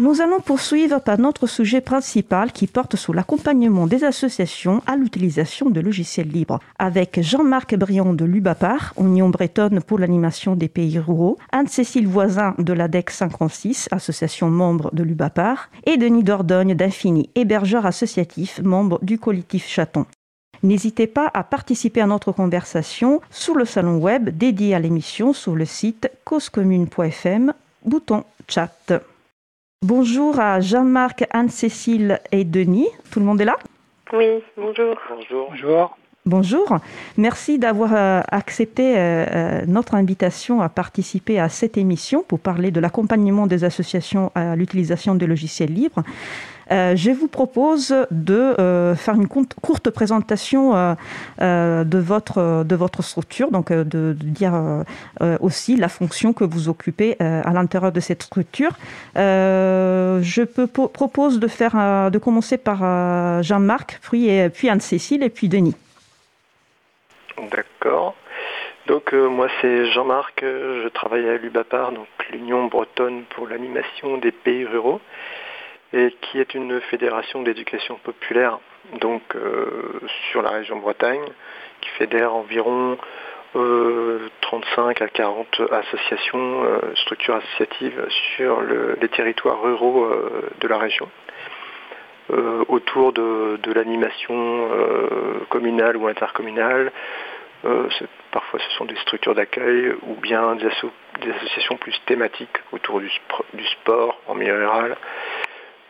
Nous 0.00 0.22
allons 0.22 0.40
poursuivre 0.40 0.98
par 0.98 1.18
notre 1.18 1.46
sujet 1.46 1.82
principal 1.82 2.52
qui 2.52 2.66
porte 2.66 2.96
sur 2.96 3.12
l'accompagnement 3.12 3.86
des 3.86 4.02
associations 4.02 4.82
à 4.86 4.96
l'utilisation 4.96 5.68
de 5.68 5.78
logiciels 5.78 6.30
libres. 6.30 6.58
Avec 6.78 7.20
Jean-Marc 7.20 7.74
Briand 7.76 8.14
de 8.14 8.24
l'UBAPAR, 8.24 8.94
Union 8.98 9.28
bretonne 9.28 9.82
pour 9.82 9.98
l'animation 9.98 10.56
des 10.56 10.68
pays 10.68 10.98
ruraux, 10.98 11.36
Anne-Cécile 11.52 12.06
Voisin 12.06 12.54
de 12.56 12.72
l'ADEC 12.72 13.10
56, 13.10 13.90
association 13.90 14.48
membre 14.48 14.88
de 14.94 15.02
l'UBAPAR, 15.02 15.68
et 15.84 15.98
Denis 15.98 16.24
Dordogne 16.24 16.74
d'Infini, 16.74 17.28
hébergeur 17.34 17.84
associatif, 17.84 18.58
membre 18.64 19.00
du 19.02 19.18
collectif 19.18 19.68
Chaton. 19.68 20.06
N'hésitez 20.62 21.08
pas 21.08 21.30
à 21.34 21.44
participer 21.44 22.00
à 22.00 22.06
notre 22.06 22.32
conversation 22.32 23.20
sur 23.28 23.54
le 23.54 23.66
salon 23.66 23.98
web 23.98 24.30
dédié 24.30 24.74
à 24.74 24.78
l'émission 24.78 25.34
sur 25.34 25.54
le 25.54 25.66
site 25.66 26.10
causecommune.fm, 26.24 27.52
bouton 27.84 28.24
chat. 28.48 28.94
Bonjour 29.82 30.38
à 30.38 30.60
Jean-Marc, 30.60 31.24
Anne-Cécile 31.30 32.20
et 32.32 32.44
Denis. 32.44 32.88
Tout 33.10 33.18
le 33.18 33.24
monde 33.24 33.40
est 33.40 33.46
là? 33.46 33.56
Oui, 34.12 34.42
bonjour. 34.54 34.94
Bonjour. 35.08 35.48
Bonjour. 35.48 35.96
Bonjour. 36.26 36.76
Merci 37.16 37.58
d'avoir 37.58 37.94
euh, 37.94 38.20
accepté 38.30 38.98
euh, 38.98 39.24
euh, 39.24 39.60
notre 39.66 39.94
invitation 39.94 40.60
à 40.60 40.68
participer 40.68 41.40
à 41.40 41.48
cette 41.48 41.78
émission 41.78 42.22
pour 42.22 42.40
parler 42.40 42.70
de 42.70 42.78
l'accompagnement 42.78 43.46
des 43.46 43.64
associations 43.64 44.30
à 44.34 44.54
l'utilisation 44.54 45.14
des 45.14 45.26
logiciels 45.26 45.72
libres. 45.72 46.02
Euh, 46.72 46.94
je 46.94 47.10
vous 47.10 47.28
propose 47.28 47.94
de 48.10 48.54
euh, 48.60 48.94
faire 48.94 49.14
une 49.14 49.26
courte 49.26 49.90
présentation 49.90 50.74
euh, 51.40 51.84
de, 51.84 51.98
votre, 51.98 52.64
de 52.64 52.76
votre 52.76 53.02
structure, 53.02 53.50
donc 53.50 53.72
de, 53.72 54.12
dire 54.12 54.84
aussi 55.40 55.76
la 55.76 55.88
fonction 55.88 56.32
que 56.32 56.44
vous 56.44 56.68
occupez 56.68 57.16
à 57.20 57.52
l'intérieur 57.52 57.92
de 57.92 58.00
cette 58.00 58.22
structure. 58.22 58.70
je 59.16 60.44
propose 60.44 61.40
de, 61.40 61.48
faire, 61.48 62.10
de 62.10 62.18
commencer 62.18 62.58
par 62.58 63.42
Jean-Marc, 63.42 63.98
puis, 64.02 64.30
puis 64.50 64.68
Anne-Cécile 64.68 65.22
et 65.22 65.30
puis 65.30 65.48
Denis. 65.48 65.76
D'accord. 67.50 68.14
Donc 68.86 69.12
moi 69.12 69.48
c'est 69.60 69.86
Jean-Marc, 69.92 70.40
je 70.42 70.88
travaille 70.88 71.28
à 71.28 71.36
l'UBAPAR, 71.36 71.92
donc 71.92 72.06
l'Union 72.32 72.66
bretonne 72.66 73.24
pour 73.34 73.46
l'animation 73.46 74.18
des 74.18 74.32
pays 74.32 74.64
ruraux 74.64 75.00
et 75.92 76.14
qui 76.20 76.38
est 76.38 76.54
une 76.54 76.80
fédération 76.80 77.42
d'éducation 77.42 77.96
populaire 77.96 78.58
donc 79.00 79.22
euh, 79.34 80.00
sur 80.30 80.42
la 80.42 80.50
région 80.50 80.78
Bretagne, 80.78 81.24
qui 81.80 81.90
fédère 81.90 82.34
environ 82.34 82.96
35 83.52 85.02
euh, 85.02 85.04
à 85.04 85.08
40 85.08 85.62
associations, 85.72 86.64
euh, 86.64 86.78
structures 86.96 87.36
associatives 87.36 88.06
sur 88.36 88.62
les 88.62 89.08
territoires 89.08 89.60
ruraux 89.62 90.08
de 90.60 90.68
la 90.68 90.78
région. 90.78 91.08
autour 92.68 93.12
de, 93.12 93.72
l'animation 93.74 94.68
communale 95.48 95.96
ou 95.96 96.06
intercommunale, 96.06 96.92
parfois 98.30 98.60
ce 98.60 98.70
sont 98.76 98.84
des 98.84 98.96
structures 98.96 99.34
d'accueil 99.34 99.92
ou 100.02 100.14
bien 100.14 100.54
des, 100.54 100.70
associations 101.30 101.76
plus 101.76 102.00
thématiques 102.06 102.58
autour 102.72 103.00
du, 103.00 103.10
du 103.54 103.66
sport 103.66 104.20
en 104.28 104.34
milieu 104.34 104.56
rural, 104.56 104.96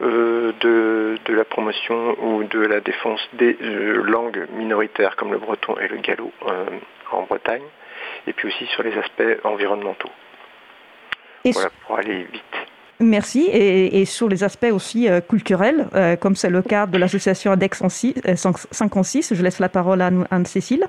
euh, 0.02 0.52
de, 0.60 1.34
la 1.34 1.44
promotion 1.44 2.16
ou 2.22 2.42
de 2.44 2.58
la 2.58 2.80
défense 2.80 3.20
des 3.34 3.56
euh, 3.62 4.02
langues 4.02 4.46
minoritaires 4.56 5.14
comme 5.14 5.30
le 5.32 5.38
breton 5.38 5.76
et 5.78 5.88
le 5.88 5.98
gallo 5.98 6.32
euh, 6.46 6.64
en 7.12 7.22
Bretagne, 7.22 7.62
et 8.26 8.32
puis 8.32 8.48
aussi 8.48 8.66
sur 8.66 8.82
les 8.82 8.96
aspects 8.96 9.44
environnementaux. 9.44 10.10
voilà, 11.44 11.70
pour 11.86 11.98
aller 11.98 12.24
vite. 12.32 12.42
Merci. 12.98 13.48
Et, 13.52 14.04
sur 14.04 14.28
les 14.28 14.42
aspects 14.44 14.70
aussi 14.72 15.08
culturels, 15.28 15.86
comme 16.20 16.36
c'est 16.36 16.50
le 16.50 16.60
cas 16.60 16.86
de 16.86 16.98
l'association 16.98 17.52
ADEX 17.52 17.82
56, 18.36 19.34
je 19.34 19.42
laisse 19.42 19.58
la 19.58 19.70
parole 19.70 20.02
à 20.02 20.10
Anne-Cécile. 20.30 20.86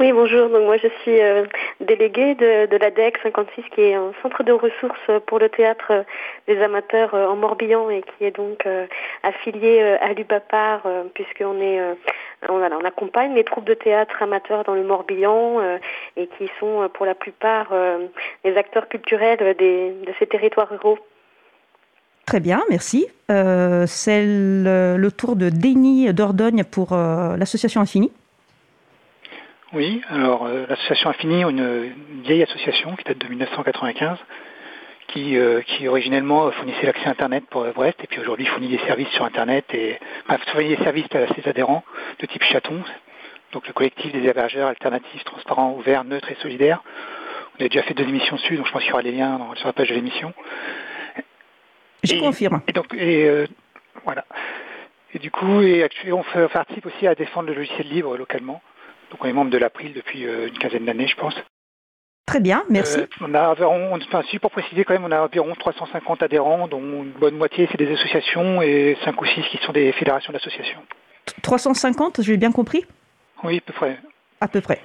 Oui, 0.00 0.12
bonjour. 0.12 0.48
Donc 0.48 0.64
moi 0.64 0.78
je 0.78 0.88
suis 1.02 1.20
euh, 1.20 1.44
déléguée 1.80 2.34
de, 2.34 2.64
de 2.64 2.76
l'ADEC 2.78 3.18
56 3.22 3.64
qui 3.74 3.82
est 3.82 3.94
un 3.94 4.12
centre 4.22 4.42
de 4.42 4.52
ressources 4.52 5.10
pour 5.26 5.38
le 5.38 5.50
théâtre 5.50 6.06
des 6.48 6.58
amateurs 6.62 7.14
euh, 7.14 7.26
en 7.26 7.36
Morbihan 7.36 7.90
et 7.90 8.02
qui 8.02 8.24
est 8.24 8.34
donc 8.34 8.64
euh, 8.64 8.86
affilié 9.22 9.82
à 9.82 10.14
l'UBAPAR 10.14 10.80
puisqu'on 11.12 11.60
est 11.60 11.78
accompagne 12.86 13.34
les 13.34 13.44
troupes 13.44 13.66
de 13.66 13.74
théâtre 13.74 14.22
amateurs 14.22 14.64
dans 14.64 14.74
le 14.74 14.84
Morbihan 14.84 15.60
et 16.16 16.26
qui 16.38 16.50
sont 16.58 16.88
pour 16.94 17.04
la 17.04 17.14
plupart 17.14 17.68
les 18.44 18.56
acteurs 18.56 18.88
culturels 18.88 19.54
des, 19.58 19.90
de 19.90 20.12
ces 20.18 20.26
territoires 20.26 20.68
ruraux. 20.70 20.98
Très 22.26 22.40
bien, 22.40 22.62
merci. 22.70 23.06
C'est 23.28 24.24
le, 24.24 24.96
le, 24.96 25.12
tour 25.12 25.36
de 25.36 25.50
Denis 25.50 26.12
Dordogne 26.14 26.64
pour 26.64 26.94
l'association 26.94 27.82
Infini. 27.82 28.10
Oui, 29.72 30.02
alors 30.08 30.46
euh, 30.46 30.66
l'association 30.68 31.10
Infini, 31.10 31.42
une, 31.42 31.58
une, 31.58 32.22
vieille 32.22 32.42
association 32.42 32.96
qui 32.96 33.04
date 33.04 33.18
de 33.18 33.28
1995, 33.28 34.18
qui, 35.08 35.36
euh, 35.36 35.60
qui 35.62 35.86
originellement 35.86 36.50
fournissait 36.50 36.86
l'accès 36.86 37.06
Internet 37.06 37.44
pour 37.48 37.64
Brest 37.72 37.98
et 38.02 38.08
puis 38.08 38.18
aujourd'hui 38.18 38.46
fournit 38.46 38.68
des 38.68 38.78
services 38.78 39.08
sur 39.10 39.24
Internet 39.24 39.64
et 39.72 39.98
enfin, 40.26 40.38
fournit 40.50 40.70
des 40.70 40.82
services 40.82 41.06
à 41.14 41.32
ses 41.34 41.48
adhérents 41.48 41.84
de 42.18 42.26
type 42.26 42.42
chaton, 42.42 42.82
donc 43.52 43.66
le 43.68 43.72
collectif 43.72 44.12
des 44.12 44.26
hébergeurs 44.26 44.68
alternatifs, 44.68 45.22
transparents, 45.22 45.72
ouverts, 45.78 46.02
neutres 46.02 46.32
et 46.32 46.36
solidaires. 46.42 46.82
On 47.58 47.64
a 47.64 47.68
déjà 47.68 47.82
fait 47.82 47.94
deux 47.94 48.08
émissions 48.08 48.36
dessus, 48.36 48.56
donc 48.56 48.66
je 48.66 48.72
pense 48.72 48.82
qu'il 48.82 48.90
y 48.90 48.92
aura 48.92 49.02
les 49.02 49.12
liens 49.12 49.38
sur 49.54 49.68
la 49.68 49.72
page 49.72 49.88
de 49.88 49.94
l'émission. 49.94 50.32
Je 52.02 52.18
confirme. 52.18 52.60
Et 52.66 52.72
donc, 52.72 52.92
et, 52.94 53.28
euh, 53.28 53.46
voilà. 54.04 54.24
Et 55.14 55.18
du 55.18 55.30
coup, 55.30 55.60
et 55.60 55.84
actuellement, 55.84 56.24
on 56.34 56.48
participe 56.48 56.86
aussi 56.86 57.06
à 57.06 57.14
défendre 57.14 57.48
le 57.48 57.54
logiciel 57.54 57.88
libre 57.88 58.16
localement. 58.16 58.62
Donc 59.10 59.24
on 59.24 59.28
est 59.28 59.32
membre 59.32 59.50
de 59.50 59.58
l'April 59.58 59.92
depuis 59.92 60.26
euh, 60.26 60.48
une 60.48 60.58
quinzaine 60.58 60.84
d'années, 60.84 61.08
je 61.08 61.16
pense. 61.16 61.34
Très 62.26 62.40
bien, 62.40 62.64
merci. 62.68 63.00
Euh, 63.00 63.06
on 63.20 63.34
a 63.34 63.48
environ, 63.48 63.96
enfin, 63.96 64.22
si 64.30 64.38
pour 64.38 64.52
préciser 64.52 64.84
quand 64.84 64.94
même, 64.94 65.04
on 65.04 65.10
a 65.10 65.20
environ 65.20 65.52
350 65.54 66.22
adhérents, 66.22 66.68
dont 66.68 67.02
une 67.02 67.10
bonne 67.10 67.36
moitié 67.36 67.68
c'est 67.70 67.78
des 67.78 67.92
associations 67.92 68.62
et 68.62 68.96
5 69.04 69.20
ou 69.20 69.26
6 69.26 69.42
qui 69.50 69.58
sont 69.58 69.72
des 69.72 69.90
fédérations 69.92 70.32
d'associations. 70.32 70.80
350, 71.42 72.22
j'ai 72.22 72.36
bien 72.36 72.52
compris? 72.52 72.84
Oui, 73.42 73.58
à 73.58 73.60
peu 73.60 73.72
près. 73.72 73.98
À 74.40 74.48
peu 74.48 74.60
près. 74.60 74.80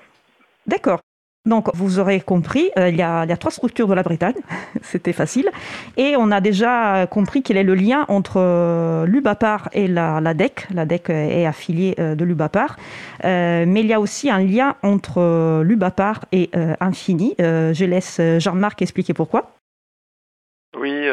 D'accord. 0.66 1.02
Donc, 1.46 1.68
vous 1.76 2.00
aurez 2.00 2.22
compris, 2.22 2.72
euh, 2.78 2.90
il, 2.90 2.96
y 2.96 3.04
a, 3.04 3.38
trois 3.38 3.52
structures 3.52 3.88
de 3.88 3.94
la 3.94 4.02
Bretagne, 4.02 4.36
c'était 4.82 5.14
facile, 5.14 5.50
et 5.96 6.16
on 6.18 6.32
a 6.32 6.42
déjà 6.42 7.06
compris 7.08 7.44
quel 7.44 7.58
est 7.58 7.64
le 7.64 7.76
lien 7.76 8.06
entre 8.08 8.38
euh, 8.38 9.06
l'UBAPAR 9.06 9.70
et 9.74 9.88
la, 9.88 10.22
DEC. 10.34 10.68
La 10.74 10.86
DEC 10.86 11.10
est 11.10 11.46
affiliée 11.46 11.96
euh, 12.00 12.16
de 12.16 12.26
l'UBAPAR, 12.26 12.78
mais 13.24 13.82
il 13.82 13.86
y 13.86 13.94
a 13.94 14.00
aussi 14.00 14.30
un 14.30 14.40
lien 14.40 14.76
entre 14.82 15.62
l'UBAPAR 15.64 16.26
et 16.32 16.50
Infini. 16.80 17.36
je 17.40 17.86
laisse 17.86 18.22
Jean-Marc 18.40 18.82
expliquer 18.82 19.14
pourquoi. 19.14 19.52
Oui, 20.78 21.08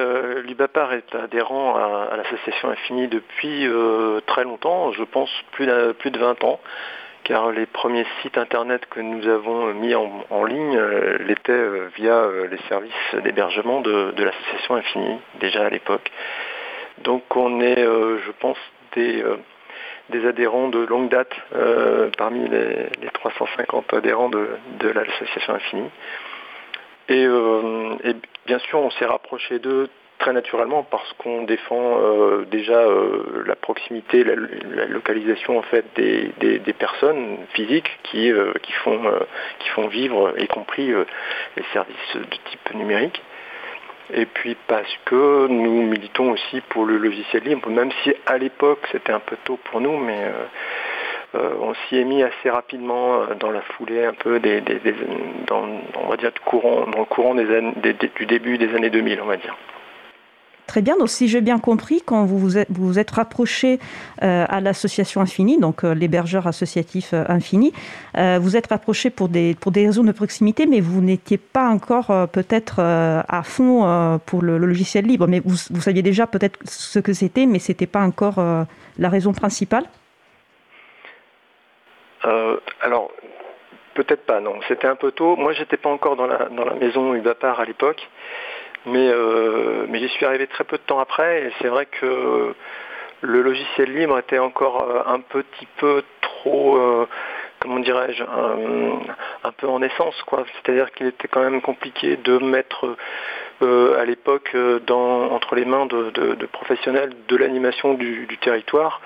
l'UBAPAR 0.45 0.93
est 0.93 1.15
adhérent 1.15 1.77
à, 1.77 2.17
l'association 2.17 2.71
Infini 2.71 3.09
depuis 3.09 3.67
très 4.27 4.45
longtemps, 4.45 4.93
je 4.93 5.05
pense 5.05 5.31
plus 5.53 5.69
plus 5.99 6.11
de 6.11 6.19
20 6.19 6.45
ans 6.45 6.61
car 7.25 7.53
les 7.53 7.67
premiers 7.67 8.07
sites 8.21 8.39
internet 8.39 8.87
que 8.87 9.01
nous 9.01 9.27
avons 9.29 9.73
mis 9.75 9.95
en, 9.95 10.45
ligne 10.45 10.77
euh, 10.77 11.19
l'étaient 11.21 11.53
euh, 11.53 11.89
via 11.97 12.15
euh, 12.15 12.49
les 12.49 12.59
services 12.69 13.23
d'hébergement 13.23 13.81
de, 13.81 14.13
l'association 14.17 14.75
Infini, 14.77 15.19
déjà 15.41 15.67
à 15.67 15.71
l'époque. 15.71 16.11
Donc 17.05 17.37
on 17.37 17.61
est, 17.61 17.83
je 17.83 18.31
pense, 18.39 18.59
des, 18.95 19.25
adhérents 20.27 20.69
de 20.69 20.81
longue 20.81 21.09
date 21.09 21.35
parmi 22.19 22.49
les, 22.49 22.89
350 23.15 23.95
adhérents 23.95 24.29
de, 24.29 24.89
l'association 24.89 25.55
Infini. 25.55 25.91
Et, 27.09 27.25
et, 27.25 28.15
bien 28.47 28.59
sûr, 28.61 28.79
on 28.79 28.91
s'est 28.91 29.07
rapproché 29.07 29.59
d'eux 29.59 29.89
très 30.23 30.33
naturellement 30.33 30.85
parce 30.85 31.13
qu'on 31.15 31.43
défend 31.43 31.99
euh, 31.99 32.45
déjà 32.49 32.79
euh, 32.79 33.43
la 33.45 33.57
proximité, 33.57 34.23
la, 34.23 34.87
localisation 34.87 35.59
en 35.59 35.63
fait 35.63 35.85
des, 35.97 36.73
personnes 36.79 37.39
physiques 37.55 37.91
qui, 38.05 38.31
euh, 38.31 38.53
font, 38.85 39.03
qui 39.59 39.69
font 39.71 39.89
vivre, 39.89 40.33
y 40.39 40.47
compris 40.47 40.89
les 41.57 41.65
services 41.73 42.15
de 42.15 42.37
type 42.51 42.75
numérique. 42.75 43.21
Et 44.15 44.27
puis 44.27 44.57
parce 44.69 44.97
que 45.07 45.49
nous 45.49 45.83
militons 45.83 46.31
aussi 46.31 46.61
pour 46.69 46.85
le 46.85 46.99
logiciel 46.99 47.43
libre, 47.43 47.69
même 47.69 47.91
si 48.03 48.15
à 48.27 48.39
l'époque 48.39 48.87
c'était 48.93 49.13
un 49.13 49.21
peu 49.21 49.37
tôt 49.45 49.59
pour 49.65 49.81
nous, 49.81 49.97
mais 49.97 50.21
on 51.35 51.75
s'y 51.75 51.99
est 51.99 52.05
mis 52.05 52.23
assez 52.23 52.51
rapidement 52.51 53.27
dans 53.41 53.51
la 53.51 53.63
foulée 53.63 54.05
un 54.05 54.15
peu 54.15 54.39
des, 54.39 54.61
dans, 55.47 55.67
on 55.97 56.17
courant, 56.45 56.87
dans 56.87 57.01
le 57.01 57.05
courant 57.07 57.35
des 57.35 57.95
du 58.17 58.27
début 58.27 58.59
des 58.59 58.75
années 58.75 58.91
2000, 58.91 59.21
on 59.21 59.27
va 59.27 59.37
dire. 59.37 59.57
Très 60.73 60.81
bien. 60.81 60.97
Donc, 60.97 61.11
si 61.11 61.29
j'ai 61.29 61.43
bien 61.43 61.59
compris, 61.59 62.01
quand 62.01 62.25
vous 62.25 62.39
vous 62.39 62.99
êtes, 62.99 63.11
rapproché 63.11 63.79
euh, 64.23 64.47
à 64.49 64.63
l'association 64.63 65.21
Infini, 65.21 65.59
donc 65.61 65.85
euh, 65.85 65.93
l'hébergeur 65.93 66.47
associatif 66.47 67.13
euh, 67.13 67.25
Infini, 67.29 67.75
vous 68.15 68.57
êtes 68.57 68.69
rapproché 68.69 69.11
pour 69.11 69.29
des, 69.29 69.55
pour 69.55 69.71
des 69.71 69.85
raisons 69.85 70.03
de 70.03 70.13
proximité, 70.13 70.65
mais 70.65 70.81
vous 70.81 71.03
n'étiez 71.03 71.37
pas 71.37 71.69
encore 71.69 72.07
peut-être 72.33 72.81
à 72.81 73.43
fond 73.43 74.19
pour 74.25 74.41
le, 74.41 74.57
logiciel 74.57 75.05
libre. 75.05 75.27
Mais 75.27 75.41
vous, 75.45 75.57
vous 75.71 75.83
saviez 75.83 76.01
déjà 76.01 76.27
peut-être 76.27 76.59
ce 76.65 76.99
que 77.01 77.13
c'était, 77.13 77.45
mais 77.45 77.59
ce 77.59 77.73
n'était 77.73 77.87
pas 77.87 78.01
encore 78.01 78.37
la 78.99 79.09
raison 79.11 79.33
principale? 79.35 79.85
Alors, 82.81 83.11
peut-être 83.93 84.25
pas, 84.25 84.41
non. 84.41 84.55
C'était 84.69 84.89
un 84.89 84.97
peu 84.97 85.13
tôt. 85.13 85.37
Moi, 85.37 85.53
j'étais 85.53 85.77
pas 85.77 85.91
encore 85.91 86.17
dans 86.17 86.27
la, 86.27 86.47
dans 86.47 86.65
la 86.65 86.75
maison 86.75 87.13
Ubapar 87.15 87.61
à 87.61 87.67
l'époque. 87.67 88.09
Mais, 88.87 89.09
euh, 89.09 89.87
mais 89.89 90.01
j'y 90.01 90.09
suis 90.09 90.27
arrivé 90.27 90.47
très 90.47 90.65
peu 90.65 90.77
de 90.77 90.83
temps 90.83 90.99
après 90.99 91.45
et 91.45 91.53
c'est 91.61 91.69
vrai 91.69 91.87
que 91.87 92.55
le 93.21 93.43
logiciel 93.43 93.95
libre 93.95 94.19
était 94.19 94.41
encore 94.41 94.83
euh, 94.83 95.03
un 95.07 95.21
petit 95.21 95.69
peu 95.77 96.03
trop, 96.21 96.77
euh, 96.77 97.07
comment 97.61 97.79
dirais-je, 97.79 98.25
un, 98.25 99.53
peu 99.53 99.69
en 99.69 99.83
essence. 99.83 100.21
C'est-à-dire 100.65 100.91
qu'il 100.93 101.07
était 101.07 101.29
quand 101.29 101.43
même 101.43 101.61
compliqué 101.61 102.17
de 102.17 102.39
mettre 102.39 102.97
à 103.61 104.05
l'époque 104.05 104.57
entre 104.89 105.55
les 105.55 105.65
mains 105.65 105.87
de, 105.87 106.47
professionnels 106.47 107.13
de 107.29 107.37
l'animation 107.37 107.95
du, 107.95 108.27
territoire 108.41 109.01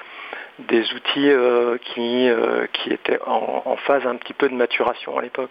des 0.59 0.91
outils 0.95 1.31
qui, 1.85 2.31
qui 2.73 2.91
étaient 2.91 3.21
en, 3.27 3.63
en, 3.67 3.77
phase 3.77 4.07
un 4.07 4.17
petit 4.17 4.33
peu 4.33 4.49
de 4.49 4.55
maturation 4.55 5.19
à 5.19 5.21
l'époque. 5.21 5.51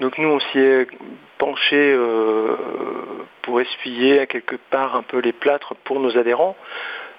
Donc 0.00 0.18
nous, 0.18 0.28
on 0.28 0.40
s'y 0.40 0.58
est 0.58 0.88
penché 1.38 1.92
euh, 1.94 2.56
pour 3.42 3.60
essuyer 3.60 4.20
à 4.20 4.26
quelque 4.26 4.56
part 4.70 4.96
un 4.96 5.02
peu 5.02 5.18
les 5.18 5.32
plâtres 5.32 5.74
pour 5.84 6.00
nos 6.00 6.16
adhérents 6.16 6.56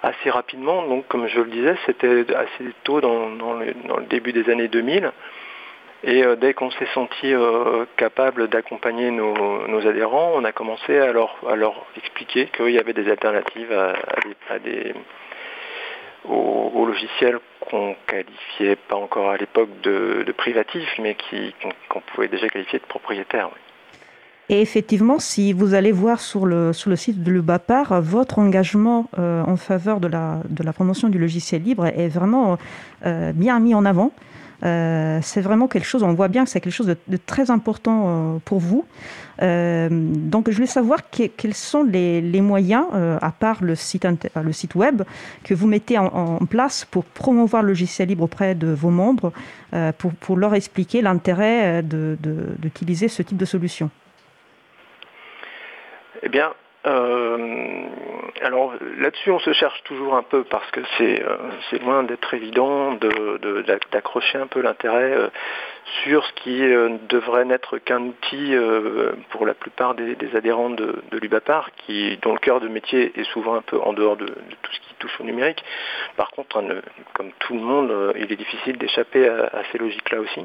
assez 0.02 0.30
rapidement. 0.30 0.82
Donc 0.86 1.06
comme 1.08 1.26
je 1.26 1.40
le 1.40 1.50
disais, 1.50 1.76
c'était 1.86 2.24
assez 2.34 2.72
tôt 2.84 3.00
dans, 3.00 3.54
le, 3.54 3.74
début 4.08 4.32
des 4.32 4.50
années 4.50 4.68
2000. 4.68 5.10
Et 6.04 6.22
euh, 6.22 6.36
dès 6.36 6.52
qu'on 6.52 6.70
s'est 6.72 6.88
senti 6.92 7.32
euh, 7.32 7.86
capable 7.96 8.48
d'accompagner 8.48 9.10
nos, 9.10 9.86
adhérents, 9.86 10.32
on 10.34 10.44
a 10.44 10.52
commencé 10.52 10.98
à 10.98 11.12
leur, 11.12 11.86
expliquer 11.96 12.46
qu'il 12.46 12.70
y 12.70 12.78
avait 12.78 12.92
des 12.92 13.10
alternatives 13.10 13.72
à 13.72 14.58
des 14.58 14.94
aux, 16.28 16.86
logiciels 16.86 17.38
qu'on 17.60 17.96
qualifiait 18.06 18.76
pas 18.76 18.96
encore 18.96 19.30
à 19.30 19.36
l'époque 19.36 19.68
de, 19.82 20.24
privatifs, 20.36 20.88
mais 20.98 21.16
qu'on 21.88 22.00
pouvait 22.00 22.28
déjà 22.28 22.48
qualifier 22.48 22.78
de 22.78 22.84
propriétaires. 22.84 23.50
Et 24.48 24.60
effectivement, 24.60 25.18
si 25.18 25.52
vous 25.52 25.74
allez 25.74 25.90
voir 25.90 26.20
sur 26.20 26.46
le, 26.46 26.72
sur 26.72 26.88
le 26.88 26.94
site 26.94 27.24
de 27.24 27.32
l'UBAPAR, 27.32 28.00
votre 28.00 28.38
engagement 28.38 29.10
euh, 29.18 29.42
en 29.42 29.56
faveur 29.56 29.98
de 29.98 30.06
la, 30.06 30.40
de 30.48 30.62
la 30.62 30.72
promotion 30.72 31.08
du 31.08 31.18
logiciel 31.18 31.62
libre 31.62 31.86
est 31.86 32.08
vraiment 32.08 32.56
euh, 33.04 33.32
bien 33.32 33.58
mis 33.58 33.74
en 33.74 33.84
avant. 33.84 34.12
Euh, 34.64 35.18
c'est 35.22 35.40
vraiment 35.40 35.68
quelque 35.68 35.84
chose, 35.84 36.02
on 36.02 36.12
voit 36.14 36.28
bien 36.28 36.44
que 36.44 36.50
c'est 36.50 36.60
quelque 36.60 36.72
chose 36.72 36.86
de, 36.86 37.16
très 37.16 37.50
important 37.50 38.04
euh, 38.06 38.38
pour 38.44 38.58
vous. 38.58 38.86
Euh, 39.42 39.88
donc, 39.90 40.48
je 40.50 40.54
voulais 40.54 40.66
savoir 40.66 41.00
quels 41.10 41.54
sont 41.54 41.82
les, 41.82 42.40
moyens, 42.40 42.86
à 43.20 43.30
part 43.32 43.62
le 43.62 43.74
site, 43.74 44.06
le 44.34 44.52
site 44.52 44.74
web, 44.74 45.02
que 45.44 45.54
vous 45.54 45.66
mettez 45.66 45.98
en, 45.98 46.38
place 46.46 46.84
pour 46.84 47.04
promouvoir 47.04 47.62
le 47.62 47.68
logiciel 47.68 48.08
libre 48.08 48.24
auprès 48.24 48.54
de 48.54 48.68
vos 48.68 48.90
membres, 48.90 49.32
pour, 50.20 50.36
leur 50.36 50.54
expliquer 50.54 51.02
l'intérêt 51.02 51.82
d'utiliser 51.82 53.08
ce 53.08 53.22
type 53.22 53.36
de 53.36 53.44
solution? 53.44 53.90
Eh 56.22 56.28
bien, 56.28 56.52
euh, 56.86 57.86
alors 58.42 58.74
là-dessus, 58.98 59.30
on 59.30 59.40
se 59.40 59.52
cherche 59.52 59.82
toujours 59.84 60.14
un 60.14 60.22
peu 60.22 60.44
parce 60.44 60.70
que 60.70 60.80
c'est 60.98 61.22
euh, 61.22 61.78
loin 61.82 62.04
d'être 62.04 62.32
évident 62.32 62.96
d'accrocher 63.90 64.38
un 64.38 64.46
peu 64.46 64.60
l'intérêt 64.60 65.12
euh, 65.12 65.28
sur 66.04 66.24
ce 66.24 66.32
qui 66.34 66.60
devrait 67.08 67.44
n'être 67.44 67.78
qu'un 67.78 68.02
outil 68.02 68.54
pour 69.30 69.46
la 69.46 69.54
plupart 69.54 69.94
des, 69.94 70.16
adhérents 70.34 70.70
de, 70.70 71.00
l'UBAPAR, 71.12 71.70
dont 72.22 72.32
le 72.32 72.38
cœur 72.38 72.60
de 72.60 72.68
métier 72.68 73.12
est 73.18 73.24
souvent 73.24 73.54
un 73.54 73.62
peu 73.62 73.78
en 73.80 73.92
dehors 73.92 74.16
de, 74.16 74.26
tout 74.26 74.72
ce 74.72 74.80
qui 74.80 74.94
touche 74.98 75.20
au 75.20 75.24
numérique. 75.24 75.64
Par 76.16 76.30
contre, 76.30 76.62
comme 77.14 77.30
tout 77.38 77.54
le 77.54 77.60
monde, 77.60 78.14
il 78.16 78.32
est 78.32 78.36
difficile 78.36 78.78
d'échapper 78.78 79.28
à, 79.28 79.62
ces 79.70 79.78
logiques-là 79.78 80.20
aussi. 80.20 80.40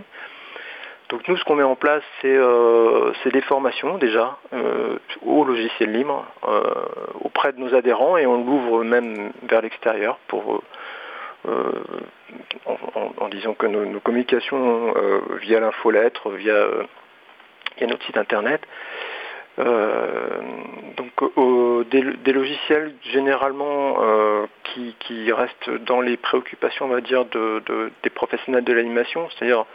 Donc 1.11 1.27
nous, 1.27 1.35
ce 1.35 1.43
qu'on 1.43 1.55
met 1.55 1.63
en 1.63 1.75
place, 1.75 2.03
c'est 2.21 2.33
euh, 2.33 3.11
des 3.25 3.41
formations 3.41 3.97
déjà 3.97 4.37
euh, 4.53 4.97
au 5.25 5.43
logiciel 5.43 5.91
libre 5.91 6.25
euh, 6.47 6.61
auprès 7.19 7.51
de 7.51 7.59
nos 7.59 7.75
adhérents 7.75 8.15
et 8.15 8.25
on 8.25 8.45
l'ouvre 8.45 8.85
même 8.85 9.33
vers 9.43 9.61
l'extérieur 9.61 10.17
pour 10.27 10.63
en, 12.65 13.27
disant 13.29 13.55
que 13.55 13.65
nos, 13.65 13.99
communications 13.99 14.93
via 15.41 15.59
l'infolettre, 15.59 16.29
via, 16.29 16.67
via, 17.77 17.87
notre 17.87 18.05
site 18.05 18.17
internet. 18.17 18.61
donc 19.57 21.89
des, 21.89 22.31
logiciels 22.31 22.93
généralement 23.11 23.97
qui, 24.99 25.31
restent 25.31 25.71
dans 25.71 25.99
les 25.99 26.15
préoccupations, 26.15 26.85
on 26.85 26.89
va 26.89 27.01
dire, 27.01 27.25
des 27.25 28.09
professionnels 28.11 28.63
de 28.63 28.73
l'animation, 28.73 29.27
c'est-à-dire 29.31 29.65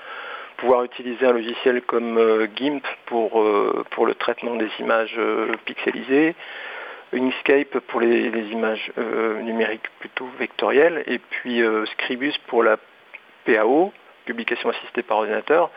pouvoir 0.56 0.84
utiliser 0.84 1.26
un 1.26 1.32
logiciel 1.32 1.82
comme 1.82 2.18
euh, 2.18 2.46
GIMP 2.54 2.82
pour, 3.06 3.40
euh, 3.40 3.84
pour 3.90 4.06
le 4.06 4.14
traitement 4.14 4.56
des 4.56 4.70
images 4.80 5.14
euh, 5.18 5.54
pixelisées, 5.64 6.34
Inkscape 7.12 7.78
pour 7.86 8.00
les, 8.00 8.26
images 8.50 8.92
numériques 8.96 9.88
plutôt 10.00 10.26
vectorielles, 10.40 11.04
et 11.06 11.18
puis 11.18 11.62
Scribus 11.92 12.34
pour 12.48 12.64
la 12.64 12.78
PAO, 13.44 13.92
publication 14.24 14.70
assistée 14.70 15.04
par 15.04 15.18
ordinateur, 15.18 15.70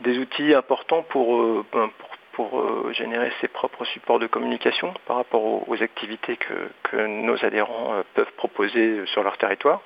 des 0.00 0.18
outils 0.18 0.54
importants 0.54 1.02
pour, 1.02 1.64
ben, 1.72 1.88
pour, 2.32 2.92
générer 2.92 3.30
ses 3.40 3.46
propres 3.46 3.84
supports 3.84 4.18
de 4.18 4.26
communication 4.26 4.92
par 5.06 5.18
rapport 5.18 5.68
aux, 5.68 5.82
activités 5.82 6.36
que, 6.36 7.06
nos 7.06 7.42
adhérents 7.44 8.02
peuvent 8.14 8.32
proposer 8.36 9.06
sur 9.06 9.22
leur 9.22 9.38
territoire. 9.38 9.80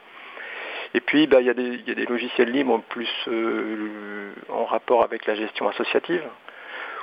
Et 0.94 1.00
puis, 1.00 1.26
bah, 1.26 1.40
il 1.40 1.46
y, 1.46 1.50
a 1.50 1.54
des 1.54 2.06
logiciels 2.06 2.50
libres 2.50 2.82
plus 2.88 3.08
euh, 3.28 4.32
en 4.48 4.64
rapport 4.64 5.04
avec 5.04 5.26
la 5.26 5.36
gestion 5.36 5.68
associative 5.68 6.24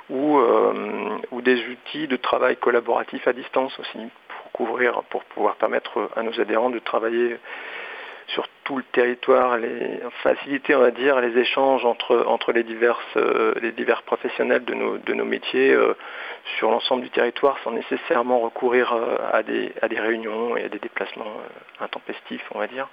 ou, 0.09 0.39
euh, 0.39 1.17
ou 1.31 1.41
des 1.41 1.65
outils 1.67 2.07
de 2.07 2.17
travail 2.17 2.57
collaboratif 2.57 3.27
à 3.27 3.33
distance 3.33 3.77
aussi 3.79 3.99
pour 4.27 4.51
couvrir, 4.51 5.03
pour 5.09 5.23
pouvoir 5.25 5.55
permettre 5.55 6.09
à 6.17 6.23
nos 6.23 6.37
adhérents 6.39 6.69
de 6.69 6.79
travailler 6.79 7.37
sur 8.27 8.45
tout 8.65 8.75
le 8.75 8.83
territoire, 8.83 9.57
faciliter, 10.21 10.75
on 10.75 10.81
va 10.81 10.91
dire, 10.91 11.21
les 11.21 11.37
échanges 11.39 11.85
entre, 11.85 12.51
les, 12.51 12.63
diverses, 12.63 12.99
euh, 13.15 13.53
les 13.61 13.71
divers 13.71 14.03
professionnels 14.03 14.65
de 14.65 14.73
nos, 14.73 14.97
de 14.97 15.13
nos 15.13 15.23
métiers 15.23 15.73
sur 16.57 16.69
l'ensemble 16.71 17.03
du 17.03 17.09
territoire 17.09 17.57
sans 17.63 17.71
nécessairement 17.71 18.39
recourir 18.39 18.93
à, 19.31 19.43
des, 19.43 19.71
à 19.81 19.87
des 19.87 19.97
réunions 19.97 20.57
et 20.57 20.65
à 20.65 20.67
des 20.67 20.79
déplacements 20.79 21.37
intempestifs, 21.79 22.43
on 22.53 22.59
va 22.59 22.67
dire. 22.67 22.89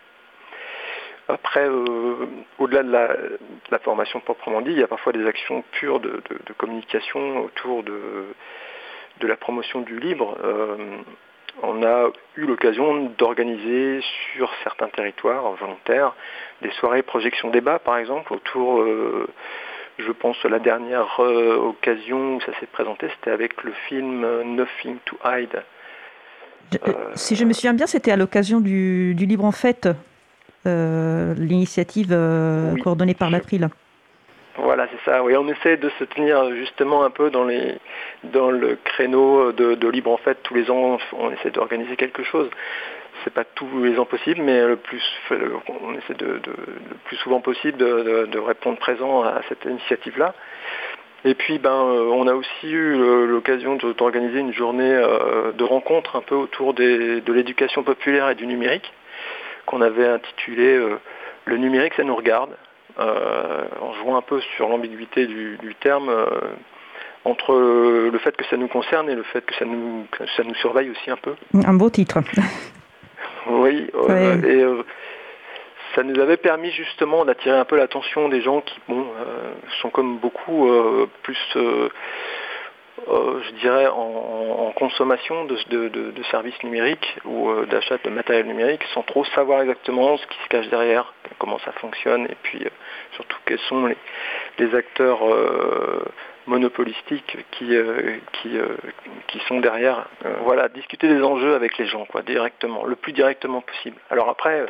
Après, 1.29 1.67
euh, 1.67 2.27
au-delà 2.59 2.83
de 2.83 3.39
la, 3.71 3.79
formation 3.79 4.21
proprement 4.21 4.61
dit, 4.61 4.73
il 4.73 4.79
y 4.79 4.83
a 4.83 4.87
parfois 4.87 5.13
des 5.13 5.27
actions 5.27 5.65
pures 5.73 6.01
de, 6.01 6.23
communication 6.59 7.45
autour 7.45 7.83
de, 7.83 8.27
la 9.23 9.37
promotion 9.37 9.81
du 9.81 9.99
libre. 9.99 10.37
Euh, 10.45 10.77
on 11.63 11.83
a 11.83 12.11
eu 12.37 12.47
l'occasion 12.47 13.13
d'organiser 13.17 14.01
sur 14.33 14.51
certains 14.65 14.89
territoires 14.89 15.53
volontaires 15.53 16.15
des 16.61 16.71
soirées 16.73 17.03
projection 17.03 17.49
débat, 17.49 17.79
par 17.79 17.97
exemple, 17.97 18.35
autour, 18.35 18.81
euh, 18.81 19.27
je 19.99 20.13
pense, 20.13 20.43
la 20.45 20.59
dernière 20.59 21.19
occasion 21.21 22.37
où 22.37 22.41
ça 22.43 22.53
s'est 22.61 22.67
présenté, 22.67 23.09
c'était 23.17 23.31
avec 23.31 23.63
le 23.63 23.73
film 23.89 24.27
Nothing 24.57 24.99
to 25.07 25.17
Hide. 25.25 25.63
si 27.15 27.35
je 27.35 27.45
me 27.47 27.55
souviens 27.55 27.73
bien, 27.73 27.87
c'était 27.87 28.11
à 28.11 28.17
l'occasion 28.17 28.61
du, 28.61 29.15
du 29.15 29.25
Libre 29.25 29.47
en 29.47 29.53
Fête 29.53 29.89
l'initiative 30.67 32.09
euh, 32.13 32.75
coordonnée 32.83 33.15
par 33.15 33.31
l'April. 33.31 33.69
Voilà, 34.57 34.87
c'est 34.91 35.11
ça. 35.11 35.23
Oui, 35.23 35.37
on 35.37 35.49
essaie 35.49 35.77
de 35.77 35.91
se 35.99 36.05
tenir 36.05 36.55
justement 36.55 37.05
un 37.05 37.11
peu 37.11 37.31
dans, 37.31 37.45
les, 37.45 37.75
dans 38.23 38.51
le 38.51 38.79
créneau 38.85 39.53
de, 39.53 39.89
libre 39.89 40.13
en 40.13 40.17
fait. 40.17 40.39
Tous 40.45 40.55
les 40.55 40.71
ans, 40.71 40.99
on 41.13 41.31
essaie 41.33 41.51
d'organiser 41.51 41.97
quelque 41.97 42.23
chose. 42.23 42.49
C'est 43.25 43.33
pas 43.33 43.45
tous 43.45 43.83
les 43.83 43.99
ans 43.99 44.05
possible, 44.05 44.43
mais 44.43 44.65
le 44.67 44.77
plus, 44.77 45.03
on 45.31 45.95
essaie 45.95 46.15
de, 46.15 46.41
le 46.45 46.97
plus 47.05 47.17
souvent 47.17 47.41
possible 47.41 47.79
de, 47.79 48.39
répondre 48.39 48.79
présent 48.79 49.23
à 49.23 49.41
cette 49.49 49.65
initiative-là. 49.65 50.35
Et 51.25 51.35
puis, 51.35 51.59
ben, 51.59 51.71
euh, 51.71 52.11
on 52.13 52.27
a 52.29 52.35
aussi 52.35 52.71
eu 52.71 53.27
l'occasion 53.27 53.77
d'organiser 53.77 54.41
une 54.41 54.53
journée 54.53 54.95
de 55.57 55.65
rencontre 55.65 56.17
un 56.17 56.21
peu 56.21 56.35
autour 56.37 56.75
de 56.75 57.23
l'éducation 57.33 57.83
populaire 57.83 58.31
et 58.31 58.35
du 58.35 58.47
numérique 58.47 58.93
qu'on 59.67 59.81
avait 59.81 60.07
intitulé 60.07 60.77
euh, 60.77 60.99
Le 61.45 61.57
numérique, 61.57 61.95
ça 61.95 62.05
nous 62.05 62.17
regarde, 62.17 62.51
euh, 62.99 63.65
en 63.81 63.93
jouant 63.95 64.17
un 64.17 64.23
peu 64.23 64.41
sur 64.57 64.69
l'ambiguïté 64.69 65.27
du, 65.27 65.75
terme. 65.81 66.09
Euh, 66.09 66.27
entre 67.27 67.55
le 67.55 68.19
fait 68.19 68.37
que 68.37 68.45
ça 68.51 68.59
nous 68.59 68.69
concerne 68.69 69.09
et 69.09 69.15
le 69.15 69.23
fait 69.23 69.41
que 69.41 69.55
ça 69.55 69.65
nous, 69.65 70.07
ça 70.37 70.45
nous 70.45 70.55
surveille 70.57 70.91
aussi 70.91 71.11
un 71.11 71.17
peu. 71.17 71.35
Un 71.55 71.73
beau 71.73 71.89
titre. 71.89 72.19
oui, 73.47 73.91
et 74.47 74.65
ça 75.95 76.03
nous 76.03 76.21
avait 76.21 76.37
permis 76.37 76.71
justement 76.73 77.25
d'attirer 77.25 77.57
un 77.57 77.65
peu 77.65 77.79
l'attention 77.79 78.29
des 78.29 78.43
gens 78.43 78.61
qui 78.61 78.79
bon, 78.91 79.07
sont 79.81 79.89
comme 79.89 80.19
beaucoup 80.19 80.69
plus 81.23 81.57
euh, 83.09 83.43
je 83.43 83.51
dirais, 83.61 83.89
en, 83.89 84.73
consommation 84.77 85.45
de, 85.45 85.57
services 86.31 86.61
numériques 86.63 87.17
ou 87.25 87.49
euh, 87.49 87.67
d'achat 87.67 87.97
de 88.03 88.11
matériel 88.11 88.47
numérique 88.47 88.83
sans 88.93 89.03
trop 89.03 89.25
savoir 89.27 89.63
exactement 89.63 90.17
ce 90.17 90.27
qui 90.27 90.37
se 90.43 90.49
cache 90.49 90.69
derrière, 90.69 91.13
comment 91.39 91.59
ça 91.61 91.73
fonctionne 91.73 92.25
et 92.25 92.37
puis 92.43 92.65
euh, 92.65 92.71
surtout 93.13 93.37
quels 93.47 93.61
sont 93.61 93.87
les, 94.59 94.75
acteurs 94.75 95.21
monopolistiques 96.47 97.37
qui, 97.53 97.77
qui, 98.33 98.59
qui 99.29 99.39
sont 99.47 99.61
derrière. 99.61 100.09
voilà, 100.43 100.69
discuter 100.69 101.09
des 101.09 101.23
enjeux 101.23 101.55
avec 101.55 101.79
les 101.79 101.87
gens, 101.87 102.05
quoi, 102.07 102.23
directement, 102.23 102.85
le 102.85 102.97
plus 102.97 103.13
directement 103.13 103.61
possible. 103.61 103.97
Alors 104.11 104.29
après, 104.29 104.67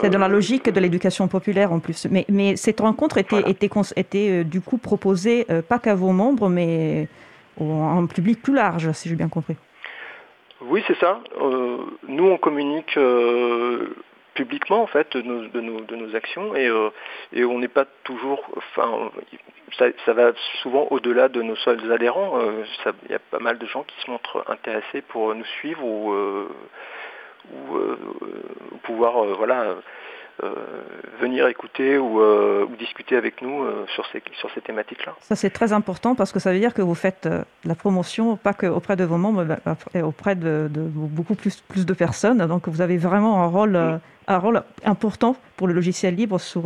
c'est 0.00 0.10
dans 0.10 0.18
la 0.18 0.28
logique 0.28 0.70
de 0.70 0.80
l'éducation 0.80 1.26
populaire 1.28 1.72
en 1.72 1.80
plus. 1.80 2.06
Mais, 2.10 2.24
mais 2.28 2.56
cette 2.56 2.80
rencontre 2.80 3.18
était, 3.18 3.40
était, 3.50 3.70
était 3.96 4.30
euh, 4.30 4.44
du 4.44 4.60
coup 4.60 4.78
proposée 4.78 5.46
euh, 5.50 5.62
pas 5.62 5.78
qu'à 5.78 5.94
vos 5.94 6.12
membres, 6.12 6.48
mais 6.48 7.08
à 7.60 7.64
un 7.64 8.06
public 8.06 8.40
plus 8.40 8.54
large, 8.54 8.90
si 8.92 9.08
j'ai 9.08 9.16
bien 9.16 9.28
compris. 9.28 9.56
Oui, 10.60 10.82
c'est 10.86 10.98
ça. 10.98 11.20
Euh, 11.40 11.78
nous, 12.08 12.26
on 12.26 12.38
communique 12.38 12.98
publiquement 14.34 14.82
en 14.82 14.86
fait 14.86 15.16
de 15.16 15.22
nos, 15.22 15.46
de 15.48 15.60
nos, 15.60 15.80
de 15.80 15.96
nos 15.96 16.16
actions 16.16 16.56
et, 16.56 16.70
et 17.32 17.44
on 17.44 17.58
n'est 17.58 17.68
pas 17.68 17.84
toujours. 18.04 18.42
Enfin, 18.56 19.10
ça, 19.78 19.86
ça 20.06 20.12
va 20.12 20.32
souvent 20.62 20.86
au-delà 20.90 21.28
de 21.28 21.42
nos 21.42 21.56
seuls 21.56 21.92
adhérents. 21.92 22.40
Il 23.06 23.12
y 23.12 23.14
a 23.14 23.18
pas 23.18 23.40
mal 23.40 23.58
de 23.58 23.66
gens 23.66 23.82
qui 23.82 23.94
se 24.04 24.10
montrent 24.10 24.44
intéressés 24.48 25.02
pour 25.02 25.34
nous 25.34 25.44
suivre 25.44 25.84
ou 25.84 26.12
ou 27.52 27.76
euh, 27.76 27.98
pouvoir 28.94 29.22
euh, 29.22 29.34
voilà 29.36 29.76
euh, 30.42 30.54
venir 31.20 31.46
écouter 31.48 31.98
ou, 31.98 32.20
discuter 32.78 33.16
avec 33.16 33.40
nous 33.40 33.64
sur 33.94 34.04
ces, 34.10 34.20
sur 34.32 34.50
ces 34.52 34.60
thématiques-là. 34.60 35.14
Ça, 35.20 35.36
c'est 35.36 35.50
très 35.50 35.72
important 35.72 36.16
parce 36.16 36.32
que 36.32 36.40
ça 36.40 36.52
veut 36.52 36.58
dire 36.58 36.74
que 36.74 36.82
vous 36.82 36.96
faites 36.96 37.28
la 37.64 37.74
promotion, 37.76 38.36
pas 38.36 38.52
qu'auprès 38.52 38.96
de 38.96 39.04
vos 39.04 39.16
membres, 39.16 39.46
mais 39.94 40.02
auprès 40.02 40.34
de, 40.34 40.68
beaucoup 40.72 41.36
plus, 41.36 41.60
plus 41.60 41.86
de 41.86 41.94
personnes. 41.94 42.44
Donc, 42.46 42.66
vous 42.66 42.80
avez 42.80 42.98
vraiment 42.98 43.42
un 43.44 43.46
rôle, 43.46 43.76
un 44.26 44.38
rôle 44.38 44.64
important 44.84 45.36
pour 45.56 45.68
le 45.68 45.72
logiciel 45.72 46.16
libre 46.16 46.40
sur, 46.40 46.64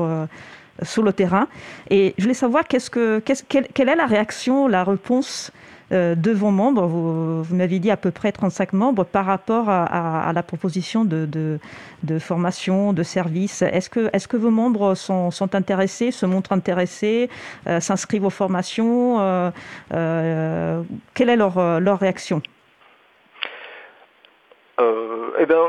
sur 0.82 1.02
le 1.02 1.12
terrain. 1.12 1.46
Et 1.90 2.14
je 2.16 2.22
voulais 2.22 2.34
savoir 2.34 2.66
qu'est-ce 2.66 2.90
que, 2.90 3.20
quelle 3.20 3.88
est 3.88 3.96
la 3.96 4.06
réaction, 4.06 4.66
la 4.66 4.82
réponse 4.82 5.52
euh, 5.52 5.77
de 5.90 6.32
vos 6.32 6.50
membres, 6.50 6.86
vous, 6.86 7.54
m'avez 7.54 7.78
dit 7.78 7.90
à 7.90 7.96
peu 7.96 8.10
près 8.10 8.32
35 8.32 8.72
membres, 8.72 9.04
par 9.04 9.24
rapport 9.24 9.68
à, 9.68 10.30
la 10.34 10.42
proposition 10.42 11.04
de, 11.04 11.58
formation, 12.18 12.92
de 12.92 13.02
service. 13.02 13.62
Est-ce 13.62 13.88
que, 13.88 14.36
vos 14.36 14.50
membres 14.50 14.94
sont, 14.94 15.54
intéressés, 15.54 16.10
se 16.10 16.26
montrent 16.26 16.52
intéressés, 16.52 17.30
euh, 17.66 17.80
s'inscrivent 17.80 18.24
aux 18.24 18.30
formations 18.30 19.16
euh, 19.92 20.82
Quelle 21.14 21.30
est 21.30 21.36
leur, 21.36 21.80
leur 21.80 21.98
réaction? 21.98 22.42
Eh 25.40 25.46
bien, 25.46 25.68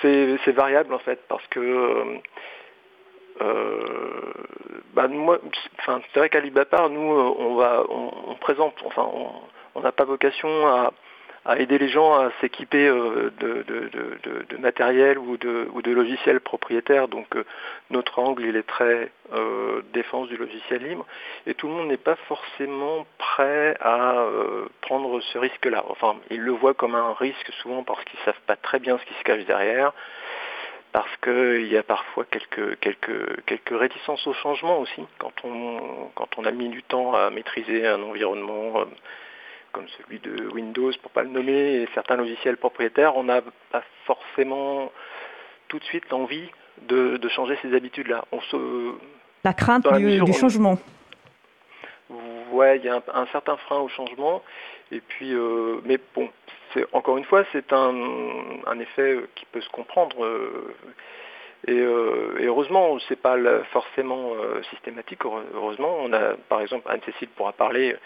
c'est 0.00 0.52
variable 0.52 0.94
en 0.94 0.98
fait, 0.98 1.20
parce 1.28 1.46
que 1.48 1.60
euh, 1.60 2.18
bah, 4.98 5.06
moi, 5.06 5.38
enfin, 5.78 6.00
c'est 6.12 6.18
vrai 6.18 6.28
qu'à 6.28 6.40
Libapar, 6.40 6.90
nous, 6.90 7.12
euh, 7.12 7.34
on 7.38 7.54
va, 7.54 7.84
on, 7.88 8.34
présente, 8.34 8.74
enfin, 8.84 9.08
on 9.76 9.80
n'a 9.80 9.92
pas 9.92 10.04
vocation 10.04 10.48
à, 10.66 10.92
aider 11.56 11.78
les 11.78 11.88
gens 11.88 12.14
à 12.14 12.30
s'équiper 12.40 12.88
euh, 12.88 13.30
de, 13.38 14.56
matériel 14.58 15.18
ou 15.18 15.36
de, 15.36 15.68
ou 15.72 15.80
logiciels 15.80 16.40
propriétaires. 16.40 17.06
Donc 17.06 17.28
notre 17.90 18.18
angle, 18.18 18.44
il 18.44 18.56
est 18.56 18.66
très 18.66 19.12
défense 19.92 20.28
du 20.28 20.36
logiciel 20.36 20.82
libre. 20.82 21.06
Et 21.46 21.54
tout 21.54 21.68
le 21.68 21.74
monde 21.74 21.88
n'est 21.88 21.96
pas 21.96 22.16
forcément 22.26 23.06
prêt 23.18 23.76
à 23.80 24.26
prendre 24.82 25.20
ce 25.20 25.38
risque-là. 25.38 25.84
Enfin, 25.88 26.16
ils 26.30 26.40
le 26.40 26.52
voient 26.52 26.74
comme 26.74 26.96
un 26.96 27.14
risque 27.14 27.50
souvent 27.62 27.84
parce 27.84 28.02
qu'ils 28.04 28.18
ne 28.18 28.24
savent 28.24 28.42
pas 28.46 28.56
très 28.56 28.80
bien 28.80 28.98
ce 28.98 29.04
qui 29.04 29.14
se 29.14 29.22
cache 29.22 29.44
derrière 29.46 29.92
parce 30.98 31.16
qu'il 31.18 31.72
y 31.72 31.76
a 31.76 31.84
parfois 31.84 32.24
quelques, 32.24 32.76
quelques, 32.80 33.44
quelques 33.46 33.78
réticences 33.78 34.26
au 34.26 34.32
changement 34.32 34.80
aussi, 34.80 35.04
quand 35.18 35.30
on, 35.44 36.10
quand 36.16 36.26
on 36.38 36.44
a 36.44 36.50
mis 36.50 36.68
du 36.70 36.82
temps 36.82 37.14
à 37.14 37.30
maîtriser 37.30 37.86
un 37.86 38.02
environnement 38.02 38.80
euh, 38.80 38.84
comme 39.70 39.86
celui 39.96 40.18
de 40.18 40.48
Windows, 40.52 40.90
pour 41.00 41.12
ne 41.12 41.14
pas 41.14 41.22
le 41.22 41.28
nommer, 41.28 41.82
et 41.82 41.88
certains 41.94 42.16
logiciels 42.16 42.56
propriétaires, 42.56 43.16
on 43.16 43.22
n'a 43.22 43.42
pas 43.70 43.84
forcément 44.06 44.90
tout 45.68 45.78
de 45.78 45.84
suite 45.84 46.10
l'envie 46.10 46.50
de, 46.88 47.16
changer 47.28 47.56
ces 47.62 47.72
habitudes-là. 47.76 48.24
On 48.32 48.40
se, 48.40 48.94
La 49.44 49.52
crainte 49.52 49.86
du, 49.98 50.32
changement. 50.32 50.78
Ouais, 52.50 52.78
il 52.78 52.84
y 52.84 52.88
a 52.88 53.00
un, 53.14 53.26
certain 53.26 53.56
frein 53.56 53.78
au 53.78 53.88
changement, 53.88 54.42
et 54.90 55.00
puis, 55.00 55.32
euh, 55.32 55.80
mais 55.84 56.00
bon, 56.16 56.28
encore 56.92 57.18
une 57.18 57.24
fois, 57.24 57.44
c'est 57.52 57.72
un, 57.72 58.78
effet 58.80 59.18
qui 59.34 59.44
peut 59.46 59.60
se 59.60 59.68
comprendre. 59.70 60.24
Euh, 60.24 60.74
euh, 61.68 62.38
et, 62.38 62.46
heureusement, 62.46 62.98
ce 62.98 63.12
n'est 63.12 63.16
pas 63.16 63.36
forcément 63.72 64.32
euh, 64.34 64.62
systématique. 64.70 65.20
Heureusement, 65.54 65.96
on 66.00 66.12
a, 66.12 66.34
par 66.48 66.60
exemple, 66.60 66.88
Anne-Cécile 66.90 67.28
pourra 67.28 67.52
parler 67.52 67.96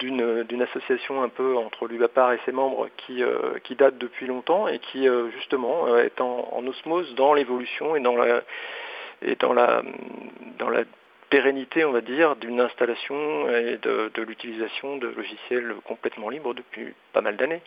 d'une 0.00 0.62
association 0.62 1.22
un 1.22 1.28
peu 1.28 1.56
entre 1.56 1.86
l'UBAPAR 1.86 2.32
et 2.32 2.40
ses 2.44 2.50
membres 2.50 2.88
qui, 2.96 3.22
date 3.76 3.98
depuis 3.98 4.26
longtemps 4.26 4.66
et 4.66 4.80
qui 4.80 5.06
justement 5.36 5.96
est 5.96 6.20
en, 6.20 6.64
osmose 6.66 7.14
dans 7.14 7.34
l'évolution 7.34 7.94
et 7.94 8.00
dans 8.00 8.16
la 8.16 8.42
et 9.22 9.36
dans 9.36 9.52
la 9.52 9.82
pérennité, 11.30 11.84
on 11.84 11.92
va 11.92 12.00
dire, 12.00 12.36
d'une 12.36 12.60
installation 12.60 13.48
et 13.50 13.78
de, 13.82 14.22
l'utilisation 14.22 14.96
de 14.96 15.08
logiciels 15.08 15.74
complètement 15.84 16.28
libres 16.28 16.54
depuis 16.54 16.94
pas 17.12 17.20
mal 17.20 17.36
d'années. 17.36 17.62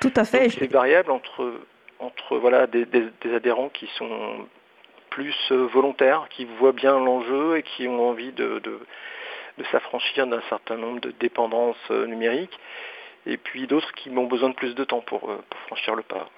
Tout 0.00 0.12
à 0.16 0.24
fait. 0.24 0.48
C'est 0.50 0.70
variable 0.70 1.10
entre, 1.10 1.52
entre 1.98 2.38
voilà, 2.38 2.66
des, 2.66 2.86
adhérents 3.34 3.68
qui 3.68 3.86
sont 3.98 4.46
plus 5.10 5.34
euh, 5.50 5.66
volontaires, 5.66 6.26
qui 6.30 6.44
voient 6.58 6.72
bien 6.72 6.98
l'enjeu 6.98 7.56
et 7.56 7.62
qui 7.62 7.88
ont 7.88 8.08
envie 8.08 8.32
de, 8.32 8.60
de 8.60 9.64
s'affranchir 9.70 10.26
d'un 10.26 10.40
certain 10.48 10.76
nombre 10.76 11.00
de 11.00 11.12
dépendances 11.20 11.76
euh, 11.90 12.06
numériques 12.06 12.58
et 13.26 13.36
puis 13.36 13.66
d'autres 13.66 13.92
qui 13.92 14.10
ont 14.10 14.26
besoin 14.26 14.48
de 14.48 14.54
plus 14.54 14.74
de 14.74 14.84
temps 14.84 15.02
pour, 15.06 15.28
euh, 15.28 15.36
franchir 15.66 15.94
le 15.94 16.02
pas. 16.02 16.28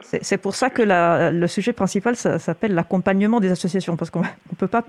C'est 0.00 0.38
pour 0.38 0.54
ça 0.54 0.70
que 0.70 0.82
le 0.82 1.46
sujet 1.46 1.72
principal 1.72 2.16
s'appelle 2.16 2.74
l'accompagnement 2.74 3.40
des 3.40 3.50
associations, 3.50 3.96
parce 3.96 4.10
qu'on 4.10 4.22
ne 4.22 4.56
peut 4.56 4.68
pas 4.68 4.84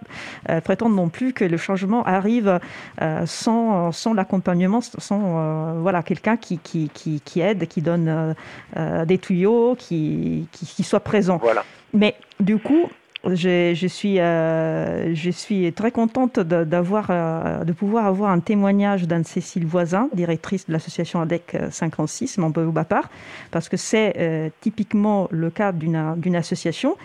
euh, 0.50 0.62
prétendre 0.62 0.96
non 0.96 1.10
plus 1.10 1.34
que 1.34 1.44
le 1.44 1.58
changement 1.58 2.04
arrive 2.06 2.60
euh, 3.02 3.25
sans, 3.25 3.92
sans 3.92 4.13
l'accompagnement, 4.13 4.82
sans 4.82 5.82
voilà, 5.82 6.04
quelqu'un 6.04 6.38
qui, 6.38 6.60
qui, 6.60 6.90
qui, 6.90 7.42
aide, 7.42 7.68
qui 7.68 7.82
donne 7.82 8.36
des 8.75 9.18
tuyaux, 9.18 9.75
qui, 9.78 10.48
qui, 10.52 10.84
soit 10.84 11.00
présent. 11.00 11.38
Voilà. 11.38 11.63
Mais 11.94 12.16
du 12.40 12.58
coup, 12.58 12.90
je, 13.25 13.88
suis, 13.88 14.20
euh, 14.20 15.15
je 15.15 15.30
suis 15.30 15.72
très 15.72 15.92
contente 15.92 16.39
d'avoir, 16.39 17.08
euh, 17.10 17.63
de 17.63 17.72
pouvoir 17.72 18.06
avoir 18.06 18.32
un 18.32 18.39
témoignage 18.39 19.08
d'Anne-Cécile 19.08 19.65
Voisin, 19.65 20.10
directrice 20.13 20.68
de 20.68 20.74
l'association 20.74 21.22
ADEC 21.22 21.58
56, 21.72 22.38
membre 22.38 22.63
Bapart, 22.65 23.10
parce 23.51 23.70
que 23.70 23.77
c'est 23.77 24.13
euh, 24.18 24.50
typiquement 24.60 25.27
le 25.32 25.50
cas 25.50 25.72
d'une 25.72 26.36
association 26.36 26.98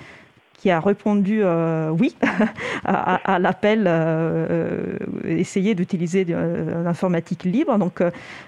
qui 0.58 0.70
a 0.70 0.80
répondu 0.80 1.40
euh, 1.42 1.90
oui 1.90 2.14
à, 2.84 3.38
l'appel 3.38 3.84
euh, 3.86 4.46
euh, 4.50 4.96
essayer 5.24 5.74
d'utiliser 5.74 6.24
l'informatique 6.24 7.44
libre. 7.44 7.78
Donc, 7.78 8.02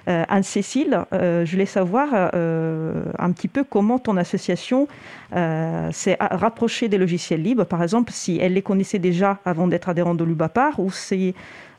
Anne-Cécile, 0.07 1.05
je 1.13 1.51
voulais 1.51 1.67
savoir 1.67 2.13
un 2.13 3.33
petit 3.33 3.49
peu 3.49 3.65
comment 3.65 3.99
ton 3.99 4.17
association 4.17 4.89
s'est 5.33 6.17
rapprochée 6.19 6.89
des 6.89 6.99
logiciels 6.99 7.43
libres. 7.43 7.65
Par 7.65 7.83
exemple, 7.83 8.13
si 8.13 8.39
elle 8.41 8.55
les 8.55 8.63
connaissait 8.63 8.99
déjà 8.99 9.39
avant 9.45 9.69
d'être 9.69 9.89
adhérente 9.89 10.17
de 10.17 10.25
l'UBAPAR 10.25 10.81
ou 10.81 10.91
si 10.91 11.35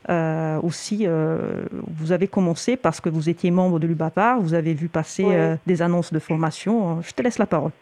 vous 0.08 2.12
avez 2.12 2.28
commencé 2.28 2.76
parce 2.76 3.00
que 3.00 3.10
vous 3.10 3.28
étiez 3.28 3.50
membre 3.50 3.78
de 3.78 3.86
l'UBAPAR, 3.86 4.40
vous 4.40 4.54
avez 4.54 4.72
vu 4.72 4.88
passer 4.88 5.26
des 5.66 5.82
annonces 5.82 6.12
de 6.12 6.18
formation. 6.18 7.02
Je 7.02 7.12
te 7.12 7.22
laisse 7.22 7.38
la 7.38 7.46
parole. 7.46 7.72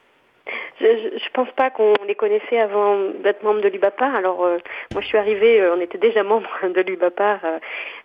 Je 0.81 1.29
pense 1.35 1.51
pas 1.53 1.71
qu'on 1.71 1.93
les 2.07 2.15
connaissait 2.15 2.59
avant 2.59 2.97
d'être 3.23 3.43
membre 3.43 3.61
de 3.61 3.69
l'UBAPAR. 3.69 4.15
Alors, 4.15 4.45
euh, 4.45 4.59
moi, 4.93 5.03
je 5.03 5.07
suis 5.07 5.19
arrivée, 5.19 5.61
euh, 5.61 5.75
on 5.77 5.81
était 5.81 5.99
déjà 5.99 6.23
membre 6.25 6.49
de 6.63 6.81
l'UBAPAR, 6.81 7.41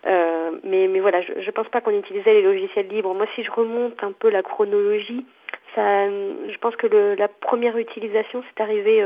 euh, 0.06 0.50
mais, 0.62 0.86
voilà, 1.00 1.22
je 1.22 1.32
ne 1.32 1.50
pense 1.50 1.68
pas 1.68 1.80
qu'on 1.80 1.98
utilisait 1.98 2.34
les 2.34 2.42
logiciels 2.42 2.88
libres. 2.88 3.14
Moi, 3.14 3.26
si 3.34 3.42
je 3.42 3.50
remonte 3.50 4.02
un 4.02 4.12
peu 4.12 4.28
la 4.28 4.42
chronologie, 4.42 5.24
je 5.76 6.58
pense 6.58 6.74
que 6.76 6.86
le, 6.86 7.14
la 7.16 7.28
première 7.28 7.76
utilisation, 7.76 8.42
c'est 8.48 8.62
arrivé 8.62 9.02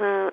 un, 0.00 0.30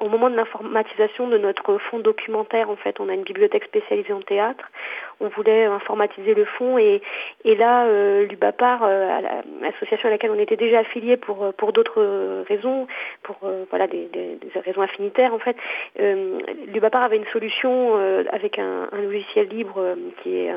au 0.00 0.08
moment 0.08 0.30
de 0.30 0.36
l'informatisation 0.36 1.28
de 1.28 1.38
notre 1.38 1.78
fonds 1.78 1.98
documentaire. 1.98 2.70
En 2.70 2.76
fait, 2.76 3.00
on 3.00 3.08
a 3.08 3.14
une 3.14 3.22
bibliothèque 3.22 3.64
spécialisée 3.64 4.12
en 4.12 4.20
théâtre. 4.20 4.70
On 5.20 5.28
voulait 5.28 5.64
informatiser 5.64 6.34
le 6.34 6.44
fonds 6.44 6.78
et, 6.78 7.00
là, 7.44 7.86
euh, 7.86 8.24
l'UBAPAR, 8.26 8.84
euh, 8.84 9.20
l'association 9.60 10.08
à 10.08 10.12
laquelle 10.12 10.30
on 10.30 10.38
était 10.38 10.56
déjà 10.56 10.80
affilié 10.80 11.16
pour 11.16 11.44
euh, 11.44 11.52
pour 11.52 11.72
d'autres 11.72 12.44
raisons, 12.48 12.86
pour 13.22 13.36
voilà 13.70 13.86
des, 13.86 14.08
des, 14.12 14.38
raisons 14.60 14.82
affinitaires 14.82 15.34
en 15.34 15.38
fait, 15.38 15.56
l'UBAPAR 15.98 17.02
avait 17.02 17.16
une 17.16 17.26
solution 17.26 17.96
avec 18.30 18.58
un, 18.58 18.88
logiciel 18.92 19.48
libre 19.48 19.96
qui 20.22 20.36
est 20.36 20.52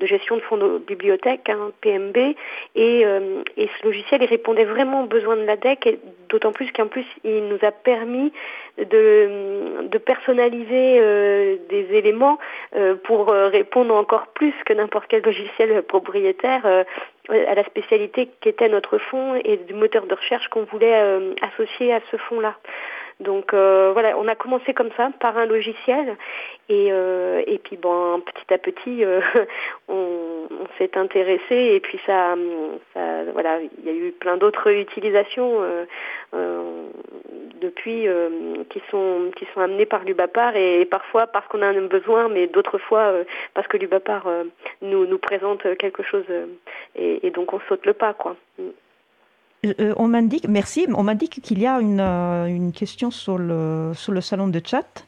de 0.00 0.06
gestion 0.06 0.36
de 0.36 0.40
fonds 0.42 0.56
de 0.56 0.78
bibliothèque, 0.78 1.48
un 1.48 1.70
PMB, 1.80 2.16
et, 2.74 3.00
et 3.02 3.70
ce 3.80 3.86
logiciel 3.86 4.22
il 4.22 4.26
répondait 4.28 4.64
vraiment 4.64 5.04
aux 5.04 5.06
besoins 5.06 5.36
de 5.36 5.44
la 5.44 5.56
DEC, 5.56 5.98
d'autant 6.28 6.52
plus 6.52 6.70
qu'en 6.72 6.86
plus 6.86 7.06
il 7.24 7.46
nous 7.48 7.58
a 7.62 7.72
permis 7.72 8.32
de, 8.78 9.88
de 9.88 9.98
personnaliser 9.98 11.00
des 11.68 11.86
éléments 11.92 12.38
pour 13.04 13.28
répondre 13.28 13.94
encore 13.94 14.28
plus 14.28 14.54
que 14.64 14.72
n'importe 14.72 15.06
quel 15.08 15.22
logiciel 15.22 15.82
propriétaire 15.82 16.84
euh, 17.30 17.44
à 17.46 17.54
la 17.54 17.64
spécialité 17.64 18.30
qu'était 18.40 18.70
notre 18.70 18.96
fonds 18.96 19.34
et 19.44 19.58
du 19.58 19.74
moteur 19.74 20.06
de 20.06 20.14
recherche 20.14 20.48
qu'on 20.48 20.64
voulait 20.64 20.98
euh, 21.02 21.34
associer 21.42 21.92
à 21.92 22.00
ce 22.10 22.16
fonds-là. 22.16 22.56
Donc 23.20 23.52
euh, 23.52 23.90
voilà, 23.92 24.16
on 24.16 24.28
a 24.28 24.36
commencé 24.36 24.72
comme 24.72 24.90
ça 24.96 25.10
par 25.18 25.36
un 25.36 25.44
logiciel 25.44 26.16
et 26.68 26.88
euh, 26.92 27.42
et 27.48 27.58
puis 27.58 27.76
bon 27.76 28.20
petit 28.20 28.54
à 28.54 28.58
petit 28.58 29.04
euh, 29.04 29.20
on, 29.88 30.46
on 30.48 30.66
s'est 30.78 30.96
intéressé 30.96 31.40
et 31.50 31.80
puis 31.80 31.98
ça, 32.06 32.36
ça 32.94 33.24
voilà 33.32 33.58
il 33.60 33.84
y 33.84 33.90
a 33.90 33.92
eu 33.92 34.12
plein 34.12 34.36
d'autres 34.36 34.70
utilisations 34.70 35.60
depuis 37.60 38.06
qui 38.70 38.82
sont 38.90 39.30
qui 39.36 39.46
sont 39.52 39.60
amenées 39.60 39.86
par 39.86 40.04
l'Ubapar 40.04 40.56
et, 40.56 40.84
parfois 40.84 41.26
parce 41.26 41.46
qu'on 41.48 41.62
a 41.62 41.68
un 41.68 41.86
besoin 41.86 42.28
mais 42.28 42.46
d'autres 42.46 42.78
fois 42.78 43.12
parce 43.54 43.66
que 43.68 43.76
l'Ubapar 43.76 44.28
nous 44.82 45.06
nous 45.06 45.18
présente 45.18 45.76
quelque 45.78 46.02
chose 46.02 46.24
et, 46.96 47.26
et 47.26 47.30
donc 47.30 47.52
on 47.52 47.60
saute 47.68 47.86
le 47.86 47.92
pas 47.92 48.14
quoi. 48.14 48.36
Euh, 49.66 49.74
euh, 49.80 49.94
on 49.96 50.06
m'indique, 50.08 50.46
merci, 50.48 50.86
on 50.94 51.02
m'indique 51.02 51.40
qu'il 51.42 51.58
y 51.58 51.66
a 51.66 51.80
une, 51.80 52.00
euh, 52.00 52.46
une, 52.46 52.72
question 52.72 53.10
sur 53.10 53.38
le, 53.38 53.92
sur 53.94 54.12
le 54.12 54.20
salon 54.20 54.48
de 54.48 54.60
chat. 54.64 55.04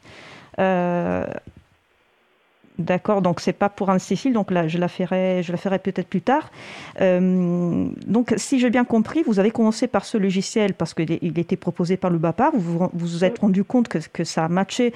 D'accord, 2.81 3.21
donc 3.21 3.39
c'est 3.39 3.53
pas 3.53 3.69
pour 3.69 3.89
Anne-Cécile, 3.89 4.33
donc 4.33 4.51
là 4.51 4.67
je 4.67 4.77
la 4.77 4.87
ferai, 4.87 5.43
je 5.43 5.51
la 5.51 5.57
ferai 5.57 5.79
peut-être 5.79 6.07
plus 6.07 6.21
tard. 6.21 6.51
donc 6.99 8.33
si 8.37 8.59
j'ai 8.59 8.69
bien 8.69 8.85
compris, 8.85 9.23
vous 9.25 9.39
avez 9.39 9.51
commencé 9.51 9.87
par 9.87 10.05
ce 10.05 10.17
logiciel 10.17 10.73
parce 10.73 10.93
qu'il 10.93 11.39
était 11.39 11.55
proposé 11.55 11.97
par 11.97 12.11
le 12.11 12.17
BAPAR, 12.17 12.51
vous 12.53 12.89
vous, 12.93 13.23
êtes 13.23 13.39
rendu 13.39 13.63
compte 13.63 13.87
que, 13.87 13.99
que 14.11 14.23
ça 14.23 14.45
a 14.45 14.47
matché 14.47 14.93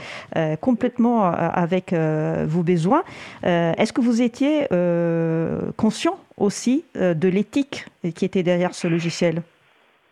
complètement 0.61 1.25
avec 1.25 1.93
vos 1.93 2.63
besoins. 2.63 3.03
Est-ce 3.43 3.93
que 3.93 4.01
vous 4.01 4.21
étiez 4.21 4.67
conscient 5.77 6.17
aussi 6.37 6.83
de 6.95 7.27
l'éthique 7.27 7.85
qui 8.15 8.25
était 8.25 8.43
derrière 8.43 8.73
ce 8.73 8.87
logiciel? 8.87 9.41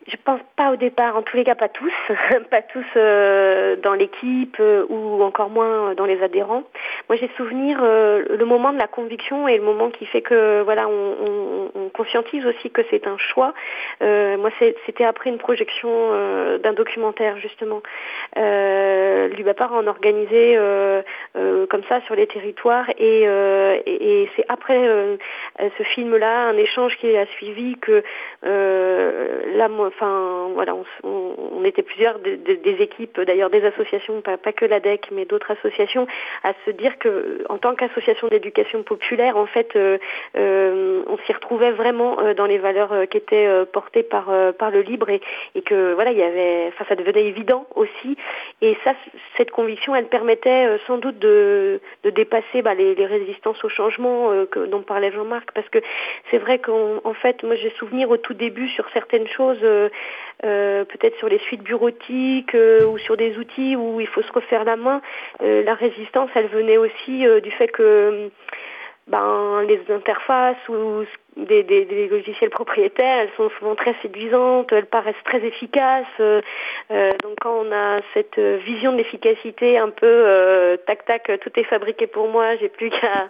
Je 0.06 0.16
pense 0.22 0.40
pas 0.56 0.70
au 0.70 0.76
départ, 0.76 1.16
en 1.16 1.22
tous 1.22 1.36
les 1.36 1.44
cas 1.44 1.54
pas 1.54 1.68
tous, 1.68 1.92
pas 2.50 2.62
tous 2.62 2.84
euh, 2.96 3.76
dans 3.76 3.94
l'équipe 3.94 4.56
euh, 4.60 4.84
ou 4.88 5.22
encore 5.22 5.48
moins 5.48 5.94
dans 5.94 6.04
les 6.04 6.22
adhérents. 6.22 6.64
Moi 7.08 7.16
j'ai 7.16 7.30
souvenir 7.36 7.80
euh, 7.82 8.22
le 8.28 8.44
moment 8.44 8.72
de 8.72 8.78
la 8.78 8.86
conviction 8.86 9.48
et 9.48 9.56
le 9.56 9.64
moment 9.64 9.90
qui 9.90 10.04
fait 10.06 10.20
que 10.20 10.62
voilà 10.62 10.88
on, 10.88 11.14
on, 11.26 11.70
on 11.74 11.88
conscientise 11.88 12.44
aussi 12.44 12.70
que 12.70 12.82
c'est 12.90 13.06
un 13.06 13.16
choix. 13.16 13.54
moi 14.00 14.50
c'était 14.86 15.04
après 15.04 15.30
une 15.30 15.38
projection 15.38 15.90
d'un 16.58 16.72
documentaire 16.72 17.38
justement. 17.38 17.82
L'UBAPAR 18.36 19.72
en 19.72 19.86
organisé 19.86 20.58
comme 21.34 21.82
ça 21.88 22.00
sur 22.02 22.14
les 22.14 22.26
territoires 22.26 22.90
et, 22.98 23.22
et, 23.22 24.22
et 24.22 24.30
c'est 24.36 24.44
après 24.48 24.80
ce 25.58 25.82
film-là 25.82 26.48
un 26.48 26.56
échange 26.56 26.96
qui 26.98 27.16
a 27.16 27.26
suivi 27.26 27.76
que 27.76 28.02
là 28.42 29.68
moi 29.68 29.90
enfin 29.94 30.48
voilà, 30.54 30.74
on, 31.02 31.64
était 31.64 31.82
plusieurs 31.82 32.18
des 32.18 32.76
équipes, 32.80 33.20
d'ailleurs 33.20 33.50
des 33.50 33.64
associations, 33.64 34.20
pas, 34.20 34.36
que 34.36 34.64
l'ADEC, 34.64 35.08
mais 35.12 35.24
d'autres 35.24 35.50
associations, 35.50 36.06
à 36.42 36.52
se 36.66 36.70
dire 36.70 36.98
que 36.98 37.44
en 37.48 37.58
tant 37.58 37.74
qu'association 37.74 38.28
d'éducation 38.28 38.82
populaire, 38.82 39.36
en 39.36 39.46
fait, 39.46 39.74
euh, 39.76 39.98
euh, 40.36 41.02
on 41.06 41.16
s'y 41.18 41.32
retrouvait 41.32 41.72
vraiment 41.72 42.20
euh, 42.20 42.34
dans 42.34 42.46
les 42.46 42.58
valeurs 42.58 43.08
qui 43.10 43.16
étaient 43.16 43.48
portées 43.72 44.02
par 44.02 44.30
le 44.30 44.80
libre 44.80 45.08
et, 45.10 45.20
que 45.64 45.94
voilà, 45.94 46.12
il 46.12 46.18
y 46.18 46.22
avait, 46.22 46.66
enfin 46.68 46.84
ça 46.88 46.96
devenait 46.96 47.24
évident 47.24 47.66
aussi. 47.74 48.16
Et 48.60 48.76
ça, 48.84 48.94
cette 49.36 49.50
conviction, 49.50 49.94
elle 49.94 50.06
permettait 50.06 50.78
sans 50.86 50.98
doute 50.98 51.18
de, 51.18 51.80
dépasser 52.04 52.62
bah, 52.62 52.74
les, 52.74 52.94
résistances 53.06 53.62
au 53.64 53.68
changement 53.68 54.32
dont 54.68 54.82
parlait 54.82 55.12
Jean-Marc, 55.12 55.52
parce 55.52 55.68
que 55.68 55.78
c'est 56.30 56.38
vrai 56.38 56.58
qu'en 56.58 57.14
fait, 57.14 57.42
moi 57.42 57.54
j'ai 57.56 57.70
souvenir 57.70 58.10
au 58.10 58.16
tout 58.16 58.34
début 58.34 58.68
sur 58.68 58.88
certaines 58.90 59.26
choses 59.28 59.64
peut-être 60.42 61.16
sur 61.18 61.28
les 61.28 61.38
suites 61.40 61.62
bureautiques 61.62 62.54
euh, 62.54 62.84
ou 62.86 62.98
sur 62.98 63.16
des 63.16 63.36
outils 63.38 63.76
où 63.76 64.00
il 64.00 64.06
faut 64.06 64.22
se 64.22 64.32
refaire 64.32 64.64
la 64.64 64.76
main. 64.76 65.00
Euh, 65.42 65.62
la 65.62 65.74
résistance, 65.74 66.30
elle 66.34 66.48
venait 66.48 66.76
aussi 66.76 67.24
du 67.42 67.50
fait 67.52 67.68
que 67.68 68.30
ben, 69.06 69.62
les 69.68 69.80
interfaces 69.90 70.68
ou 70.68 71.04
des, 71.36 72.08
logiciels 72.10 72.50
propriétaires, 72.50 73.22
elles 73.22 73.30
sont 73.36 73.50
souvent 73.58 73.74
très 73.74 73.94
séduisantes, 74.02 74.72
elles 74.72 74.86
paraissent 74.86 75.14
très 75.24 75.44
efficaces. 75.44 76.06
Euh, 76.20 76.40
euh 76.90 77.12
donc 77.22 77.36
quand 77.40 77.64
on 77.66 77.72
a 77.72 78.00
cette 78.12 78.38
vision 78.38 78.92
de 78.92 78.98
l'efficacité 78.98 79.78
un 79.78 79.90
peu 79.90 80.06
euh, 80.06 80.76
tac 80.86 81.04
tac, 81.04 81.30
tout 81.40 81.50
est 81.56 81.64
fabriqué 81.64 82.06
pour 82.06 82.28
moi, 82.28 82.56
j'ai 82.56 82.68
plus 82.68 82.90
qu'à 82.90 83.28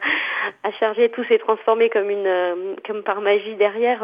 charger, 0.79 1.09
tout 1.11 1.25
s'est 1.25 1.39
transformé 1.39 1.89
comme 1.89 2.11
une 2.11 2.27
euh, 2.27 2.75
comme 2.87 3.03
par 3.03 3.21
magie 3.21 3.55
derrière. 3.55 4.03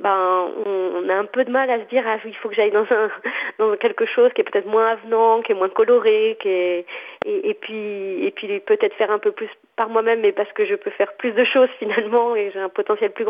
ben 0.00 0.50
on, 0.66 1.08
a 1.08 1.14
un 1.14 1.24
peu 1.24 1.44
de 1.44 1.50
mal 1.50 1.70
à 1.70 1.78
se 1.78 1.84
dire 1.84 2.04
ah 2.06 2.18
il 2.24 2.34
faut 2.36 2.48
que 2.48 2.54
j'aille 2.54 2.70
dans 2.70 2.86
un 2.90 3.10
dans 3.58 3.76
quelque 3.76 4.06
chose 4.06 4.32
qui 4.32 4.40
est 4.40 4.44
peut-être 4.44 4.66
moins 4.66 4.88
avenant, 4.88 5.42
qui 5.42 5.52
est 5.52 5.54
moins 5.54 5.68
coloré, 5.68 6.36
qui 6.40 6.48
est 6.48 6.86
et, 7.24 7.50
et 7.50 7.54
puis 7.54 8.26
et 8.26 8.30
puis 8.30 8.60
peut-être 8.60 8.94
faire 8.96 9.10
un 9.10 9.18
peu 9.18 9.32
plus 9.32 9.48
par 9.78 9.88
moi-même, 9.88 10.20
mais 10.20 10.32
parce 10.32 10.52
que 10.52 10.66
je 10.66 10.74
peux 10.74 10.90
faire 10.90 11.12
plus 11.14 11.32
de 11.32 11.44
choses 11.44 11.68
finalement 11.78 12.36
et 12.36 12.50
j'ai 12.52 12.60
un 12.60 12.68
potentiel 12.68 13.12
plus 13.12 13.24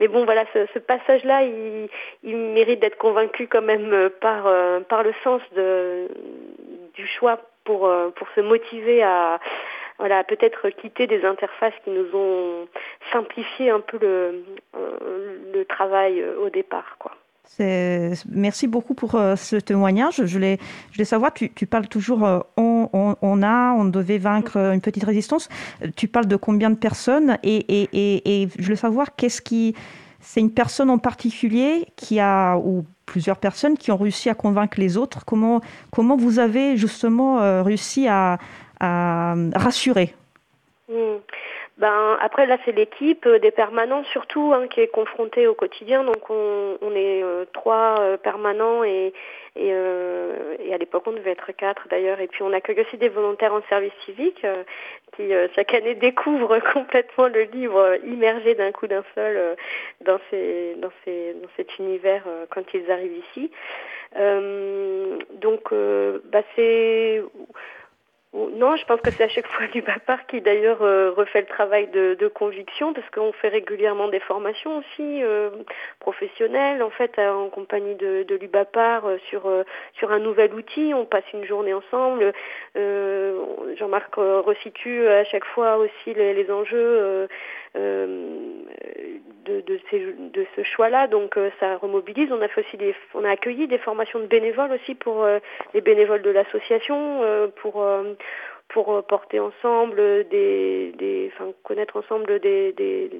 Mais 0.00 0.08
bon, 0.08 0.24
voilà, 0.24 0.44
ce, 0.52 0.78
passage-là, 0.78 1.42
il, 1.42 2.36
mérite 2.36 2.80
d'être 2.80 2.98
convaincu 2.98 3.46
quand 3.46 3.62
même 3.62 3.92
euh, 3.92 4.08
par, 4.08 4.46
euh, 4.46 4.80
par 4.80 5.02
le 5.02 5.12
sens 5.24 5.42
du 5.52 7.06
choix 7.06 7.40
pour, 7.64 7.86
euh, 7.86 8.10
pour 8.10 8.28
se 8.34 8.40
motiver 8.40 9.02
à 9.02 9.38
voilà, 9.98 10.22
peut-être 10.22 10.68
quitter 10.70 11.08
des 11.08 11.24
interfaces 11.24 11.74
qui 11.82 11.90
nous 11.90 12.14
ont 12.14 12.68
simplifié 13.12 13.70
un 13.70 13.80
peu 13.80 13.98
le, 14.00 14.44
le 15.52 15.64
travail 15.64 16.24
au 16.40 16.50
départ, 16.50 16.96
quoi. 17.00 17.12
Merci 17.58 18.66
beaucoup 18.66 18.94
pour 18.94 19.12
ce 19.12 19.56
témoignage. 19.56 20.24
Je 20.24 20.32
voulais, 20.32 20.58
voulais 20.92 21.04
savoir, 21.04 21.32
tu, 21.34 21.66
parles 21.66 21.88
toujours 21.88 22.26
on, 22.56 23.42
a, 23.42 23.72
on 23.72 23.84
devait 23.84 24.18
vaincre 24.18 24.56
une 24.56 24.80
petite 24.80 25.04
résistance. 25.04 25.48
Tu 25.96 26.08
parles 26.08 26.26
de 26.26 26.36
combien 26.36 26.70
de 26.70 26.76
personnes 26.76 27.36
et, 27.42 28.48
je 28.58 28.68
veux 28.68 28.76
savoir. 28.76 29.08
C'est 30.20 30.40
une 30.40 30.50
personne 30.50 30.90
en 30.90 30.98
particulier 30.98 31.86
qui 31.96 32.20
a, 32.20 32.56
ou 32.56 32.84
plusieurs 33.06 33.38
personnes 33.38 33.76
qui 33.76 33.90
ont 33.90 33.96
réussi 33.96 34.28
à 34.28 34.34
convaincre 34.34 34.78
les 34.78 34.96
autres. 34.96 35.24
Comment, 35.24 35.60
vous 36.16 36.38
avez 36.38 36.76
justement 36.76 37.40
euh, 37.40 37.62
réussi 37.62 38.06
à, 38.08 38.38
rassurer? 38.80 40.14
Hmm. 40.88 41.16
Ben 41.78 42.18
après 42.20 42.46
là 42.46 42.58
c'est 42.64 42.72
l'équipe 42.72 43.24
euh, 43.26 43.38
des 43.38 43.52
permanents 43.52 44.02
surtout 44.10 44.52
hein, 44.52 44.66
qui 44.66 44.80
est 44.80 44.88
confrontée 44.88 45.46
au 45.46 45.54
quotidien. 45.54 46.02
Donc 46.02 46.28
on, 46.28 46.92
est 46.96 47.22
euh, 47.22 47.44
trois 47.52 48.00
euh, 48.00 48.16
permanents 48.16 48.82
et 48.82 49.12
et, 49.54 49.68
et 49.70 50.74
à 50.74 50.78
l'époque 50.78 51.04
on 51.06 51.12
devait 51.12 51.32
être 51.32 51.52
quatre 51.52 51.88
d'ailleurs. 51.88 52.20
Et 52.20 52.26
puis 52.26 52.42
on 52.42 52.52
accueille 52.52 52.80
aussi 52.80 52.96
des 52.96 53.08
volontaires 53.08 53.54
en 53.54 53.62
service 53.68 53.92
civique 54.04 54.44
qui 55.16 55.32
chaque 55.56 55.74
année 55.74 55.94
découvrent 55.96 56.60
complètement 56.72 57.26
le 57.26 57.42
livre 57.42 57.98
immergé 58.06 58.54
d'un 58.54 58.70
coup 58.70 58.86
d'un 58.86 59.02
seul 59.16 59.56
dans 60.04 60.20
ces 60.30 60.76
dans 60.76 60.92
ces 61.04 61.34
dans 61.34 61.48
cet 61.56 61.78
univers 61.78 62.22
quand 62.50 62.62
ils 62.72 62.88
arrivent 62.90 63.20
ici. 63.30 63.50
Donc 65.40 65.72
bah 65.72 66.42
c'est 66.54 67.20
Non, 68.34 68.76
je 68.76 68.84
pense 68.84 69.00
que 69.00 69.10
c'est 69.10 69.24
à 69.24 69.28
chaque 69.28 69.46
fois 69.46 69.66
du 69.72 69.80
Bapar 69.80 70.26
qui 70.26 70.42
d'ailleurs 70.42 70.82
euh, 70.82 71.12
refait 71.12 71.40
le 71.40 71.46
travail 71.46 71.86
de, 71.88 72.14
de 72.20 72.28
conviction 72.28 72.92
parce 72.92 73.08
qu'on 73.08 73.32
fait 73.32 73.48
régulièrement 73.48 74.08
des 74.08 74.20
formations 74.20 74.76
aussi 74.78 75.22
euh, 75.22 75.48
professionnelles 75.98 76.82
en 76.82 76.90
fait 76.90 77.18
en 77.18 77.48
compagnie 77.48 77.94
de, 77.94 78.24
de 78.24 78.34
l'UBAPAR 78.34 79.06
euh, 79.06 79.16
sur 79.30 79.50
sur 79.94 80.12
un 80.12 80.18
nouvel 80.18 80.52
outil. 80.52 80.92
On 80.94 81.06
passe 81.06 81.24
une 81.32 81.44
journée 81.44 81.72
ensemble. 81.72 82.32
Jean-Marc 82.74 84.14
resitue 84.16 85.06
à 85.08 85.24
chaque 85.24 85.44
fois 85.46 85.78
aussi 85.78 86.14
les, 86.14 86.34
les 86.34 86.50
enjeux 86.50 87.28
de, 87.74 89.60
de, 89.60 89.80
ces, 89.90 89.98
de, 89.98 90.46
ce 90.56 90.62
choix-là. 90.62 91.06
Donc 91.06 91.38
ça 91.60 91.76
remobilise. 91.76 92.30
On 92.32 92.42
a 92.42 92.48
fait 92.48 92.62
aussi 92.62 92.76
des, 92.76 92.94
on 93.14 93.24
a 93.24 93.30
accueilli 93.30 93.66
des 93.66 93.78
formations 93.78 94.18
de 94.20 94.26
bénévoles 94.26 94.72
aussi 94.72 94.94
pour 94.94 95.26
les 95.74 95.80
bénévoles 95.80 96.22
de 96.22 96.30
l'association 96.30 97.50
pour 97.56 97.84
pour 98.68 98.92
euh, 98.92 99.02
porter 99.02 99.40
ensemble 99.40 100.28
des, 100.28 100.92
des 100.98 101.32
enfin 101.34 101.52
connaître 101.62 101.96
ensemble 101.96 102.38
des, 102.40 102.72
des 102.72 103.10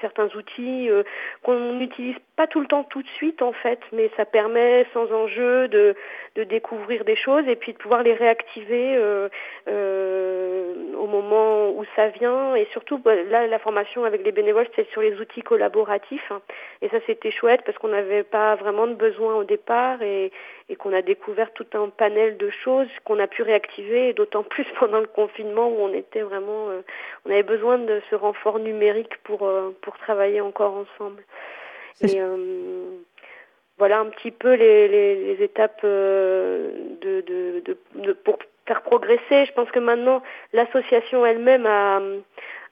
certains 0.00 0.28
outils 0.36 0.90
euh, 0.90 1.02
qu'on 1.42 1.74
n'utilise 1.74 2.16
pas 2.36 2.46
tout 2.46 2.60
le 2.60 2.66
temps 2.66 2.84
tout 2.84 3.02
de 3.02 3.08
suite 3.08 3.42
en 3.42 3.52
fait, 3.52 3.80
mais 3.92 4.10
ça 4.16 4.24
permet 4.24 4.86
sans 4.92 5.10
enjeu 5.12 5.68
de, 5.68 5.94
de 6.34 6.44
découvrir 6.44 7.04
des 7.04 7.16
choses 7.16 7.46
et 7.46 7.56
puis 7.56 7.72
de 7.72 7.78
pouvoir 7.78 8.02
les 8.02 8.14
réactiver 8.14 8.96
euh, 8.96 9.28
euh, 9.68 10.74
au 10.96 11.06
moment 11.06 11.70
où 11.70 11.84
ça 11.96 12.08
vient. 12.08 12.54
Et 12.54 12.66
surtout 12.72 12.98
bah, 12.98 13.14
là 13.14 13.46
la 13.46 13.58
formation 13.58 14.04
avec 14.04 14.24
les 14.24 14.32
bénévoles 14.32 14.68
c'est 14.74 14.88
sur 14.90 15.00
les 15.00 15.14
outils 15.20 15.42
collaboratifs. 15.42 16.32
Et 16.80 16.88
ça 16.88 16.98
c'était 17.06 17.30
chouette 17.30 17.62
parce 17.64 17.78
qu'on 17.78 17.88
n'avait 17.88 18.24
pas 18.24 18.56
vraiment 18.56 18.86
de 18.86 18.94
besoin 18.94 19.36
au 19.36 19.44
départ 19.44 20.02
et, 20.02 20.32
et 20.72 20.76
qu'on 20.76 20.92
a 20.92 21.02
découvert 21.02 21.52
tout 21.52 21.66
un 21.74 21.88
panel 21.88 22.36
de 22.38 22.50
choses 22.50 22.88
qu'on 23.04 23.20
a 23.20 23.28
pu 23.28 23.42
réactiver 23.42 24.12
d'autant 24.14 24.42
plus 24.42 24.66
pendant 24.80 24.98
le 24.98 25.06
confinement 25.06 25.68
où 25.68 25.76
on 25.78 25.92
était 25.92 26.22
vraiment 26.22 26.68
on 27.24 27.30
avait 27.30 27.44
besoin 27.44 27.78
de 27.78 28.00
ce 28.10 28.16
renfort 28.16 28.58
numérique 28.58 29.16
pour 29.22 29.48
pour 29.82 29.98
travailler 29.98 30.40
encore 30.40 30.74
ensemble. 30.74 31.22
Et 32.00 32.20
euh, 32.20 32.96
voilà 33.78 34.00
un 34.00 34.06
petit 34.06 34.30
peu 34.30 34.54
les, 34.54 34.88
les, 34.88 35.42
étapes 35.42 35.80
euh, 35.84 36.70
de, 37.00 37.20
de, 37.20 37.76
de, 37.94 38.12
pour 38.12 38.38
faire 38.66 38.82
progresser. 38.82 39.44
Je 39.46 39.52
pense 39.52 39.70
que 39.70 39.78
maintenant 39.78 40.22
l'association 40.52 41.24
elle-même 41.26 41.66
a, 41.66 42.00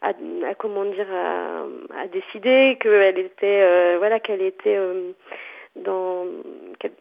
a, 0.02 0.54
comment 0.58 0.84
dire 0.84 1.06
a, 1.12 1.64
a 1.98 2.06
décidé 2.08 2.78
qu'elle 2.80 3.18
était 3.18 3.62
euh, 3.62 3.96
voilà 3.98 4.20
qu'elle 4.20 4.42
était 4.42 4.78
dans 5.76 6.26
qu'elle 6.78 6.92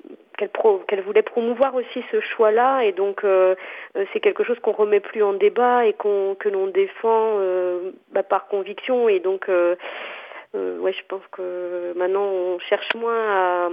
qu'elle 0.88 1.02
voulait 1.02 1.22
promouvoir 1.22 1.76
aussi 1.76 2.04
ce 2.12 2.22
choix-là. 2.22 2.84
Et 2.84 2.92
donc 2.92 3.26
c'est 4.14 4.20
quelque 4.20 4.44
chose 4.44 4.60
qu'on 4.60 4.72
remet 4.72 5.00
plus 5.00 5.24
en 5.24 5.34
débat 5.34 5.86
et 5.86 5.94
qu'on 5.94 6.36
que 6.36 6.50
l'on 6.50 6.68
défend 6.68 7.40
bah, 8.12 8.24
par 8.24 8.48
conviction. 8.48 9.10
Et 9.10 9.20
donc 9.20 9.50
euh, 10.56 10.80
ouais, 10.80 10.94
je 10.94 11.04
pense 11.08 11.22
que 11.32 11.94
maintenant 11.96 12.24
on 12.24 12.60
cherche 12.60 12.96
moins 12.96 13.14
à, 13.14 13.70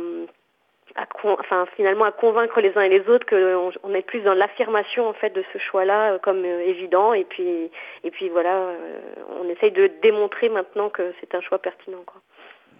à 0.97 1.07
enfin 1.25 1.67
finalement 1.75 2.05
à 2.05 2.13
convaincre 2.13 2.61
les 2.61 2.77
uns 2.77 2.83
et 2.83 2.91
les 2.91 3.09
autres 3.09 3.27
qu'on 3.27 3.73
on 3.83 3.95
est 3.95 4.03
plus 4.03 4.21
dans 4.21 4.35
l'affirmation 4.35 5.09
en 5.09 5.15
fait 5.15 5.31
de 5.31 5.43
ce 5.53 5.59
choix-là 5.59 6.13
euh, 6.13 6.19
comme 6.19 6.45
euh, 6.45 6.61
évident. 6.61 7.15
Et 7.15 7.25
puis 7.25 7.71
et 8.05 8.11
puis 8.11 8.29
voilà, 8.29 8.73
on 9.41 9.49
essaye 9.49 9.73
de 9.73 9.87
démontrer 10.03 10.51
maintenant 10.51 10.91
que 10.91 11.15
c'est 11.21 11.35
un 11.35 11.41
choix 11.41 11.59
pertinent 11.59 12.03
quoi. 12.05 12.21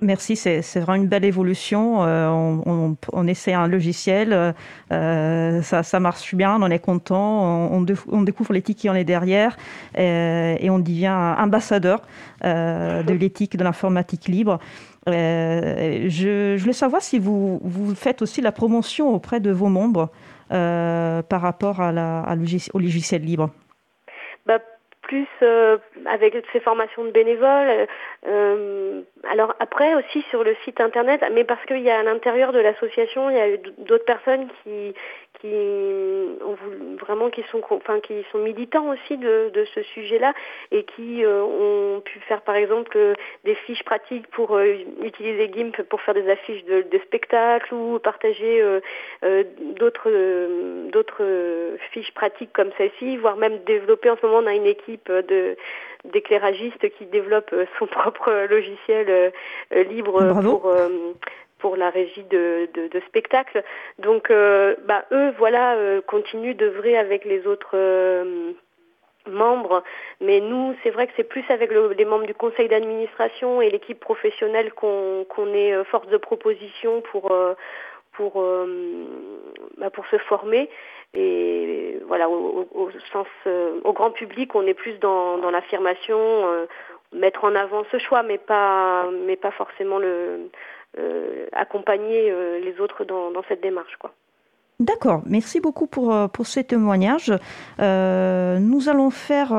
Merci, 0.03 0.37
c'est 0.37 0.61
vraiment 0.81 1.03
une 1.03 1.09
belle 1.09 1.25
évolution. 1.25 2.05
Euh, 2.05 2.29
on, 2.29 2.97
on, 3.15 3.27
essaie 3.27 3.55
un 3.55 3.67
logiciel, 3.67 4.55
euh, 4.93 5.63
ça, 5.63 6.01
marche 6.01 6.35
bien, 6.35 6.61
on 6.61 6.71
est 6.71 6.79
content, 6.79 7.71
on, 7.73 8.23
découvre 8.23 8.53
l'éthique 8.53 8.77
qui 8.77 8.91
en 8.91 8.95
est 8.95 9.05
derrière 9.05 9.57
euh, 9.97 10.55
et 10.61 10.69
on 10.69 10.79
devient 10.81 11.35
ambassadeur 11.39 12.03
euh, 12.45 13.03
de 13.03 13.15
l'éthique 13.15 13.57
de 13.57 13.65
l'informatique 13.65 14.29
libre. 14.29 14.59
Je, 15.07 16.59
voulais 16.59 16.73
savoir 16.75 17.01
si 17.01 17.19
vous, 17.19 17.59
vous 17.65 17.95
faites 17.95 18.21
aussi 18.21 18.43
la 18.43 18.53
promotion 18.53 19.15
auprès 19.15 19.41
de 19.41 19.51
vos 19.51 19.69
membres 19.69 20.11
par 20.51 21.41
rapport 21.41 21.81
à 21.81 21.91
la, 21.91 22.21
à 22.21 22.37
au 22.75 22.79
logiciel 22.79 23.23
libre. 23.23 23.51
Plus 25.07 25.29
euh, 25.43 25.79
avec 26.05 26.35
ces 26.53 26.61
formations 26.61 27.05
de 27.05 27.11
bénévoles. 27.11 27.87
Euh, 28.27 29.03
alors 29.31 29.55
après 29.61 29.95
aussi 29.95 30.23
sur 30.31 30.43
le 30.43 30.57
site 30.65 30.81
internet, 30.81 31.25
mais 31.33 31.45
parce 31.45 31.65
qu'il 31.67 31.81
y 31.81 31.91
a 31.91 32.01
à 32.01 32.03
l'intérieur 32.03 32.53
de 32.53 32.59
l'association, 32.59 33.31
il 33.31 33.37
y 33.37 33.41
a 33.41 33.57
d'autres 33.87 34.05
personnes 34.05 34.49
qui 34.63 34.95
qui 35.41 35.53
vraiment 37.07 37.31
qui 37.31 37.43
sont 37.51 37.63
enfin 37.71 38.01
qui 38.01 38.25
sont 38.33 38.39
militants 38.39 38.91
aussi 38.91 39.17
de, 39.17 39.51
de 39.53 39.65
ce 39.75 39.83
sujet-là 39.83 40.35
et 40.73 40.85
qui 40.85 41.25
euh, 41.25 41.43
ont 41.43 42.01
pu 42.01 42.19
faire 42.21 42.43
par 42.43 42.57
exemple 42.57 42.99
des 43.45 43.55
fiches 43.55 43.85
pratiques 43.85 44.27
pour 44.29 44.59
utiliser 44.59 45.51
GIMP 45.53 45.83
pour 45.89 46.01
faire 46.01 46.15
des 46.15 46.29
affiches 46.29 46.65
de, 46.65 46.83
de 46.83 46.99
spectacles 47.07 47.73
ou 47.75 47.99
partager 47.99 48.63
d'autres 49.79 50.11
d'autres 50.91 51.77
fiches 51.93 52.13
pratiques 52.13 52.53
comme 52.53 52.71
celle-ci, 52.79 53.17
voire 53.17 53.37
même 53.37 53.59
développer 53.65 54.11
en 54.11 54.17
ce 54.17 54.27
moment 54.27 54.39
on 54.39 54.47
a 54.47 54.55
une 54.55 54.67
équipe 54.67 55.11
de 55.11 55.57
d'éclairagistes 56.13 56.89
qui 56.97 57.07
développe 57.07 57.51
euh, 57.53 57.67
son 57.79 57.87
propre 57.87 58.47
logiciel 58.49 59.07
euh, 59.09 59.31
euh, 59.75 59.85
libre 59.85 60.43
pour 60.43 60.73
pour 61.67 61.77
la 61.77 61.91
régie 61.91 62.23
de, 62.31 62.69
de, 62.75 63.01
spectacles. 63.09 63.65
Donc, 63.99 64.31
bah, 64.87 65.05
eux, 65.11 65.33
voilà, 65.37 65.77
continuent 66.07 66.55
d'œuvrer 66.55 66.97
avec 66.97 67.25
les 67.25 67.45
autres 67.47 67.77
membres, 69.27 69.83
mais 70.21 70.39
nous, 70.41 70.77
c'est 70.85 70.91
vrai 70.91 71.09
que 71.09 71.13
c'est 71.17 71.29
plus 71.29 71.45
avec 71.49 71.73
les 71.73 72.05
membres 72.05 72.27
du 72.27 72.35
conseil 72.35 72.69
d'administration 72.69 73.61
et 73.61 73.69
l'équipe 73.71 73.99
professionnelle 73.99 74.73
qu'on 74.73 75.55
est 75.55 75.85
force 75.85 76.07
de 76.07 76.19
proposition 76.19 77.01
pour 77.01 77.33
bah, 79.79 79.91
pour 79.91 80.07
se 80.07 80.19
former. 80.19 80.71
Et 81.15 81.99
voilà, 82.07 82.29
au, 82.29 82.91
sens, 83.13 83.27
euh, 83.47 83.81
au 83.85 83.93
grand 83.93 84.11
public, 84.11 84.55
on 84.55 84.67
est 84.67 84.75
plus 84.75 84.99
dans, 84.99 85.51
l'affirmation, 85.51 86.19
euh, 86.19 86.67
mettre 87.13 87.45
en 87.45 87.55
avant 87.55 87.85
ce 87.91 87.99
choix, 87.99 88.23
mais 88.23 88.39
pas, 88.39 89.07
mais 89.27 89.37
pas 89.37 89.51
forcément 89.53 89.99
le, 89.99 90.07
euh, 90.07 90.47
accompagner 91.53 92.33
les 92.61 92.81
autres 92.81 93.05
dans, 93.05 93.43
cette 93.49 93.63
démarche, 93.63 93.97
quoi. 93.99 94.13
D'accord, 94.79 95.23
merci 95.25 95.61
beaucoup 95.61 95.87
pour, 95.87 96.15
pour 96.31 96.47
ce 96.47 96.61
témoignage. 96.61 97.33
nous 97.79 98.89
allons 98.89 99.11
faire 99.11 99.53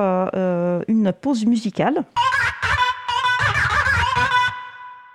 une 0.87 1.13
pause 1.13 1.45
musicale. 1.45 2.03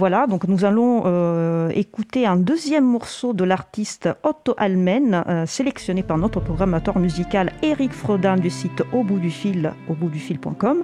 Voilà, 0.03 0.27
donc 0.27 0.49
nous 0.49 0.65
allons 0.65 1.05
euh, 1.07 1.69
écouter 1.77 2.27
un 2.27 2.35
deuxième 2.35 2.85
morceau 2.85 3.35
de 3.35 3.45
l'artiste 3.45 4.09
Otto 4.25 4.53
Almen, 4.57 5.23
euh, 5.29 5.47
sélectionné 5.47 6.03
par 6.03 6.19
notre 6.19 6.41
programmateur 6.41 6.99
musical 6.99 7.53
Eric 7.63 7.93
Frodin 7.93 8.37
du 8.37 8.51
site 8.51 8.83
au 8.93 9.05
bout 9.05 9.21
du 9.21 9.31
fil, 9.31 9.73
au 9.89 9.95
bout 9.95 10.09
du 10.09 10.19
fil.com. 10.19 10.83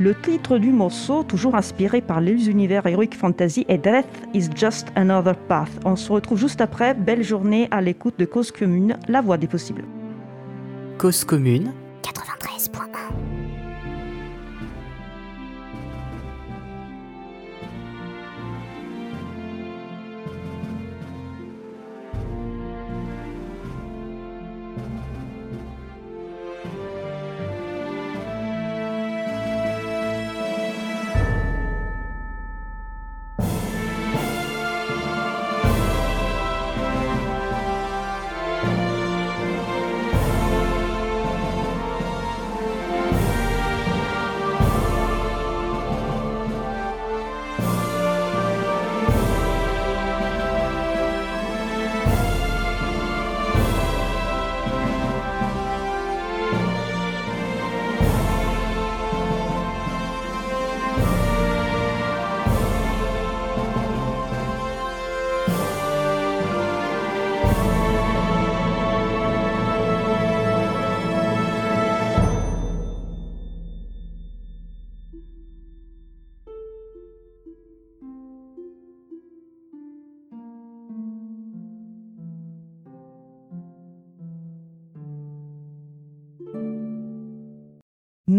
Le 0.00 0.14
titre 0.14 0.58
du 0.58 0.70
morceau, 0.70 1.24
toujours 1.24 1.56
inspiré 1.56 2.00
par 2.00 2.20
les 2.20 2.48
univers 2.48 2.86
Heroic 2.86 3.16
Fantasy, 3.16 3.64
est 3.66 3.78
Death 3.78 4.06
is 4.32 4.48
just 4.54 4.86
another 4.94 5.34
path. 5.34 5.70
On 5.84 5.96
se 5.96 6.12
retrouve 6.12 6.38
juste 6.38 6.60
après. 6.60 6.94
Belle 6.94 7.24
journée 7.24 7.66
à 7.72 7.80
l'écoute 7.80 8.14
de 8.16 8.24
Cause 8.24 8.52
Commune, 8.52 8.96
la 9.08 9.20
voix 9.20 9.38
des 9.38 9.48
possibles. 9.48 9.84
Cause 10.98 11.24
Commune 11.24 11.72
93.1 12.04 13.47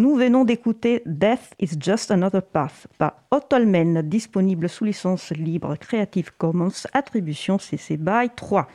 Nous 0.09 0.15
venons 0.15 0.43
d'écouter 0.43 1.03
Death 1.05 1.53
is 1.59 1.77
Just 1.79 2.09
Another 2.09 2.41
Path 2.41 2.87
par 2.97 3.13
Ottolmen, 3.29 4.01
disponible 4.01 4.67
sous 4.67 4.83
licence 4.83 5.29
libre 5.29 5.75
Creative 5.75 6.31
Commons, 6.35 6.87
attribution 6.93 7.59
CC 7.59 7.95
BY 7.95 8.31
3. 8.35 8.67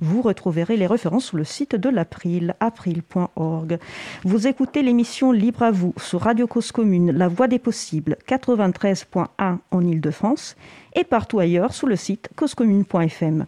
Vous 0.00 0.20
retrouverez 0.20 0.76
les 0.76 0.88
références 0.88 1.26
sur 1.26 1.36
le 1.36 1.44
site 1.44 1.76
de 1.76 1.88
l'April, 1.88 2.56
april.org. 2.58 3.78
Vous 4.24 4.48
écoutez 4.48 4.82
l'émission 4.82 5.30
Libre 5.30 5.62
à 5.62 5.70
vous 5.70 5.94
sur 5.96 6.22
Radio 6.22 6.48
Cause 6.48 6.72
Commune, 6.72 7.12
La 7.12 7.28
Voix 7.28 7.46
des 7.46 7.60
Possibles, 7.60 8.16
93.1 8.26 9.58
en 9.70 9.80
Ile-de-France 9.86 10.56
et 10.96 11.04
partout 11.04 11.38
ailleurs 11.38 11.72
sur 11.72 11.86
le 11.86 11.94
site 11.94 12.30
causecommune.fm. 12.34 13.46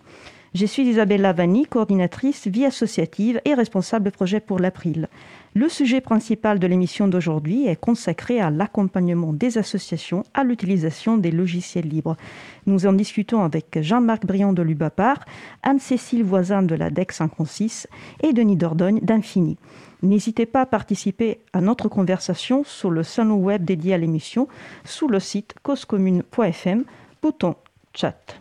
Je 0.55 0.67
suis 0.67 0.83
Isabelle 0.83 1.23
Lavani, 1.23 1.65
coordinatrice 1.65 2.47
vie 2.47 2.67
associative 2.67 3.41
et 3.47 3.55
responsable 3.55 4.11
projet 4.11 4.39
pour 4.39 4.59
l'April. 4.59 5.09
Le 5.55 5.69
sujet 5.69 6.01
principal 6.01 6.59
de 6.59 6.67
l'émission 6.67 7.09
d'aujourd'hui 7.09 7.67
est 7.67 7.77
consacré 7.77 8.41
à 8.41 8.49
l'accompagnement 8.49 9.35
des 9.35 9.59
associations 9.59 10.25
à 10.33 10.45
l'utilisation 10.45 11.19
des 11.19 11.31
logiciels 11.31 11.87
libres. 11.87 12.17
Nous 12.65 12.87
en 12.87 12.95
discutons 12.95 13.43
avec 13.43 13.79
Jean-Marc 13.83 14.25
Briand 14.25 14.55
de 14.55 14.63
l'UBAPAR, 14.63 15.19
Anne-Cécile 15.63 16.25
Voisin 16.25 16.63
de 16.63 16.75
la 16.75 16.89
DEC 16.89 17.13
56 17.13 17.87
et 18.23 18.33
Denis 18.33 18.57
Dordogne 18.57 19.01
d'Infini. 19.01 19.59
N'hésitez 20.01 20.47
pas 20.47 20.63
à 20.63 20.67
participer 20.67 21.41
à 21.53 21.61
notre 21.61 21.89
conversation 21.89 22.65
sur 22.65 22.91
le 22.91 23.03
salon 23.03 23.37
web 23.37 23.63
dédié 23.63 23.93
à 23.93 23.99
l'émission 23.99 24.49
sous 24.87 25.07
le 25.07 25.21
site 25.21 25.55
causecommune.fm, 25.63 26.85
bouton 27.21 27.57
chat. 27.93 28.41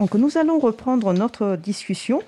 Donc 0.00 0.14
nous 0.14 0.38
allons 0.38 0.58
reprendre 0.58 1.12
notre 1.12 1.56
discussion 1.56 2.22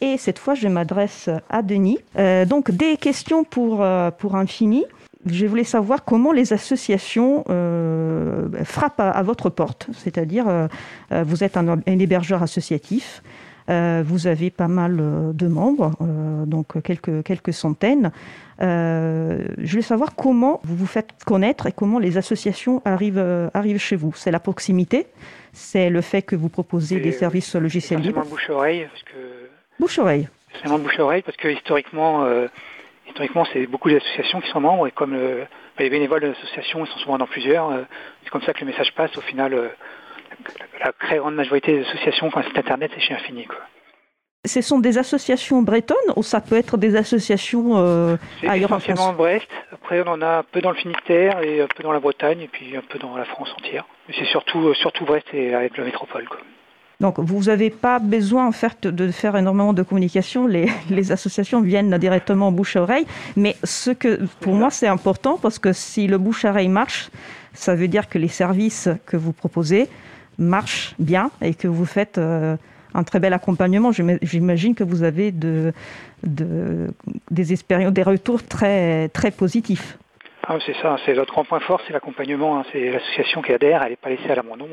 et 0.00 0.16
cette 0.18 0.38
fois, 0.38 0.54
je 0.54 0.68
m'adresse 0.68 1.30
à 1.48 1.62
Denis. 1.62 1.98
Euh, 2.18 2.44
donc, 2.44 2.70
des 2.70 2.96
questions 2.96 3.44
pour, 3.44 3.82
euh, 3.82 4.10
pour 4.10 4.36
Infini. 4.36 4.84
Je 5.26 5.46
voulais 5.46 5.64
savoir 5.64 6.04
comment 6.04 6.32
les 6.32 6.52
associations 6.52 7.44
euh, 7.48 8.46
frappent 8.64 9.00
à, 9.00 9.22
votre 9.22 9.48
porte. 9.48 9.88
C'est-à-dire, 9.94 10.68
vous 11.10 11.42
êtes 11.42 11.56
un, 11.56 11.80
hébergeur 11.86 12.42
associatif. 12.42 13.22
vous 13.68 14.26
avez 14.26 14.50
pas 14.50 14.68
mal 14.68 14.98
de 15.32 15.46
membres, 15.46 15.92
donc 16.44 16.78
quelques, 16.82 17.22
quelques 17.22 17.54
centaines. 17.54 18.12
je 18.60 19.66
voulais 19.66 19.80
savoir 19.80 20.14
comment 20.14 20.60
vous 20.62 20.76
vous 20.76 20.86
faites 20.86 21.14
connaître 21.24 21.64
et 21.68 21.72
comment 21.72 21.98
les 21.98 22.18
associations 22.18 22.82
arrivent, 22.84 23.50
arrivent 23.54 23.78
chez 23.78 23.96
vous. 23.96 24.12
C'est 24.14 24.30
la 24.30 24.40
proximité, 24.40 25.06
c'est 25.54 25.88
le 25.88 26.02
fait 26.02 26.20
que 26.20 26.36
vous 26.36 26.50
proposez 26.50 27.00
des 27.00 27.12
services 27.12 27.54
logiciels 27.54 28.02
libres. 28.02 28.26
bouche-oreille, 28.28 28.88
parce 28.90 29.04
que 29.04 29.43
Bouche-oreille. 29.78 30.28
C'est 30.52 30.68
vraiment 30.68 30.78
bouche-oreille 30.78 31.22
parce 31.22 31.36
que 31.36 31.48
historiquement, 31.48 32.24
euh, 32.24 32.46
historiquement 33.08 33.44
c'est 33.52 33.66
beaucoup 33.66 33.90
d'associations 33.90 34.40
qui 34.40 34.50
sont 34.50 34.60
membres 34.60 34.86
et 34.86 34.92
comme 34.92 35.14
euh, 35.14 35.44
les 35.78 35.90
bénévoles 35.90 36.22
de 36.22 36.26
l'association 36.28 36.84
ils 36.84 36.90
sont 36.90 36.98
souvent 36.98 37.18
dans 37.18 37.26
plusieurs, 37.26 37.70
euh, 37.70 37.82
c'est 38.22 38.30
comme 38.30 38.42
ça 38.42 38.52
que 38.52 38.60
le 38.60 38.66
message 38.66 38.94
passe. 38.94 39.16
Au 39.16 39.20
final, 39.20 39.72
la 40.80 40.92
très 40.92 41.18
grande 41.18 41.34
majorité 41.34 41.78
des 41.78 41.84
associations, 41.86 42.30
quand 42.30 42.42
c'est 42.42 42.58
Internet, 42.58 42.92
c'est 42.94 43.00
chez 43.00 43.14
Infini. 43.14 43.46
Quoi. 43.46 43.58
Ce 44.46 44.60
sont 44.60 44.78
des 44.78 44.98
associations 44.98 45.62
bretonnes 45.62 45.96
ou 46.16 46.22
ça 46.22 46.40
peut 46.40 46.56
être 46.56 46.76
des 46.76 46.96
associations 46.96 48.16
ailleurs 48.46 48.72
en 48.72 48.78
France 48.78 49.16
Brest. 49.16 49.48
Après, 49.72 50.02
on 50.06 50.08
en 50.08 50.22
a 50.22 50.38
un 50.38 50.42
peu 50.42 50.60
dans 50.60 50.70
le 50.70 50.76
Finistère 50.76 51.42
et 51.42 51.62
un 51.62 51.66
peu 51.66 51.82
dans 51.82 51.92
la 51.92 52.00
Bretagne 52.00 52.42
et 52.42 52.48
puis 52.48 52.76
un 52.76 52.82
peu 52.82 52.98
dans 52.98 53.16
la 53.16 53.24
France 53.24 53.50
entière. 53.58 53.86
Mais 54.06 54.14
c'est 54.18 54.26
surtout, 54.26 54.74
surtout 54.74 55.04
Brest 55.04 55.26
et 55.32 55.54
avec 55.54 55.76
la 55.78 55.84
métropole. 55.84 56.28
Quoi. 56.28 56.40
Donc, 57.00 57.18
vous 57.18 57.44
n'avez 57.44 57.70
pas 57.70 57.98
besoin 57.98 58.46
en 58.46 58.52
fait 58.52 58.86
de 58.86 59.10
faire 59.10 59.36
énormément 59.36 59.72
de 59.72 59.82
communication. 59.82 60.46
Les, 60.46 60.68
associations 61.10 61.60
viennent 61.60 61.96
directement 61.98 62.52
bouche-oreille. 62.52 63.06
Mais 63.36 63.56
ce 63.64 63.90
que, 63.90 64.24
pour 64.40 64.54
moi, 64.54 64.70
c'est 64.70 64.86
important 64.86 65.38
parce 65.40 65.58
que 65.58 65.72
si 65.72 66.06
le 66.06 66.18
bouche-oreille 66.18 66.68
marche, 66.68 67.10
ça 67.52 67.74
veut 67.74 67.88
dire 67.88 68.08
que 68.08 68.18
les 68.18 68.28
services 68.28 68.88
que 69.06 69.16
vous 69.16 69.32
proposez 69.32 69.88
marchent 70.38 70.94
bien 70.98 71.30
et 71.40 71.54
que 71.54 71.68
vous 71.68 71.84
faites 71.84 72.18
euh, 72.18 72.56
un 72.94 73.04
très 73.04 73.20
bel 73.20 73.32
accompagnement. 73.32 73.92
J'imagine 73.92 74.74
que 74.74 74.84
vous 74.84 75.02
avez 75.02 75.32
de, 75.32 75.72
de, 76.22 76.92
des 77.30 77.52
expériences, 77.52 77.92
des 77.92 78.02
retours 78.02 78.44
très, 78.44 79.08
très 79.08 79.30
positifs. 79.30 79.98
Ah, 80.46 80.58
c'est 80.64 80.76
ça, 80.82 80.96
c'est 81.06 81.14
notre 81.14 81.32
grand 81.32 81.44
point 81.44 81.60
fort, 81.60 81.80
c'est 81.86 81.92
l'accompagnement. 81.92 82.58
Hein. 82.58 82.64
C'est 82.70 82.90
l'association 82.90 83.40
qui 83.40 83.52
adhère, 83.52 83.82
elle 83.82 83.90
n'est 83.90 83.96
pas 83.96 84.10
laissée 84.10 84.30
à 84.30 84.34
l'abandon 84.34 84.68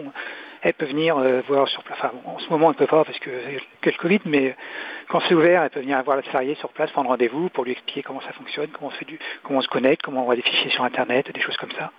elle 0.61 0.73
peut 0.73 0.85
venir 0.85 1.17
euh, 1.17 1.41
voir 1.47 1.67
sur 1.67 1.83
place. 1.83 1.97
Enfin, 1.99 2.11
en 2.25 2.39
ce 2.39 2.49
moment, 2.49 2.67
elle 2.67 2.75
ne 2.75 2.77
peut 2.77 2.87
pas 2.87 3.03
parce 3.03 3.17
que 3.19 3.29
c'est 3.83 3.91
le 3.91 3.97
Covid, 3.97 4.19
mais 4.25 4.55
quand 5.07 5.19
c'est 5.27 5.33
ouvert, 5.33 5.63
elle 5.63 5.69
peut 5.71 5.79
venir 5.79 6.01
voir 6.03 6.17
le 6.17 6.23
salarié 6.23 6.55
sur 6.55 6.69
place, 6.69 6.91
prendre 6.91 7.09
rendez-vous 7.09 7.49
pour 7.49 7.63
lui 7.63 7.71
expliquer 7.71 8.03
comment 8.03 8.21
ça 8.21 8.31
fonctionne, 8.33 8.67
comment 8.69 8.91
on, 9.49 9.61
se 9.61 9.67
connecte, 9.67 10.03
comment 10.03 10.21
on 10.21 10.25
voit 10.25 10.35
des 10.35 10.43
fichiers 10.43 10.69
sur 10.69 10.83
Internet, 10.83 11.31
des 11.31 11.41
choses 11.41 11.57
comme 11.57 11.71
ça. 11.71 11.91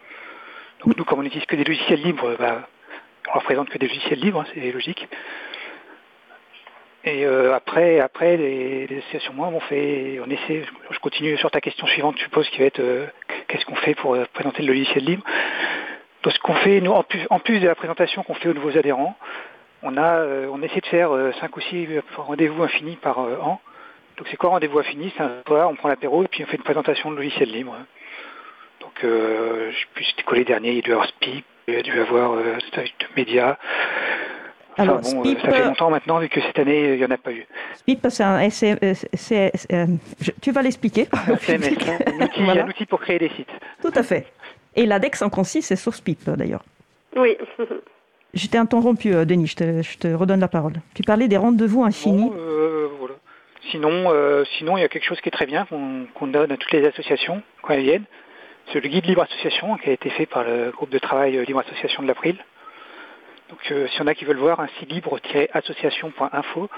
Donc 0.84 0.96
nous, 0.96 1.04
comme 1.04 1.18
on 1.18 1.22
n'utilise 1.22 1.46
que 1.46 1.56
des 1.56 1.64
logiciels 1.64 2.02
libres, 2.02 2.36
bah, 2.38 2.68
on 3.28 3.34
leur 3.34 3.42
présente 3.42 3.68
que 3.68 3.78
des 3.78 3.88
logiciels 3.88 4.20
libres, 4.20 4.40
hein, 4.40 4.46
c'est 4.54 4.70
logique. 4.70 5.08
Et 7.04 7.26
euh, 7.26 7.52
après, 7.52 7.98
après 7.98 8.36
les, 8.36 8.86
associations, 8.98 9.32
moi, 9.32 9.48
on 9.48 9.58
fait, 9.58 10.20
on 10.24 10.30
essaie. 10.30 10.62
Je 10.88 10.98
continue 11.00 11.36
sur 11.36 11.50
ta 11.50 11.60
question 11.60 11.84
suivante, 11.88 12.16
je 12.16 12.22
suppose, 12.22 12.48
qui 12.50 12.60
va 12.60 12.66
être 12.66 12.78
euh, 12.78 13.06
qu'est-ce 13.48 13.64
qu'on 13.64 13.74
fait 13.74 13.96
pour 13.96 14.16
présenter 14.32 14.62
le 14.62 14.68
logiciel 14.68 15.04
libre? 15.04 15.24
Donc 16.22 16.32
ce 16.32 16.38
qu'on 16.38 16.54
fait, 16.54 16.80
nous, 16.80 16.92
en 16.92 17.38
plus, 17.38 17.60
de 17.60 17.66
la 17.66 17.74
présentation 17.74 18.22
qu'on 18.22 18.34
fait 18.34 18.48
aux 18.48 18.54
nouveaux 18.54 18.76
adhérents, 18.76 19.16
on 19.82 19.96
a, 19.96 20.18
euh, 20.18 20.48
on 20.52 20.62
essaie 20.62 20.80
de 20.80 20.86
faire 20.86 21.10
5 21.10 21.44
euh, 21.44 21.56
ou 21.56 21.60
6 21.60 21.88
rendez-vous 22.16 22.62
infinis 22.62 22.96
par 22.96 23.18
euh, 23.18 23.36
an. 23.42 23.60
Donc 24.16 24.28
c'est 24.30 24.36
quoi 24.36 24.50
rendez-vous 24.50 24.78
infini? 24.78 25.12
C'est 25.16 25.22
un 25.22 25.42
soir, 25.46 25.68
on 25.68 25.74
prend 25.74 25.88
l'apéro 25.88 26.22
et 26.22 26.28
puis 26.28 26.44
on 26.44 26.46
fait 26.46 26.56
une 26.56 26.62
présentation 26.62 27.10
de 27.10 27.16
logiciel 27.16 27.50
libre. 27.50 27.76
Donc 28.80 28.92
je 29.02 29.72
sais 29.72 30.04
c'était 30.10 30.22
quoi 30.22 30.36
les 30.36 30.44
derniers, 30.44 30.70
il 30.70 30.76
y 30.76 30.78
a 30.78 30.82
dû 30.82 30.92
avoir 30.92 31.08
SPIP, 31.08 31.44
il 31.66 31.74
y 31.74 31.76
a 31.76 31.82
dû 31.82 31.98
avoir 31.98 32.32
euh, 32.32 32.58
Média. 33.16 33.58
Alors, 34.76 35.00
bon, 35.00 35.24
ça 35.24 35.50
fait 35.50 35.64
longtemps 35.64 35.90
maintenant, 35.90 36.18
vu 36.18 36.28
que 36.28 36.40
cette 36.40 36.58
année, 36.58 36.94
il 36.94 36.98
n'y 36.98 37.04
en 37.04 37.10
a 37.10 37.18
pas 37.18 37.32
eu. 37.32 37.46
SPIP, 37.76 38.06
c'est 38.10 38.24
un... 38.24 38.48
tu 40.40 40.50
vas 40.52 40.62
l'expliquer. 40.62 41.08
C'est 41.40 41.58
un 42.38 42.68
outil 42.68 42.86
pour 42.86 43.00
créer 43.00 43.18
des 43.18 43.28
sites. 43.30 43.50
Tout 43.82 43.92
à 43.94 44.02
fait. 44.02 44.26
Et 44.76 44.86
l'ADEX 44.86 45.22
en 45.22 45.30
consiste, 45.30 45.68
c'est 45.68 45.76
source 45.76 46.00
PIP 46.00 46.28
d'ailleurs. 46.30 46.64
Oui. 47.16 47.36
je 48.34 48.46
t'ai 48.46 48.58
interrompu, 48.58 49.14
euh, 49.14 49.24
Denis, 49.24 49.46
je 49.46 49.98
te, 49.98 50.14
redonne 50.14 50.40
la 50.40 50.48
parole. 50.48 50.74
Tu 50.94 51.02
parlais 51.02 51.28
des 51.28 51.36
rendez-vous 51.36 51.84
infinis. 51.84 52.30
Euh, 52.34 52.88
sinon, 53.70 54.10
euh, 54.10 54.44
sinon, 54.56 54.76
il 54.78 54.80
y 54.80 54.84
a 54.84 54.88
quelque 54.88 55.04
chose 55.04 55.20
qui 55.20 55.28
est 55.28 55.32
très 55.32 55.46
bien 55.46 55.66
qu'on 55.66 56.26
donne 56.26 56.52
à 56.52 56.56
toutes 56.56 56.72
les 56.72 56.86
associations 56.86 57.42
quand 57.62 57.74
elles 57.74 57.82
viennent. 57.82 58.04
C'est 58.72 58.80
le 58.80 58.88
guide 58.88 59.06
Libre 59.06 59.22
Association 59.22 59.76
qui 59.76 59.90
a 59.90 59.92
été 59.92 60.08
fait 60.10 60.26
par 60.26 60.44
le 60.44 60.70
groupe 60.70 60.90
de 60.90 60.98
travail 60.98 61.44
Libre 61.44 61.60
Association 61.60 62.02
de 62.02 62.08
l'April. 62.08 62.36
Donc, 63.50 63.58
s'il 63.64 63.98
y 63.98 64.02
en 64.02 64.06
a 64.06 64.14
qui 64.14 64.24
veulent 64.24 64.38
voir, 64.38 64.60
un 64.60 64.68
site 64.78 64.90
libre-association.info. 64.90 66.70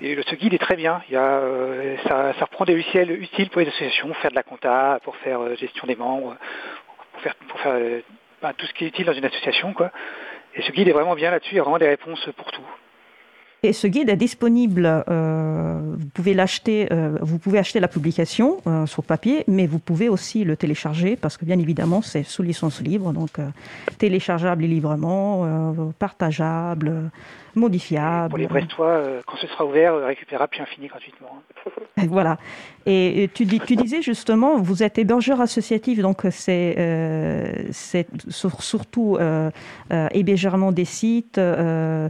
Et 0.00 0.16
ce 0.24 0.34
guide 0.36 0.54
est 0.54 0.58
très 0.58 0.76
bien. 0.76 1.02
Il 1.08 1.14
y 1.14 1.16
a, 1.16 1.40
ça, 2.06 2.32
reprend 2.42 2.64
des 2.64 2.74
logiciels 2.74 3.10
utiles 3.10 3.50
pour 3.50 3.62
les 3.62 3.66
associations, 3.66 4.14
faire 4.14 4.30
de 4.30 4.36
la 4.36 4.44
compta, 4.44 5.00
pour 5.02 5.16
faire 5.16 5.56
gestion 5.56 5.88
des 5.88 5.96
membres, 5.96 6.36
pour 7.48 7.60
faire, 7.60 7.72
euh, 7.72 8.00
bah, 8.42 8.52
tout 8.56 8.66
ce 8.66 8.72
qui 8.72 8.84
est 8.84 8.88
utile 8.88 9.06
dans 9.06 9.12
une 9.12 9.24
association. 9.24 9.72
Quoi. 9.72 9.90
Et 10.54 10.62
ce 10.62 10.72
guide 10.72 10.88
est 10.88 10.92
vraiment 10.92 11.14
bien 11.14 11.30
là-dessus, 11.30 11.54
il 11.54 11.56
y 11.56 11.60
a 11.60 11.62
vraiment 11.62 11.78
des 11.78 11.88
réponses 11.88 12.28
pour 12.36 12.50
tout. 12.52 12.62
Et 13.64 13.72
ce 13.72 13.88
guide 13.88 14.08
est 14.08 14.16
disponible, 14.16 14.86
euh, 15.08 15.80
vous 15.98 16.08
pouvez 16.14 16.32
l'acheter, 16.32 16.86
euh, 16.92 17.18
vous 17.20 17.38
pouvez 17.40 17.58
acheter 17.58 17.80
la 17.80 17.88
publication 17.88 18.58
sur 18.86 19.02
papier, 19.02 19.42
mais 19.48 19.66
vous 19.66 19.80
pouvez 19.80 20.08
aussi 20.08 20.44
le 20.44 20.56
télécharger 20.56 21.16
parce 21.16 21.36
que 21.36 21.44
bien 21.44 21.58
évidemment 21.58 22.00
c'est 22.00 22.22
sous 22.22 22.44
licence 22.44 22.80
libre, 22.80 23.12
donc 23.12 23.40
téléchargeable 23.98 24.62
librement, 24.62 25.92
partageable, 25.98 27.10
modifiable. 27.58 28.30
Pour 28.30 28.38
les 28.38 28.46
Brestois, 28.46 29.02
quand 29.26 29.36
ce 29.36 29.46
sera 29.46 29.64
ouvert, 29.66 29.96
récupérable 29.96 30.50
puis 30.50 30.60
infini 30.60 30.86
gratuitement. 30.86 31.42
voilà. 32.08 32.38
Et 32.86 33.28
tu, 33.34 33.44
dis, 33.44 33.60
tu 33.60 33.76
disais 33.76 34.00
justement, 34.00 34.58
vous 34.58 34.82
êtes 34.82 34.96
hébergeur 34.98 35.42
associatif, 35.42 35.98
donc 35.98 36.22
c'est 36.30 36.74
euh, 36.78 37.52
surtout 37.70 39.18
euh, 39.20 39.50
euh, 39.92 40.08
hébergement 40.12 40.72
des 40.72 40.86
sites, 40.86 41.36
euh, 41.36 42.08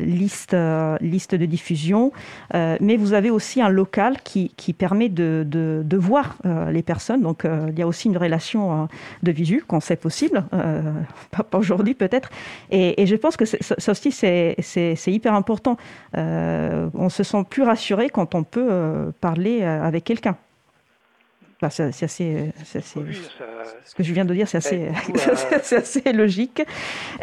liste, 0.00 0.56
liste 1.00 1.34
de 1.34 1.44
diffusion, 1.44 2.12
mais 2.54 2.96
vous 2.96 3.12
avez 3.12 3.30
aussi 3.30 3.60
un 3.60 3.68
local 3.68 4.22
qui, 4.22 4.52
qui 4.56 4.72
permet 4.72 5.10
de, 5.10 5.44
de, 5.46 5.82
de 5.84 5.96
voir 5.96 6.36
les 6.70 6.82
personnes. 6.82 7.22
Donc 7.22 7.44
il 7.44 7.78
y 7.78 7.82
a 7.82 7.86
aussi 7.86 8.08
une 8.08 8.16
relation 8.16 8.88
de 9.22 9.32
visu 9.32 9.62
quand 9.66 9.80
c'est 9.80 10.00
possible, 10.00 10.44
pas, 11.30 11.42
pas 11.42 11.58
aujourd'hui 11.58 11.94
peut-être. 11.94 12.30
Et, 12.70 13.02
et, 13.02 13.06
je 13.06 13.16
pense 13.16 13.36
que 13.36 13.44
ça 13.44 13.92
aussi 13.92 14.12
c'est 14.12 14.27
hyper 15.06 15.34
important. 15.34 15.76
on 16.14 17.08
se 17.08 17.22
sent 17.22 17.44
plus 17.48 17.62
rassuré 17.62 18.08
quand 18.10 18.34
on 18.34 18.44
peut 18.44 19.12
parler 19.20 19.62
euh, 19.62 19.82
avec 19.82 20.04
quelqu'un. 20.04 20.36
c'est 21.70 22.02
assez, 22.02 22.52
ce 22.64 23.94
que 23.94 24.02
je 24.02 24.12
viens 24.12 24.24
de 24.24 24.34
dire, 24.34 24.48
c'est 24.48 24.58
assez, 25.52 25.76
assez, 25.76 26.12
logique. 26.12 26.62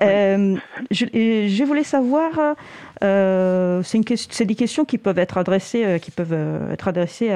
Euh, 0.02 0.56
je, 0.91 1.63
voulais 1.63 1.84
savoir, 1.84 2.56
euh, 3.04 3.82
c'est 3.84 4.46
des 4.46 4.56
questions 4.56 4.86
qui 4.86 4.98
peuvent 4.98 5.20
être 5.20 5.38
adressées, 5.38 6.00
qui 6.02 6.12
peuvent 6.12 6.34
être 6.72 6.88
adressées 6.88 7.36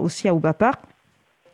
aussi 0.00 0.28
à 0.28 0.34
Oubapar. 0.34 0.74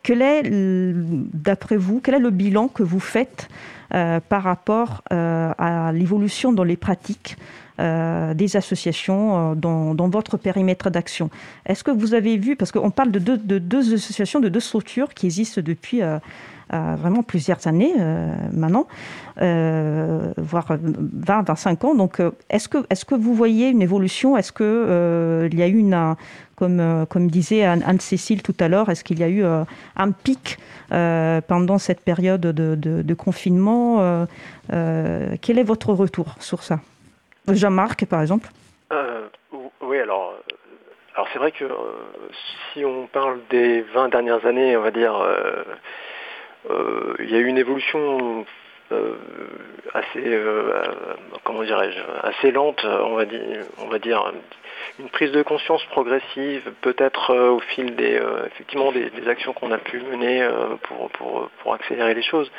Quel 0.03 0.21
est, 0.21 0.43
d'après 0.45 1.77
vous, 1.77 2.01
quel 2.01 2.15
est 2.15 2.19
le 2.19 2.29
bilan 2.29 2.67
que 2.67 2.83
vous 2.83 2.99
faites 2.99 3.47
par 3.89 4.43
rapport 4.43 5.03
à 5.09 5.91
l'évolution 5.93 6.53
dans 6.53 6.63
les 6.63 6.77
pratiques 6.77 7.37
des 7.77 8.55
associations 8.55 9.53
dans, 9.55 10.09
votre 10.09 10.37
périmètre 10.37 10.89
d'action? 10.89 11.29
Est-ce 11.65 11.83
que 11.83 11.91
vous 11.91 12.13
avez 12.13 12.37
vu, 12.37 12.55
parce 12.55 12.71
qu'on 12.71 12.91
parle 12.91 13.11
de 13.11 13.19
deux, 13.19 13.37
de 13.37 13.59
deux, 13.59 13.93
associations, 13.93 14.39
de 14.39 14.49
deux 14.49 14.59
structures 14.59 15.13
qui 15.13 15.25
existent 15.25 15.61
depuis 15.63 16.01
vraiment 16.71 17.23
plusieurs 17.23 17.67
années 17.67 17.93
euh, 17.99 18.33
maintenant, 18.53 18.87
euh, 19.41 20.31
voire 20.37 20.65
20, 20.69 21.43
25 21.43 21.83
ans. 21.83 21.95
Donc, 21.95 22.19
euh, 22.19 22.31
est-ce 22.49 22.69
que, 22.69 22.77
est 22.89 23.05
que 23.05 23.15
vous 23.15 23.33
voyez 23.33 23.69
une 23.69 23.81
évolution? 23.81 24.37
Est-ce 24.37 24.51
qu'il 24.51 25.51
il 25.51 25.59
y 25.59 25.63
a 25.63 25.67
eu 25.67 25.77
une, 25.77 26.15
comme, 26.55 27.05
comme 27.09 27.29
disait 27.29 27.63
Anne-Cécile 27.63 28.41
tout 28.41 28.55
à 28.59 28.67
l'heure, 28.67 28.89
est-ce 28.89 29.03
qu'il 29.03 29.19
y 29.19 29.23
a 29.23 29.29
eu 29.29 29.43
un 29.43 30.11
pic 30.11 30.57
pendant 30.89 31.77
cette 31.77 32.01
période 32.01 32.41
de, 32.41 33.13
confinement 33.13 34.27
Quel 34.69 35.59
est 35.59 35.63
votre 35.63 35.93
retour 35.93 36.35
sur 36.39 36.63
ça? 36.63 36.79
Jean-Marc, 37.47 38.05
par 38.05 38.21
exemple. 38.21 38.49
Oui, 39.81 39.97
alors 39.99 40.35
alors 41.15 41.27
c'est 41.33 41.39
vrai 41.39 41.51
que 41.51 41.65
si 42.71 42.85
on 42.85 43.05
parle 43.07 43.39
des 43.49 43.81
20 43.81 44.09
dernières 44.09 44.45
années, 44.45 44.77
on 44.77 44.81
va 44.81 44.91
dire, 44.91 45.13
il 46.69 47.29
y 47.29 47.35
a 47.35 47.39
eu 47.39 47.45
une 47.45 47.57
évolution 47.57 48.45
euh, 48.91 49.15
assez, 49.93 50.19
euh, 50.25 50.83
comment 51.43 51.63
dirais-je, 51.63 51.99
assez 52.27 52.51
lente, 52.51 52.83
on 52.85 53.15
va 53.15 53.99
dire, 53.99 54.31
une 54.99 55.09
prise 55.09 55.31
de 55.31 55.43
conscience 55.43 55.83
progressive, 55.85 56.71
peut-être 56.81 57.33
au 57.35 57.59
fil 57.59 57.95
des, 57.95 58.21
effectivement, 58.47 58.91
des, 58.91 59.11
actions 59.27 59.53
qu'on 59.53 59.71
a 59.71 59.77
pu 59.77 59.99
mener 59.99 60.47
pour, 60.83 61.73
accélérer 61.73 62.13
les 62.13 62.21
choses. 62.21 62.51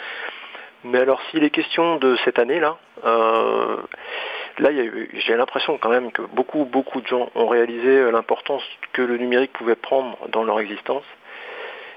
Mais 0.85 0.99
alors, 0.99 1.21
s'il 1.31 1.45
est 1.45 1.51
question 1.51 1.97
de 1.97 2.17
cette 2.25 2.39
année-là, 2.39 2.77
là, 3.05 4.71
j'ai 5.15 5.37
l'impression 5.37 5.79
quand 5.79 5.91
même 5.91 6.13
que 6.13 6.23
beaucoup, 6.23 6.65
beaucoup 6.65 7.01
de 7.01 7.07
gens 7.07 7.31
ont 7.35 7.47
réalisé 7.47 8.11
l'importance 8.11 8.63
que 8.93 9.03
le 9.03 9.17
numérique 9.17 9.53
pouvait 9.53 9.77
prendre 9.77 10.19
dans 10.29 10.45
leur 10.45 10.61
existence 10.61 11.05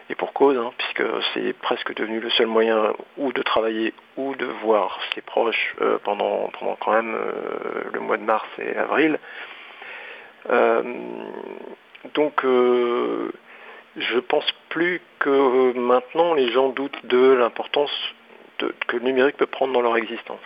et 0.09 0.15
pour 0.15 0.33
cause, 0.33 0.57
hein, 0.57 0.71
puisque 0.77 1.03
c'est 1.33 1.53
presque 1.53 1.93
devenu 1.95 2.19
le 2.19 2.29
seul 2.31 2.47
moyen 2.47 2.93
ou 3.17 3.31
de 3.31 3.41
travailler 3.41 3.93
ou 4.17 4.35
de 4.35 4.45
voir 4.45 4.99
ses 5.13 5.21
proches 5.21 5.75
euh, 5.81 5.97
pendant, 6.03 6.49
pendant 6.59 6.75
quand 6.75 6.91
même 6.91 7.15
euh, 7.15 7.89
le 7.91 7.99
mois 7.99 8.17
de 8.17 8.23
mars 8.23 8.47
et 8.59 8.75
avril. 8.77 9.19
Euh, 10.51 10.83
donc 12.13 12.43
je 12.43 14.19
pense 14.19 14.45
plus 14.69 15.01
que 15.17 15.73
maintenant 15.73 16.35
les 16.35 16.51
gens 16.51 16.69
doutent 16.69 17.03
de 17.05 17.33
l'importance 17.33 17.91
que 18.59 18.97
le 18.97 19.03
numérique 19.03 19.37
peut 19.37 19.47
prendre 19.47 19.73
dans 19.73 19.81
leur 19.81 19.97
existence. 19.97 20.39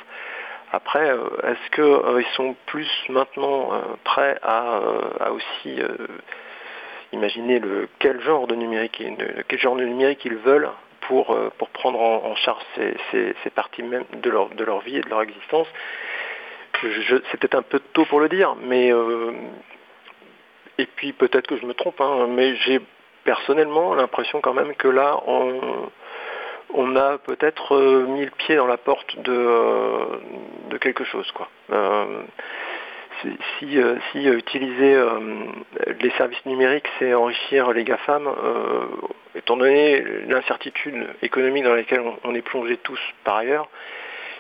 Après, 0.71 1.09
est-ce 1.43 1.71
qu'ils 1.71 2.31
sont 2.35 2.55
plus 2.65 2.89
maintenant 3.09 3.71
prêts 4.05 4.39
à, 4.41 4.79
à 5.19 5.31
aussi 5.31 5.81
imaginer 7.13 7.59
le, 7.59 7.87
quel 7.99 8.21
genre 8.21 8.47
de 8.47 8.55
numérique, 8.55 9.03
quel 9.47 9.59
genre 9.59 9.75
de 9.75 9.85
numérique 9.85 10.23
ils 10.25 10.35
veulent 10.35 10.69
pour, 11.01 11.31
euh, 11.31 11.49
pour 11.57 11.69
prendre 11.69 11.99
en, 11.99 12.35
charge 12.35 12.61
ces, 13.11 13.49
parties 13.55 13.83
même 13.83 14.05
de 14.13 14.29
leur, 14.29 14.49
de 14.49 14.63
leur 14.63 14.81
vie 14.81 14.97
et 14.97 15.01
de 15.01 15.09
leur 15.09 15.21
existence. 15.21 15.67
C'est 16.81 17.39
peut-être 17.39 17.55
un 17.55 17.61
peu 17.61 17.79
tôt 17.93 18.05
pour 18.05 18.19
le 18.19 18.29
dire, 18.29 18.55
mais 18.61 18.93
euh, 18.93 19.31
et 20.77 20.85
puis 20.85 21.11
peut-être 21.11 21.47
que 21.47 21.57
je 21.57 21.65
me 21.65 21.73
trompe, 21.73 21.99
hein, 21.99 22.27
mais 22.29 22.55
j'ai 22.57 22.79
personnellement 23.25 23.95
l'impression 23.95 24.39
quand 24.39 24.53
même 24.53 24.75
que 24.75 24.87
là 24.87 25.19
on, 25.27 25.89
on 26.73 26.95
a 26.95 27.17
peut-être 27.17 27.75
euh, 27.75 28.05
mis 28.05 28.23
le 28.23 28.31
pied 28.31 28.55
dans 28.55 28.67
la 28.67 28.77
porte 28.77 29.19
de, 29.19 30.05
de 30.69 30.77
quelque 30.77 31.03
chose 31.03 31.29
quoi 31.33 31.49
si, 33.60 33.77
euh, 33.77 33.95
euh, 34.15 34.38
utiliser 34.38 34.93
euh, 34.93 35.19
les 35.99 36.12
services 36.12 36.45
numériques, 36.45 36.88
c'est 36.97 37.13
enrichir 37.13 37.71
les 37.71 37.84
GAFAM, 37.84 38.29
étant 39.36 39.58
donné 39.58 40.01
l'incertitude 40.27 41.08
économique 41.21 41.63
dans 41.63 41.75
laquelle 41.75 42.01
on, 42.23 42.36
est 42.36 42.41
plongé 42.41 42.77
tous 42.77 42.99
par 43.23 43.38
ailleurs, 43.38 43.67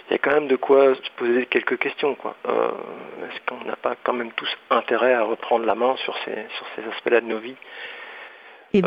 il 0.09 0.13
y 0.13 0.15
a 0.15 0.17
quand 0.17 0.31
même 0.31 0.47
de 0.47 0.55
quoi 0.55 0.95
se 0.95 1.09
poser 1.17 1.45
quelques 1.45 1.77
questions. 1.77 2.17
Est-ce 2.45 3.39
qu'on 3.45 3.63
n'a 3.65 3.75
pas 3.75 3.95
quand 4.03 4.13
même 4.13 4.31
tous 4.31 4.49
intérêt 4.69 5.13
à 5.13 5.23
reprendre 5.23 5.65
la 5.65 5.75
main 5.75 5.95
sur 5.97 6.15
ces, 6.25 6.33
sur 6.57 6.65
ces 6.75 6.89
aspects-là 6.89 7.21
de 7.21 7.27
nos 7.27 7.39
vies? 7.39 7.57
Et 8.71 8.81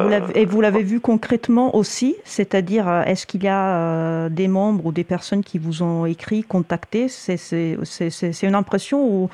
vous 0.44 0.60
l'avez 0.60 0.82
vu 0.82 1.00
concrètement 1.00 1.74
aussi, 1.74 2.16
c'est-à-dire 2.24 2.88
est-ce 3.06 3.26
qu'il 3.26 3.42
y 3.42 3.48
a 3.48 4.28
des 4.28 4.48
membres 4.48 4.86
ou 4.86 4.92
des 4.92 5.04
personnes 5.04 5.42
qui 5.42 5.58
vous 5.58 5.82
ont 5.82 6.06
écrit, 6.06 6.42
contacté? 6.42 7.08
C'est 7.08 8.42
une 8.42 8.54
impression 8.54 9.04
ou 9.04 9.30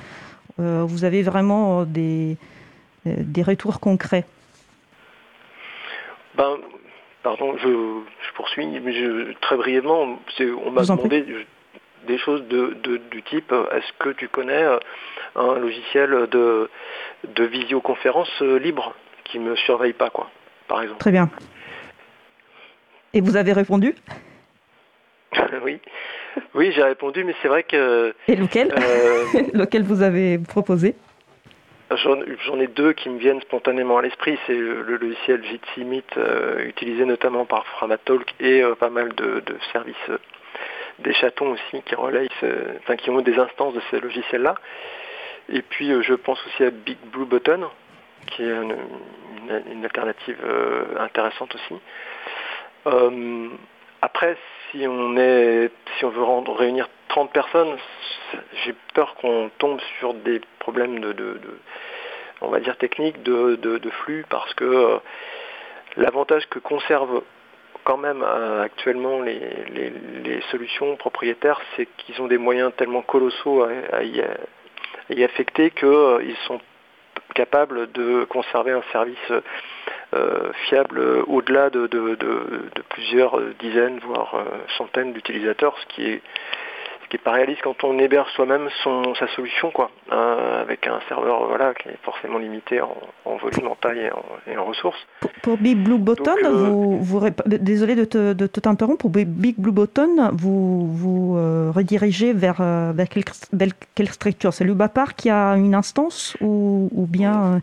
vous 0.59 1.05
avez 1.05 1.23
vraiment 1.23 1.81
euh, 1.81 1.85
des, 1.85 2.37
euh, 3.07 3.15
des 3.19 3.43
retours 3.43 3.81
concrets 3.81 4.25
ben, 6.37 6.57
Pardon, 7.23 7.57
je, 7.59 8.03
poursuis, 8.35 8.67
mais 8.67 9.35
très 9.41 9.57
brièvement, 9.57 10.19
on 10.65 10.71
m'a 10.71 10.83
demandé 10.83 11.47
des 12.07 12.19
choses 12.19 12.47
de, 12.47 12.77
du 13.11 13.23
type 13.25 13.53
est-ce 13.73 13.93
que 13.99 14.11
tu 14.11 14.29
connais 14.29 14.65
un 15.35 15.55
logiciel 15.57 16.29
de, 16.31 16.71
de 17.25 17.45
visioconférence 17.45 18.41
libre 18.41 18.95
qui 19.25 19.41
ne 19.41 19.51
me 19.51 19.57
surveille 19.57 19.93
pas, 19.93 20.11
quoi, 20.11 20.31
par 20.69 20.81
exemple? 20.81 21.01
Très 21.01 21.11
bien. 21.11 21.29
Et 23.15 23.21
vous 23.21 23.37
avez 23.37 23.53
répondu? 23.53 23.95
Oui. 25.65 25.81
Oui, 26.55 26.73
j'ai 26.73 26.83
répondu, 26.83 27.25
mais 27.25 27.35
c'est 27.43 27.49
vrai 27.49 27.63
que... 27.63 28.15
Et 28.27 28.37
lequel 28.37 28.73
euh, 28.73 29.43
Lequel 29.53 29.83
vous 29.83 30.03
avez 30.03 30.39
proposé? 30.39 30.95
J'en 31.91 32.61
ai 32.61 32.67
deux 32.67 32.93
qui 32.93 33.09
me 33.09 33.19
viennent 33.19 33.41
spontanément 33.41 33.99
à 33.99 34.03
l'esprit. 34.03 34.39
C'est 34.47 34.55
le, 34.55 34.83
logiciel 34.83 35.43
Jitsi 35.43 35.85
Meet, 35.85 36.19
euh, 36.19 36.67
utilisé 36.67 37.07
notamment 37.07 37.47
par 37.47 37.67
Framatalk 37.67 38.35
et 38.41 38.63
euh, 38.63 38.75
pas 38.75 38.91
mal 38.91 39.15
de, 39.15 39.43
services 39.73 39.97
des 40.99 41.15
chatons 41.15 41.53
aussi 41.53 41.83
qui 41.85 41.95
relayent, 41.95 42.29
enfin 42.81 42.97
qui 42.97 43.09
ont 43.09 43.21
des 43.21 43.39
instances 43.39 43.73
de 43.73 43.81
ces 43.91 44.01
logiciels-là. 44.01 44.57
Et 45.49 45.63
puis 45.63 45.91
je 46.03 46.15
pense 46.15 46.45
aussi 46.47 46.65
à 46.65 46.71
Big 46.71 46.99
Blue 47.13 47.25
Button, 47.25 47.69
qui 48.27 48.43
est 48.43 48.51
une, 48.51 49.85
alternative 49.85 50.39
intéressante 50.99 51.55
aussi. 51.55 51.81
après, 54.03 54.37
si 54.73 54.87
on 54.87 56.11
veut 56.11 56.53
réunir 56.53 56.89
30 57.09 57.33
personnes, 57.33 57.77
j'ai 58.65 58.75
peur 58.95 59.15
qu'on 59.17 59.51
tombe 59.59 59.81
sur 59.99 60.15
des 60.15 60.41
problèmes 60.59 61.01
de, 61.01 61.41
on 62.41 62.49
va 62.49 62.61
dire 62.61 62.77
techniques 62.77 63.23
de, 63.23 63.91
flux 64.05 64.25
parce 64.29 64.53
que 64.55 64.65
euh, 64.65 64.99
l'avantage 65.97 66.47
que 66.49 66.59
conservent 66.59 67.23
quand 67.85 67.97
même 67.97 68.23
euh, 68.23 68.63
actuellement 68.63 69.23
les, 69.23 70.41
solutions 70.51 70.97
propriétaires, 70.97 71.61
c'est 71.77 71.87
qu'ils 71.97 72.21
ont 72.23 72.27
des 72.27 72.39
moyens 72.39 72.73
tellement 72.77 73.03
colossaux 73.03 73.65
à, 73.93 74.03
y, 74.03 75.25
affecter 75.25 75.71
qu'ils 75.71 75.89
euh, 75.89 76.35
sont 76.47 76.61
capables 77.35 77.91
de 77.93 78.25
conserver 78.25 78.73
un 78.73 78.83
service 78.93 79.33
fiable 80.69 81.01
au-delà 81.27 81.71
de, 81.71 81.89
plusieurs 82.89 83.41
dizaines, 83.61 83.99
voire 84.01 84.35
euh, 84.35 84.45
centaines 84.77 85.13
d'utilisateurs, 85.13 85.75
ce 85.81 85.95
qui 85.95 86.07
est 86.07 86.23
ce 87.03 87.11
qui 87.11 87.17
est 87.17 87.25
pas 87.25 87.33
réaliste 87.33 87.63
quand 87.63 87.85
on 87.85 87.99
héberge 87.99 88.31
soi-même 88.33 88.69
son 88.83 89.15
sa 89.15 89.27
solution 89.29 89.71
quoi 89.71 89.91
euh, 90.13 90.61
avec 90.61 90.87
un 90.87 91.01
serveur 91.09 91.47
voilà 91.47 91.73
qui 91.73 91.89
est 91.89 91.97
forcément 92.03 92.37
limité 92.37 92.83
en, 92.83 93.37
volume 93.39 93.69
en 93.69 93.77
taille 93.77 94.11
et 94.47 94.59
en, 94.59 94.65
ressources. 94.67 94.99
Pour, 95.41 95.57
Big 95.57 95.79
Blue 95.79 95.97
Button 95.97 96.37
vous, 96.53 96.99
vous 96.99 97.21
désolé 97.47 97.95
de 97.95 98.05
te, 98.05 98.61
t'interrompre 98.61 98.99
pour 98.99 99.11
Big 99.11 99.57
Blue 99.57 99.73
Button 99.73 100.31
vous 100.35 100.87
vous 100.87 101.73
redirigez 101.73 102.35
vers, 102.35 102.61
vers 102.61 103.07
quelle, 103.95 104.09
structure? 104.09 104.53
C'est 104.53 104.65
l'UBAPAR 104.65 105.15
qui 105.15 105.31
a 105.31 105.55
une 105.55 105.75
instance 105.75 106.37
ou, 106.43 106.91
ou 106.93 107.07
bien 107.07 107.63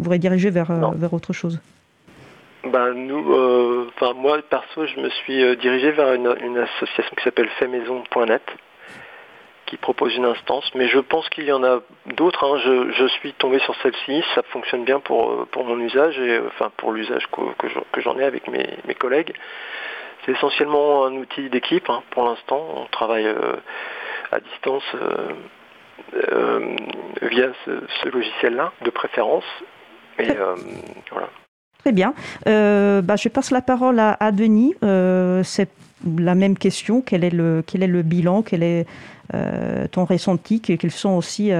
vous 0.00 0.10
redirigez 0.10 0.50
vers, 0.50 0.72
vers 0.96 1.14
autre 1.14 1.32
chose? 1.32 1.60
Ben 2.64 2.92
nous, 2.92 3.34
euh, 3.34 3.90
enfin 3.94 4.12
moi 4.14 4.40
perso, 4.42 4.86
je 4.86 5.00
me 5.00 5.08
suis 5.10 5.42
euh, 5.42 5.56
dirigé 5.56 5.90
vers 5.90 6.12
une, 6.12 6.58
association 6.58 7.16
qui 7.16 7.24
s'appelle 7.24 7.48
faitmaison.net 7.58 8.42
qui 9.66 9.76
propose 9.78 10.14
une 10.14 10.26
instance, 10.26 10.70
mais 10.74 10.86
je 10.86 10.98
pense 10.98 11.28
qu'il 11.30 11.44
y 11.44 11.52
en 11.52 11.64
a 11.64 11.80
d'autres. 12.06 12.44
Hein. 12.44 12.90
Je, 12.94 13.06
suis 13.08 13.32
tombé 13.32 13.58
sur 13.60 13.74
celle-ci, 13.82 14.22
ça 14.34 14.42
fonctionne 14.50 14.84
bien 14.84 15.00
pour, 15.00 15.30
euh, 15.30 15.48
pour 15.50 15.64
mon 15.64 15.78
usage 15.80 16.18
et 16.18 16.38
enfin 16.46 16.70
pour 16.76 16.92
l'usage 16.92 17.26
que, 17.26 18.00
j'en 18.00 18.18
ai 18.18 18.24
avec 18.24 18.46
mes, 18.48 18.94
collègues. 18.94 19.32
C'est 20.24 20.32
essentiellement 20.32 21.06
un 21.06 21.14
outil 21.14 21.48
d'équipe 21.48 21.88
hein, 21.90 22.02
pour 22.10 22.24
l'instant. 22.24 22.64
On 22.76 22.84
travaille 22.86 23.26
à 24.30 24.38
distance 24.38 24.84
via 27.22 27.48
ce, 27.64 27.70
ce 28.02 28.08
logiciel-là, 28.08 28.72
de 28.82 28.90
préférence. 28.90 29.46
Et 30.18 30.28
voilà. 31.10 31.28
Très 31.82 31.92
bien. 31.92 32.14
Bah, 32.46 33.16
je 33.16 33.28
passe 33.28 33.50
la 33.50 33.60
parole 33.60 33.98
à, 33.98 34.32
Denis. 34.32 34.74
C'est 35.44 35.68
la 36.18 36.34
même 36.34 36.56
question. 36.56 37.02
Quel 37.04 37.24
est 37.24 37.30
le, 37.30 37.62
quel 37.66 37.82
est 37.82 37.88
le 37.88 38.02
bilan? 38.02 38.42
Quel 38.42 38.62
est 38.62 38.86
ton 39.90 40.04
ressenti? 40.04 40.60
Quels 40.60 40.90
sont 40.90 41.10
aussi 41.10 41.52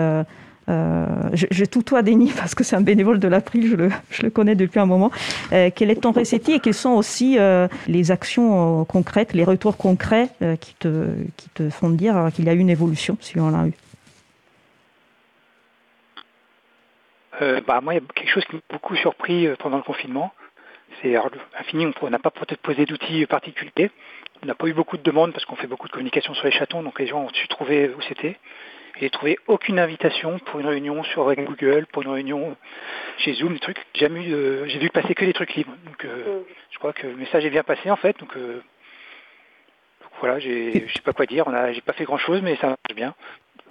euh, 0.68 1.30
je, 1.32 1.46
je, 1.50 1.64
tutoie 1.64 2.02
Denis 2.02 2.32
parce 2.36 2.54
que 2.54 2.62
c'est 2.64 2.76
un 2.76 2.80
bénévole 2.80 3.18
de 3.18 3.28
l'April, 3.28 3.66
je 3.68 3.76
le, 3.76 3.90
je 4.10 4.22
le, 4.22 4.30
connais 4.30 4.54
depuis 4.54 4.78
un 4.78 4.86
moment. 4.86 5.10
Euh, 5.52 5.70
quel 5.74 5.90
est 5.90 5.96
ton 5.96 6.12
ressenti 6.12 6.52
et 6.52 6.60
quelles 6.60 6.74
sont 6.74 6.90
aussi 6.90 7.36
euh, 7.38 7.66
les 7.88 8.10
actions 8.10 8.84
concrètes, 8.84 9.32
les 9.34 9.44
retours 9.44 9.76
concrets 9.76 10.28
qui, 10.60 10.74
te, 10.78 11.06
qui 11.36 11.48
te 11.50 11.70
font 11.70 11.90
dire 11.90 12.28
qu'il 12.34 12.44
y 12.44 12.48
a 12.48 12.54
eu 12.54 12.58
une 12.58 12.70
évolution, 12.70 13.16
si 13.20 13.38
on 13.38 13.50
l'a 13.50 13.66
eu? 13.66 13.72
Bah, 17.66 17.80
Moi, 17.80 17.95
il 17.95 18.01
y 18.01 18.05
a 18.05 18.12
quelque 18.14 18.30
chose 18.30 18.45
qui 18.47 18.57
m'a 18.57 18.62
beaucoup 18.70 18.97
surpris 18.97 19.49
pendant 19.59 19.76
le 19.76 19.82
confinement. 19.82 20.32
C'est 21.01 21.16
infini, 21.59 21.86
on 22.01 22.11
n'a 22.11 22.18
pas 22.18 22.30
peut-être 22.30 22.61
posé 22.61 22.84
d'outils 22.84 23.26
particuliers. 23.26 23.90
On 24.43 24.47
n'a 24.47 24.55
pas 24.55 24.66
eu 24.66 24.74
beaucoup 24.74 24.97
de 24.97 25.03
demandes 25.03 25.32
parce 25.32 25.45
qu'on 25.45 25.57
fait 25.57 25.66
beaucoup 25.66 25.86
de 25.86 25.93
communication 25.93 26.34
sur 26.34 26.45
les 26.45 26.53
chatons, 26.53 26.82
donc 26.82 26.99
les 26.99 27.07
gens 27.07 27.22
ont 27.22 27.28
su 27.30 27.49
trouver 27.49 27.90
où 27.97 28.01
c'était. 28.03 28.36
J'ai 29.01 29.09
trouvé 29.09 29.38
aucune 29.47 29.78
invitation 29.78 30.38
pour 30.40 30.61
une 30.61 30.66
réunion 30.66 31.03
sur 31.05 31.34
Google, 31.34 31.86
pour 31.86 32.03
une 32.03 32.11
réunion 32.11 32.57
chez 33.18 33.34
Zoom, 33.34 33.55
des 33.55 33.59
trucs. 33.59 33.78
Jamais 33.95 34.24
eu, 34.24 34.68
j'ai 34.68 34.78
vu 34.78 34.90
passer 34.90 35.14
que 35.14 35.24
des 35.24 35.32
trucs 35.32 35.55
libres. 35.55 35.72
Donc, 35.86 36.05
euh, 36.05 36.40
mm. 36.40 36.45
je 36.70 36.78
crois 36.78 36.93
que 36.93 37.07
le 37.07 37.16
message 37.16 37.45
est 37.45 37.51
bien 37.51 37.62
passé 37.62 37.90
en 37.90 37.97
fait. 37.97 38.18
Donc, 38.18 38.36
euh, 38.36 38.62
voilà, 40.20 40.38
j'ai, 40.38 40.86
je 40.86 40.93
sais 40.93 41.03
pas 41.03 41.12
quoi 41.12 41.26
dire. 41.26 41.49
On 41.49 41.55
a, 41.55 41.72
j'ai 41.72 41.80
pas 41.80 41.95
fait 41.95 42.05
grand 42.05 42.18
chose, 42.18 42.43
mais 42.43 42.57
ça 42.57 42.68
marche 42.68 42.95
bien. 42.95 43.14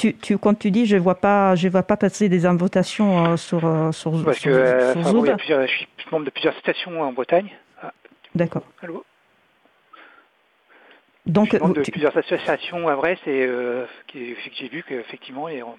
Tu, 0.01 0.15
tu, 0.15 0.39
quand 0.39 0.55
tu 0.55 0.71
dis 0.71 0.87
je 0.87 0.97
vois 0.97 1.13
pas, 1.13 1.53
je 1.53 1.67
vois 1.67 1.83
pas 1.83 1.95
passer 1.95 2.27
des 2.27 2.47
invitations 2.47 3.33
euh, 3.33 3.37
sur, 3.37 3.59
sur 3.93 4.23
Parce 4.25 4.39
que 4.39 4.93
Zoom. 5.03 5.27
je 5.27 5.67
suis 5.67 5.87
membre 6.11 6.25
de 6.25 6.31
plusieurs 6.31 6.57
stations 6.57 7.03
en 7.03 7.13
Bretagne. 7.13 7.51
D'accord. 8.33 8.63
Allô? 8.81 9.05
Donc, 11.27 11.51
de 11.51 11.81
plusieurs 11.91 12.17
associations 12.17 12.87
à 12.87 12.95
Brest 12.95 13.21
et 13.27 13.45
euh, 13.45 13.85
j'ai 14.11 14.69
vu 14.69 14.83
qu'effectivement, 14.87 15.43
on 15.43 15.77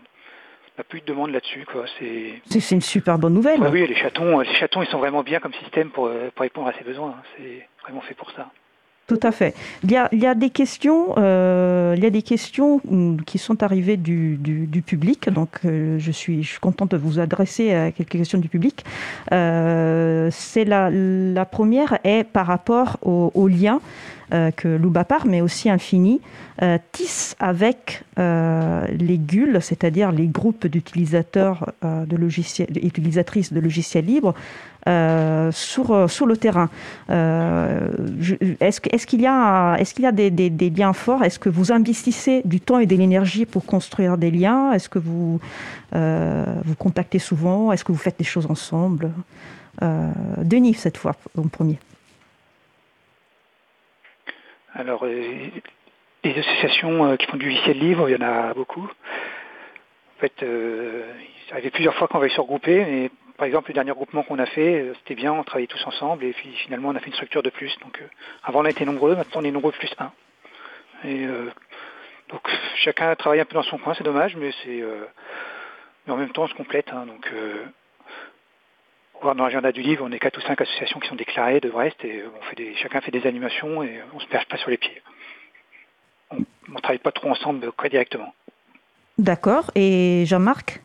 n'a 0.79 0.85
plus 0.89 1.01
de 1.01 1.07
demande 1.07 1.33
là-dessus. 1.33 1.67
C'est 2.47 2.71
une 2.71 2.81
super 2.81 3.19
bonne 3.19 3.35
nouvelle. 3.35 3.61
oui, 3.73 3.89
les 3.89 3.97
chatons, 3.97 4.39
les 4.39 4.55
chatons, 4.55 4.83
ils 4.83 4.89
sont 4.89 4.99
vraiment 4.99 5.25
bien 5.25 5.41
comme 5.41 5.55
système 5.55 5.91
pour, 5.91 6.07
euh, 6.07 6.31
pour 6.33 6.43
répondre 6.43 6.69
à 6.69 6.73
ces 6.75 6.85
besoins. 6.85 7.17
C'est 7.37 7.67
vraiment 7.83 8.03
fait 8.03 8.15
pour 8.15 8.31
ça. 8.31 8.53
Tout 9.13 9.27
à 9.27 9.33
fait. 9.33 9.55
Il 9.85 9.91
y 9.91 10.27
a, 10.27 10.35
des 10.35 10.49
questions, 10.49 11.15
euh, 11.19 11.93
il 11.99 12.03
y 12.03 12.07
a 12.07 12.11
des 12.11 12.23
questions 12.23 12.81
mm, 12.89 13.19
qui 13.27 13.37
sont 13.37 13.63
arrivées 13.63 13.99
du, 13.99 14.39
public. 14.87 15.29
Donc, 15.29 15.61
euh, 15.67 15.99
je 15.99 16.11
suis, 16.11 16.43
je 16.43 16.49
suis 16.49 16.61
contente 16.61 16.93
de 16.93 16.97
vous 16.97 17.19
adresser 17.19 17.75
à 17.75 17.93
quelques 17.93 18.09
questions 18.09 18.39
du 18.39 18.49
public. 18.49 18.87
Euh, 19.33 20.31
la, 20.65 21.45
première 21.45 21.99
est 22.05 22.25
par 22.25 22.47
rapport 22.47 22.97
au, 23.03 23.31
au 23.35 23.49
lien 23.49 23.81
euh, 23.81 24.22
que 24.57 24.69
Loubapar, 24.69 25.27
mais 25.27 25.41
aussi 25.41 25.69
Infini, 25.69 26.21
euh, 26.63 26.79
tisse 26.93 27.35
avec 27.41 28.05
euh, 28.19 28.87
les 28.89 29.19
GUL, 29.19 29.61
c'est-à-dire 29.61 30.13
les 30.13 30.27
groupes 30.27 30.67
d'utilisateurs 30.67 31.73
de 31.83 32.17
logiciels, 32.17 32.69
utilisatrices 32.83 33.53
de 33.53 33.61
logiciels 33.61 34.05
libres, 34.05 34.35
sur, 34.85 36.27
le 36.27 36.35
terrain. 36.37 36.69
est-ce, 37.09 38.81
qu'il 39.07 39.21
y 39.23 39.27
a, 39.27 40.13
des, 40.13 40.71
liens 40.71 40.93
forts? 40.93 41.25
Est-ce 41.25 41.39
que 41.39 41.49
vous 41.49 41.73
investissez 41.73 42.43
du 42.45 42.61
temps 42.61 42.79
et 42.79 42.87
de 42.87 42.97
l'énergie 42.97 43.47
pour 43.47 43.65
construire 43.65 44.19
des 44.19 44.31
liens? 44.31 44.73
Est-ce 44.73 44.89
que 44.89 44.99
vous, 44.99 45.41
vous 45.93 46.75
contactez 46.79 47.19
souvent? 47.19 47.73
Est-ce 47.73 47.85
que 47.85 47.93
vous 47.93 47.99
faites 47.99 48.19
des 48.19 48.25
choses 48.25 48.47
ensemble? 48.51 49.11
Denis, 49.81 50.75
cette 50.75 50.97
fois, 50.97 51.15
en 51.39 51.49
premier. 51.49 51.79
Alors, 54.75 55.05
euh, 55.05 55.51
les 56.25 56.39
associations 56.39 57.05
euh, 57.05 57.17
qui 57.17 57.27
font 57.27 57.37
du 57.37 57.47
logiciel 57.47 57.79
libre, 57.79 58.09
il 58.09 58.13
y 58.13 58.17
en 58.17 58.27
a 58.27 58.55
beaucoup. 58.55 58.85
En 58.85 60.21
fait, 60.21 60.43
euh, 60.43 61.13
ça 61.49 61.55
arrivait 61.55 61.71
plusieurs 61.71 61.95
fois 61.95 62.09
qu'on 62.09 62.19
va 62.19 62.29
se 62.31 62.41
regrouper, 62.41 62.83
mais 62.85 63.11
par 63.37 63.47
exemple, 63.47 63.69
le 63.69 63.75
dernier 63.75 63.91
groupement 63.93 64.23
qu'on 64.23 64.39
a 64.39 64.47
fait, 64.47 64.93
c'était 64.99 65.15
bien, 65.15 65.33
on 65.33 65.45
travaillait 65.45 65.67
tous 65.67 65.87
ensemble, 65.87 66.25
et 66.25 66.33
puis 66.33 66.51
finalement, 66.65 66.89
on 66.89 66.95
a 66.95 67.01
fait 67.01 67.09
une 67.09 67.15
structure 67.15 67.43
de 67.43 67.51
plus. 67.51 67.77
Donc, 67.81 68.03
avant, 68.45 68.61
on 68.61 68.65
était 68.65 68.87
nombreux, 68.87 69.15
maintenant, 69.15 69.43
on 69.43 69.45
est 69.45 69.51
nombreux 69.51 69.73
plus 69.73 69.91
un. 69.99 70.13
Et 71.05 71.27
donc, 72.29 72.49
chacun 72.77 73.15
travaille 73.17 73.41
un 73.41 73.45
peu 73.45 73.55
dans 73.55 73.65
son 73.65 73.79
coin, 73.79 73.95
c'est 73.95 74.05
dommage, 74.05 74.37
mais 74.37 74.53
c'est, 74.63 74.85
mais 76.07 76.13
en 76.13 76.17
même 76.17 76.31
temps, 76.31 76.45
on 76.45 76.49
se 76.49 76.55
complète. 76.55 76.93
Hein, 76.93 77.07
donc, 77.07 77.29
dans 79.23 79.45
l'agenda 79.45 79.73
du 79.73 79.83
livre, 79.83 80.05
on 80.07 80.13
est 80.13 80.19
quatre 80.19 80.39
ou 80.39 80.41
cinq 80.43 80.61
associations 80.61 81.01
qui 81.01 81.09
sont 81.09 81.15
déclarées 81.15 81.61
de 81.61 81.71
Brest 81.71 82.05
et 82.05 82.25
on 82.25 82.43
fait 82.43 82.57
des, 82.57 82.75
chacun 82.77 83.01
fait 83.01 83.11
des 83.11 83.27
animations 83.27 83.83
et 83.83 84.01
on 84.13 84.21
se 84.21 84.27
perche 84.27 84.47
pas 84.47 84.57
sur 84.57 84.71
les 84.71 84.77
pieds. 84.77 85.01
On 86.31 86.37
ne 86.69 86.81
travaille 86.81 86.99
pas 86.99 87.13
trop 87.13 87.31
ensemble 87.31 87.71
quoi, 87.73 87.89
directement. 87.89 88.35
D'accord. 89.19 89.71
Et 89.75 90.25
Jean-Marc? 90.27 90.81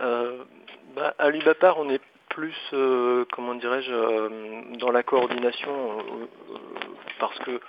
Euh, 0.00 0.44
bah, 0.96 1.14
À 1.18 1.28
l'UBAPAR, 1.30 1.78
on 1.78 1.90
est 1.90 2.00
plus, 2.28 2.56
euh, 2.72 3.26
comment 3.32 3.54
dirais-je, 3.54 3.92
euh, 3.92 4.28
dans 4.78 4.90
la 4.90 5.02
coordination 5.02 5.98
parce 7.18 7.38
que 7.40 7.60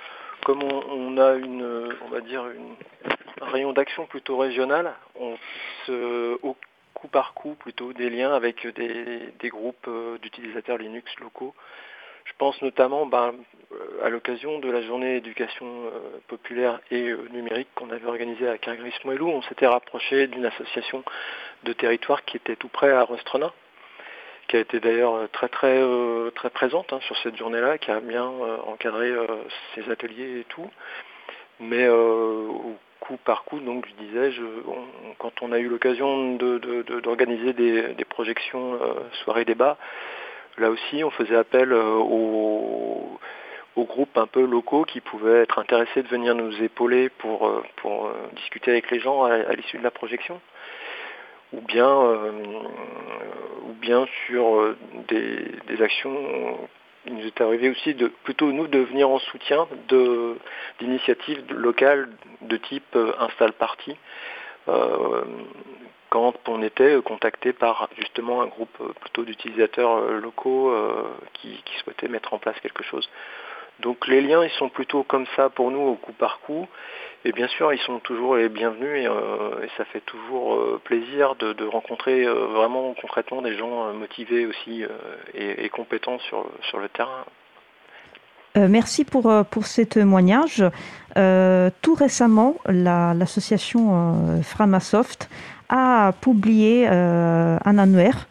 comme 0.46 0.64
on, 0.64 1.18
a 1.18 1.36
une, 1.36 1.90
on 2.06 2.10
va 2.10 2.22
dire, 2.22 2.46
une, 2.48 2.76
un 3.42 3.50
rayon 3.50 3.72
d'action 3.72 4.06
plutôt 4.06 4.38
régional, 4.38 4.94
on 5.20 5.38
se, 5.86 6.38
coup 6.94 7.08
par 7.08 7.34
coup 7.34 7.56
plutôt 7.56 7.94
des 7.94 8.10
liens 8.10 8.34
avec 8.34 8.66
des, 8.68 9.50
groupes 9.50 9.88
euh, 9.88 10.18
d'utilisateurs 10.20 10.78
Linux 10.78 11.12
locaux. 11.20 11.54
Je 12.26 12.32
pense 12.38 12.62
notamment 12.62 13.06
ben, 13.06 13.34
euh, 13.74 14.06
à 14.06 14.10
l'occasion 14.10 14.60
de 14.60 14.72
la 14.72 14.82
journée 14.82 15.18
éducation 15.18 15.66
euh, 15.66 16.20
populaire 16.28 16.80
et 16.92 17.14
numérique 17.32 17.68
qu'on 17.76 17.90
avait 17.90 18.08
organisée 18.08 18.48
à 18.48 18.58
Cargris-Moellou, 18.58 19.28
on 19.28 19.42
s'était 19.44 19.68
rapproché 19.68 20.28
d'une 20.28 20.46
association 20.46 21.04
de 21.64 21.74
territoire 21.74 22.24
qui 22.24 22.38
était 22.38 22.56
tout 22.56 22.70
près 22.70 22.92
à 22.92 23.04
Rostrena, 23.04 23.52
qui 24.48 24.58
a 24.58 24.60
été 24.60 24.80
d'ailleurs 24.80 25.30
très 25.32 25.50
très 25.50 25.82
très 26.36 26.50
présente 26.50 26.92
hein, 26.94 27.00
sur 27.02 27.18
cette 27.18 27.38
journée-là, 27.38 27.78
qui 27.78 27.92
a 27.92 28.00
bien 28.02 28.26
encadré 28.68 29.14
ses 29.74 29.90
ateliers 29.90 30.42
et 30.42 30.44
tout. 30.46 30.70
Mais 31.60 31.88
coup 33.04 33.18
par 33.18 33.44
coup, 33.44 33.60
donc 33.60 33.86
je 33.86 34.06
disais, 34.06 34.32
quand 35.18 35.42
on 35.42 35.52
a 35.52 35.60
eu 35.60 35.68
l'occasion 35.68 36.36
d'organiser 36.36 37.52
des, 37.52 38.06
projections 38.06 38.76
euh, 38.76 38.94
soirées 39.24 39.44
débat, 39.44 39.78
là 40.58 40.70
aussi 40.70 41.04
on 41.04 41.10
faisait 41.10 41.36
appel 41.36 41.74
euh, 41.74 41.96
aux, 41.96 43.20
groupes 43.76 44.18
un 44.18 44.28
peu 44.28 44.46
locaux 44.46 44.86
qui 44.86 45.02
pouvaient 45.02 45.42
être 45.42 45.60
intéressés 45.60 46.04
de 46.04 46.08
venir 46.08 46.34
nous 46.34 46.64
épauler 46.64 47.10
pour, 47.10 47.46
euh, 47.46 47.62
discuter 48.38 48.72
avec 48.72 48.90
les 48.90 49.02
gens 49.02 49.26
à, 49.26 49.54
l'issue 49.54 49.78
de 49.78 49.84
la 49.84 49.92
projection. 49.92 50.40
Ou 51.52 51.62
bien 51.62 51.92
sur 54.26 54.76
des 55.10 55.82
actions 55.82 56.18
il 57.06 57.16
nous 57.16 57.26
est 57.26 57.42
arrivé 57.42 57.70
aussi 57.70 57.94
de 57.94 58.08
plutôt 58.08 58.52
nous 58.52 58.68
de 58.68 58.80
venir 58.80 59.10
en 59.10 59.20
soutien 59.20 59.68
d'initiatives 60.80 61.44
locales 61.54 62.10
de 62.42 62.58
type 62.58 62.96
euh, 62.96 63.14
install 63.20 63.54
party 63.54 63.98
euh, 64.70 65.24
quand 66.10 66.34
on 66.48 66.62
était 66.62 67.02
contacté 67.04 67.54
par 67.54 67.90
justement 67.98 68.42
un 68.42 68.48
groupe 68.48 68.78
euh, 68.82 68.94
plutôt 69.02 69.24
d'utilisateurs 69.24 70.02
locaux 70.12 70.74
qui, 71.34 71.62
qui, 71.66 71.78
souhaitaient 71.80 72.08
mettre 72.08 72.34
en 72.34 72.40
place 72.40 72.60
quelque 72.62 72.84
chose. 72.84 73.10
Donc 73.80 74.08
les 74.08 74.22
liens 74.22 74.44
ils 74.44 74.52
sont 74.52 74.70
plutôt 74.70 75.04
comme 75.04 75.26
ça 75.36 75.50
pour 75.50 75.72
nous 75.72 75.82
au 75.82 75.96
coup 75.96 76.14
par 76.14 76.40
coup. 76.42 76.68
Et 77.26 77.32
bien 77.32 77.48
sûr, 77.48 77.72
ils 77.72 77.80
sont 77.80 78.00
toujours 78.00 78.36
les 78.36 78.50
bienvenus 78.50 79.04
et, 79.04 79.08
euh, 79.08 79.66
ça 79.78 79.86
fait 79.86 80.02
toujours 80.02 80.56
euh, 80.56 80.82
plaisir 80.84 81.36
de, 81.36 81.66
rencontrer 81.66 82.26
euh, 82.26 82.48
vraiment 82.48 82.94
concrètement 83.00 83.42
des 83.42 83.56
gens 83.56 83.94
motivés 83.94 84.46
aussi 84.46 84.84
et, 85.34 85.70
compétents 85.70 86.20
sur, 86.20 86.46
sur 86.70 86.80
le 86.80 86.90
terrain. 86.90 87.26
merci 88.56 89.06
pour, 89.06 89.32
pour 89.50 89.66
ces 89.66 89.86
témoignages. 89.86 90.64
tout 91.16 91.96
récemment, 91.96 92.58
l'association 92.66 94.42
Framasoft 94.44 95.30
a 95.70 96.12
publié 96.22 96.88
un 96.88 97.78
annuaire 97.78 98.28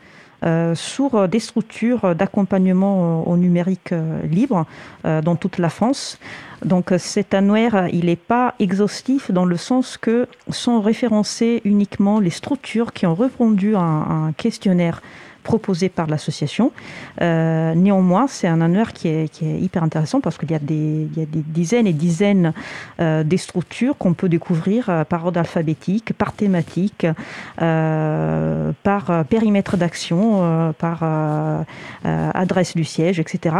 sur 0.74 1.28
des 1.28 1.38
structures 1.38 2.14
d'accompagnement 2.14 3.26
au 3.28 3.36
numérique 3.36 3.94
libre 4.24 4.66
dans 5.04 5.36
toute 5.36 5.58
la 5.58 5.68
France. 5.68 6.18
Donc 6.64 6.92
cet 6.98 7.34
annuaire, 7.34 7.88
il 7.92 8.06
n'est 8.06 8.16
pas 8.16 8.54
exhaustif 8.58 9.30
dans 9.30 9.44
le 9.44 9.56
sens 9.56 9.96
que 9.96 10.26
sont 10.48 10.80
référencées 10.80 11.60
uniquement 11.64 12.20
les 12.20 12.30
structures 12.30 12.92
qui 12.92 13.06
ont 13.06 13.14
répondu 13.14 13.74
à 13.74 13.80
un, 13.80 14.32
questionnaire 14.32 15.02
proposé 15.42 15.88
par 15.88 16.06
l'association. 16.06 16.72
néanmoins, 17.20 18.26
c'est 18.26 18.48
un 18.48 18.60
annuaire 18.60 18.92
qui 18.92 19.08
est, 19.08 19.42
hyper 19.42 19.82
intéressant 19.82 20.20
parce 20.20 20.38
qu'il 20.38 20.50
y, 20.50 20.54
a 20.54 20.58
des, 20.58 21.08
dizaines 21.26 21.86
et 21.86 21.92
dizaines 21.92 22.52
des 22.98 23.36
structures 23.36 23.96
qu'on 23.98 24.14
peut 24.14 24.28
découvrir 24.28 25.04
par 25.08 25.26
ordre 25.26 25.40
alphabétique, 25.40 26.12
par 26.12 26.32
thématique, 26.32 27.06
par 27.56 29.24
périmètre 29.28 29.76
d'action, 29.76 30.74
par 30.78 31.02
adresse 32.04 32.74
du 32.74 32.84
siège, 32.84 33.18
etc. 33.20 33.56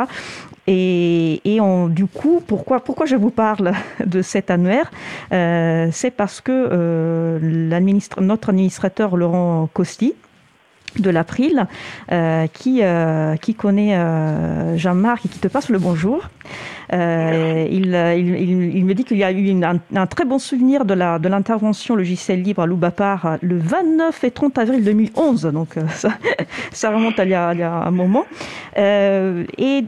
Et, 0.66 1.41
et 1.45 1.59
du 1.89 2.07
coup, 2.07 2.43
pourquoi, 2.47 2.80
pourquoi 2.80 3.07
je 3.07 3.16
vous 3.16 3.30
parle 3.30 3.72
de 4.05 4.22
cet 4.22 4.51
annuaire 4.51 4.91
euh, 5.33 5.89
C'est 5.93 6.12
parce 6.12 6.41
que 6.41 6.53
euh, 6.53 7.39
notre 8.20 8.51
administrateur 8.51 9.16
Laurent 9.16 9.68
Costi, 9.72 10.14
de 10.99 11.11
l'April, 11.11 11.66
euh, 12.11 12.47
qui, 12.47 12.82
qui 13.40 13.55
connaît 13.55 13.97
Jean-Marc 14.76 15.26
et 15.26 15.28
qui 15.28 15.38
te 15.38 15.49
passe 15.49 15.68
le 15.68 15.78
bonjour. 15.78 16.28
Il, 16.93 16.99
me 17.88 18.93
dit 18.93 19.05
qu'il 19.05 19.18
y 19.18 19.24
a 19.24 19.32
eu 19.32 19.64
un, 19.64 20.07
très 20.07 20.24
bon 20.24 20.38
souvenir 20.38 20.84
de 20.84 21.28
l'intervention 21.28 21.97
logiciel 21.97 22.43
libre 22.43 22.62
à 22.62 22.66
Loubapar 22.66 23.38
le 23.40 23.59
29 23.59 24.24
et 24.24 24.30
30 24.30 24.59
avril 24.59 24.84
2011, 24.84 25.43
donc 25.53 25.76
ça, 26.72 26.90
remonte 26.90 27.18
à 27.18 27.24
y 27.24 27.34
a, 27.34 27.53
il 27.55 27.61
y 27.61 27.62
a 27.62 27.72
un 27.72 27.90
moment. 27.90 28.24
et 28.76 29.84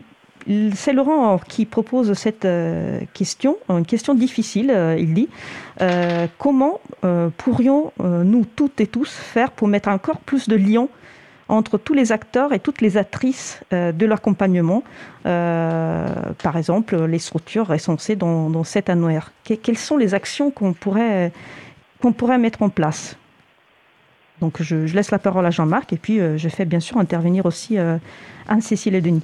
c'est 0.74 0.92
Laurent 0.92 1.38
qui 1.38 1.64
propose 1.64 2.12
cette 2.14 2.44
euh, 2.44 3.00
question, 3.14 3.56
une 3.68 3.86
question 3.86 4.14
difficile, 4.14 4.70
euh, 4.70 4.96
il 4.98 5.14
dit. 5.14 5.28
Euh, 5.80 6.26
comment 6.38 6.80
pourrions-nous 7.36 8.44
toutes 8.56 8.80
et 8.80 8.86
tous 8.86 9.10
faire 9.10 9.50
pour 9.50 9.68
mettre 9.68 9.88
encore 9.88 10.18
plus 10.18 10.48
de 10.48 10.56
liens 10.56 10.88
entre 11.48 11.78
tous 11.78 11.94
les 11.94 12.12
acteurs 12.12 12.52
et 12.52 12.58
toutes 12.58 12.80
les 12.80 12.96
actrices 12.96 13.60
de 13.70 14.06
l'accompagnement, 14.06 14.82
par 15.24 16.56
exemple 16.56 17.04
les 17.04 17.18
structures 17.18 17.66
recensées 17.66 18.16
dans, 18.16 18.64
cet 18.64 18.88
annuaire? 18.88 19.32
Quelles 19.44 19.76
sont 19.76 19.96
les 19.96 20.14
actions 20.14 20.50
qu'on 20.50 20.72
pourrait, 20.72 21.32
mettre 22.38 22.62
en 22.62 22.70
place? 22.70 23.16
Donc 24.40 24.62
je, 24.62 24.76
laisse 24.94 25.10
la 25.10 25.18
parole 25.18 25.44
à 25.44 25.50
Jean-Marc 25.50 25.92
et 25.92 25.98
puis 25.98 26.18
je 26.18 26.48
fais 26.48 26.64
bien 26.64 26.80
sûr 26.80 26.96
intervenir 26.96 27.44
aussi 27.44 27.76
Anne-Cécile 28.48 28.94
et 28.94 29.02
Denis. 29.02 29.22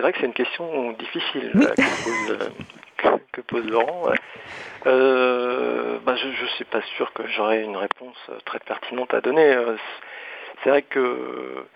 C'est 0.00 0.04
vrai 0.04 0.12
que 0.14 0.20
c'est 0.20 0.26
une 0.26 0.32
question 0.32 0.92
difficile 0.92 1.52
euh, 1.56 2.48
que, 3.32 3.42
pose, 3.42 3.66
Laurent. 3.68 4.10
Euh, 4.86 5.98
bah, 6.06 6.16
je 6.16 6.28
ne 6.28 6.48
suis 6.56 6.64
pas 6.64 6.80
sûr 6.96 7.12
que 7.12 7.26
j'aurai 7.26 7.62
une 7.62 7.76
réponse 7.76 8.16
très 8.46 8.60
pertinente 8.60 9.12
à 9.12 9.20
donner. 9.20 9.52
Euh, 9.52 9.76
c'est 10.64 10.70
vrai 10.70 10.80
que 10.80 11.66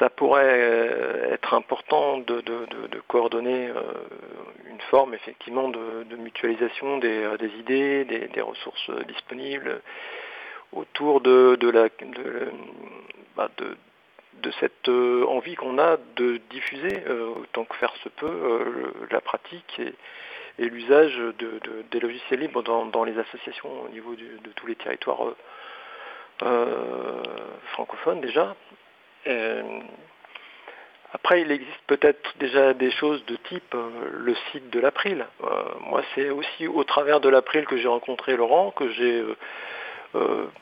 ça 0.00 0.10
pourrait 0.10 1.30
être 1.30 1.54
important 1.54 2.18
de, 2.18 2.42
coordonner 3.06 3.68
une 4.68 4.80
forme 4.90 5.14
effectivement 5.14 5.68
de, 5.68 6.16
mutualisation 6.16 6.98
des, 6.98 7.28
idées, 7.60 8.04
des, 8.04 8.40
ressources 8.40 8.90
disponibles 9.06 9.82
autour 10.72 11.20
de, 11.20 11.70
la 11.70 11.88
bah, 13.36 13.48
de, 14.40 14.50
cette 14.60 14.88
euh, 14.88 15.24
envie 15.28 15.54
qu'on 15.54 15.78
a 15.78 15.96
de 16.16 16.40
diffuser, 16.50 17.02
euh, 17.06 17.34
autant 17.40 17.64
que 17.64 17.76
faire 17.76 17.94
se 18.02 18.08
peut, 18.08 18.26
euh, 18.26 18.92
la 19.10 19.20
pratique 19.20 19.80
et, 19.80 19.94
l'usage 20.58 21.16
de, 21.16 21.60
des 21.90 21.98
logiciels 21.98 22.40
libres 22.40 22.62
dans, 22.62 23.04
les 23.04 23.18
associations 23.18 23.68
au 23.84 23.88
niveau 23.88 24.14
de 24.14 24.50
tous 24.54 24.66
les 24.66 24.74
territoires 24.74 25.32
francophones 27.72 28.20
déjà. 28.20 28.54
après, 31.14 31.40
il 31.40 31.50
existe 31.50 31.80
peut-être 31.86 32.34
déjà 32.38 32.74
des 32.74 32.90
choses 32.90 33.24
de 33.24 33.36
type 33.36 33.74
le 34.12 34.34
site 34.52 34.68
de 34.68 34.78
l'April. 34.78 35.26
moi, 35.86 36.02
c'est 36.14 36.28
aussi 36.28 36.68
au 36.68 36.84
travers 36.84 37.20
de 37.20 37.30
l'April 37.30 37.64
que 37.64 37.78
j'ai 37.78 37.88
rencontré 37.88 38.36
Laurent, 38.36 38.72
que 38.72 38.90
j'ai 38.90 39.24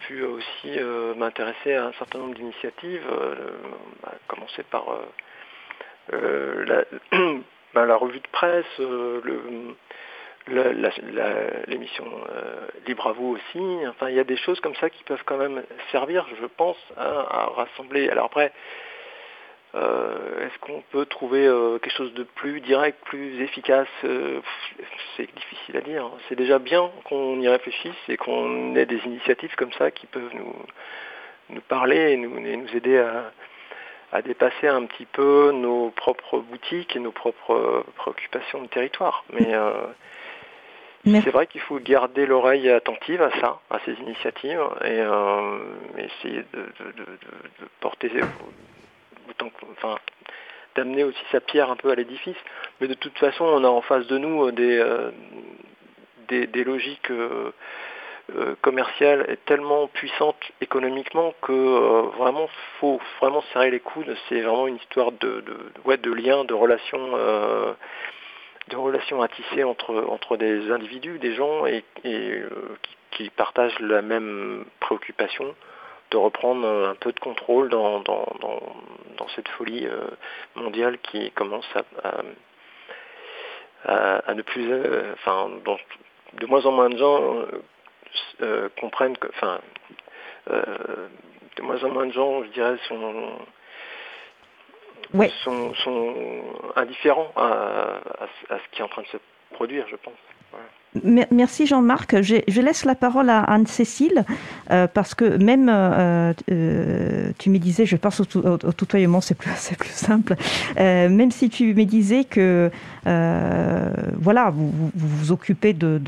pu 0.00 0.22
aussi 0.22 0.78
euh, 0.78 1.14
m'intéresser 1.14 1.74
à 1.74 1.86
un 1.86 1.92
certain 1.92 2.18
nombre 2.18 2.34
d'initiatives, 2.34 3.06
euh, 3.10 3.34
à 4.06 4.12
commencer 4.28 4.62
par 4.64 4.86
la, 6.12 6.84
ben, 7.74 7.86
la, 7.86 7.96
revue 7.96 8.20
de 8.20 8.28
presse, 8.32 8.80
l'émission 11.66 12.04
Libre 12.86 13.06
à 13.08 13.12
vous 13.12 13.36
aussi. 13.36 13.86
Enfin, 13.88 14.08
il 14.08 14.16
y 14.16 14.20
a 14.20 14.24
des 14.24 14.36
choses 14.36 14.60
comme 14.60 14.74
ça 14.76 14.90
qui 14.90 15.04
peuvent 15.04 15.22
quand 15.24 15.36
même 15.36 15.62
servir, 15.92 16.26
je 16.40 16.46
pense, 16.46 16.78
à 16.96 17.50
rassembler. 17.54 18.08
Alors 18.08 18.26
après, 18.26 18.52
euh, 19.74 20.46
est-ce 20.46 20.58
qu'on 20.58 20.82
peut 20.90 21.06
trouver 21.06 21.46
euh, 21.46 21.78
quelque 21.78 21.96
chose 21.96 22.12
de 22.14 22.24
plus 22.24 22.60
direct, 22.60 22.98
plus 23.04 23.40
efficace 23.40 23.86
euh, 24.04 24.40
C'est 25.16 25.32
difficile 25.32 25.76
à 25.76 25.80
dire. 25.80 26.10
C'est 26.28 26.34
déjà 26.34 26.58
bien 26.58 26.90
qu'on 27.04 27.40
y 27.40 27.48
réfléchisse 27.48 27.94
et 28.08 28.16
qu'on 28.16 28.74
ait 28.74 28.86
des 28.86 29.00
initiatives 29.04 29.54
comme 29.56 29.72
ça 29.74 29.92
qui 29.92 30.06
peuvent 30.06 30.34
nous, 30.34 30.56
nous 31.50 31.60
parler 31.60 32.12
et 32.12 32.16
nous, 32.16 32.40
nous 32.40 32.76
aider 32.76 32.98
à, 32.98 33.30
à, 34.12 34.22
dépasser 34.22 34.66
un 34.66 34.86
petit 34.86 35.06
peu 35.06 35.52
nos 35.52 35.90
propres 35.90 36.38
boutiques 36.38 36.96
et 36.96 36.98
nos 36.98 37.12
propres 37.12 37.84
préoccupations 37.94 38.62
de 38.62 38.68
territoire. 38.68 39.24
Mais 39.32 41.22
c'est 41.22 41.30
vrai 41.30 41.46
qu'il 41.46 41.60
faut 41.60 41.78
garder 41.78 42.26
l'oreille 42.26 42.68
attentive 42.68 43.22
à 43.22 43.30
ça, 43.40 43.60
à 43.70 43.78
ces 43.84 43.92
initiatives, 43.92 44.60
et 44.84 44.98
essayer 46.02 46.42
de, 46.52 46.62
de, 46.80 46.92
de 46.92 47.68
porter 47.78 48.10
d'amener 50.76 51.04
aussi 51.04 51.22
sa 51.32 51.40
pierre 51.40 51.70
un 51.70 51.76
peu 51.76 51.90
à 51.90 51.94
l'édifice. 51.94 52.36
Mais 52.80 52.88
de 52.88 52.94
toute 52.94 53.18
façon, 53.18 53.44
on 53.44 53.64
a 53.64 53.68
en 53.68 53.82
face 53.82 54.06
de 54.06 54.18
nous 54.18 54.46
euh, 54.46 54.52
des, 54.52 54.78
euh, 54.78 55.10
des, 56.28 56.64
logiques 56.64 57.10
euh, 57.10 57.52
commerciales 58.60 59.36
tellement 59.46 59.88
puissantes 59.88 60.40
économiquement 60.60 61.34
que 61.42 62.06
vraiment 62.16 62.48
faut 62.78 63.00
vraiment 63.20 63.42
serrer 63.52 63.72
les 63.72 63.80
coudes. 63.80 64.16
C'est 64.28 64.40
vraiment 64.42 64.68
une 64.68 64.76
histoire 64.76 65.10
de, 65.10 65.42
de, 65.44 65.96
de 65.96 66.12
lien, 66.12 66.44
de 66.44 66.54
relations. 66.54 67.16
de 68.68 68.76
relations 68.76 69.20
à 69.20 69.26
tisser 69.26 69.64
entre, 69.64 70.06
entre 70.08 70.36
des 70.36 70.70
individus, 70.70 71.18
des 71.18 71.34
gens 71.34 71.66
et, 71.66 71.82
qui, 73.10 73.28
partagent 73.30 73.80
la 73.80 74.00
même 74.00 74.64
préoccupation 74.78 75.56
de 76.10 76.16
reprendre 76.16 76.66
un 76.66 76.94
peu 76.94 77.12
de 77.12 77.20
contrôle 77.20 77.68
dans, 77.68 78.00
dans, 78.00 78.26
dans, 78.40 79.28
cette 79.36 79.48
folie 79.48 79.86
euh, 79.86 80.08
mondiale 80.56 80.98
qui 80.98 81.30
commence 81.30 81.68
à, 82.04 82.22
à, 83.84 84.34
ne 84.34 84.42
plus... 84.42 84.72
Euh, 84.72 85.12
enfin, 85.12 85.50
de 86.34 86.46
moins 86.46 86.66
en 86.66 86.72
moins 86.72 86.90
de 86.90 86.98
gens 86.98 87.22
euh, 88.42 88.68
comprennent 88.80 89.16
que... 89.16 89.28
Enfin, 89.28 89.60
de 90.48 91.62
moins 91.62 91.82
en 91.84 91.90
moins 91.90 92.06
de 92.06 92.12
gens, 92.12 92.42
je 92.44 92.48
dirais, 92.48 92.76
sont... 92.88 93.38
Sont, 95.44 95.74
sont, 95.74 96.44
indifférents 96.76 97.32
à, 97.34 98.00
à, 98.20 98.58
ce 98.58 98.68
qui 98.70 98.80
est 98.80 98.84
en 98.84 98.88
train 98.88 99.02
de 99.02 99.08
se 99.08 99.16
produire, 99.52 99.84
je 99.88 99.96
pense. 99.96 100.14
Merci 101.04 101.66
Jean-Marc. 101.66 102.20
Je, 102.20 102.60
laisse 102.60 102.84
la 102.84 102.96
parole 102.96 103.30
à 103.30 103.42
Anne-Cécile 103.44 104.24
euh, 104.72 104.88
parce 104.92 105.14
que 105.14 105.36
même 105.36 105.68
euh, 105.68 106.32
euh, 106.50 107.30
tu 107.38 107.48
me 107.48 107.58
disais, 107.58 107.86
je 107.86 107.94
pense 107.94 108.20
au, 108.20 108.72
tutoiement, 108.72 109.20
c'est 109.20 109.36
plus, 109.36 109.50
simple, 109.94 110.34
même 110.76 111.30
si 111.30 111.48
tu 111.48 111.74
me 111.74 111.84
disais 111.84 112.24
que 112.24 112.72
voilà, 113.04 114.50
vous, 114.50 114.72
vous, 114.96 115.32
occupez 115.32 115.74
de, 115.74 116.00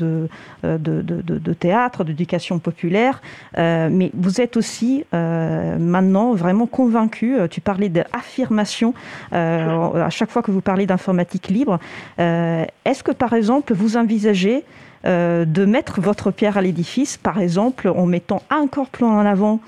de, 0.63 1.53
théâtre, 1.53 2.03
d'éducation 2.03 2.59
populaire, 2.59 3.21
mais 3.57 4.11
vous 4.13 4.41
êtes 4.41 4.57
aussi 4.57 5.05
maintenant 5.13 6.33
vraiment 6.33 6.67
convaincu, 6.67 7.37
tu 7.49 7.61
parlais 7.61 7.89
d'affirmation 7.89 8.93
à 9.31 10.09
chaque 10.09 10.29
fois 10.29 10.41
que 10.41 10.51
vous 10.51 10.61
parlez 10.61 10.85
d'informatique 10.85 11.47
libre. 11.47 11.79
Est-ce 12.17 13.01
que 13.03 13.13
par 13.13 13.33
exemple 13.33 13.73
vous 13.73 13.95
envisagez 13.95 14.65
de 15.05 15.65
mettre 15.65 15.99
votre 16.01 16.31
pierre 16.31 16.57
à 16.57 16.61
l'édifice, 16.61 17.17
par 17.17 17.39
exemple 17.39 17.89
en 17.89 18.05
mettant 18.05 18.41
encore 18.49 18.87
plus 18.87 19.05
en 19.05 19.25
avant 19.25 19.59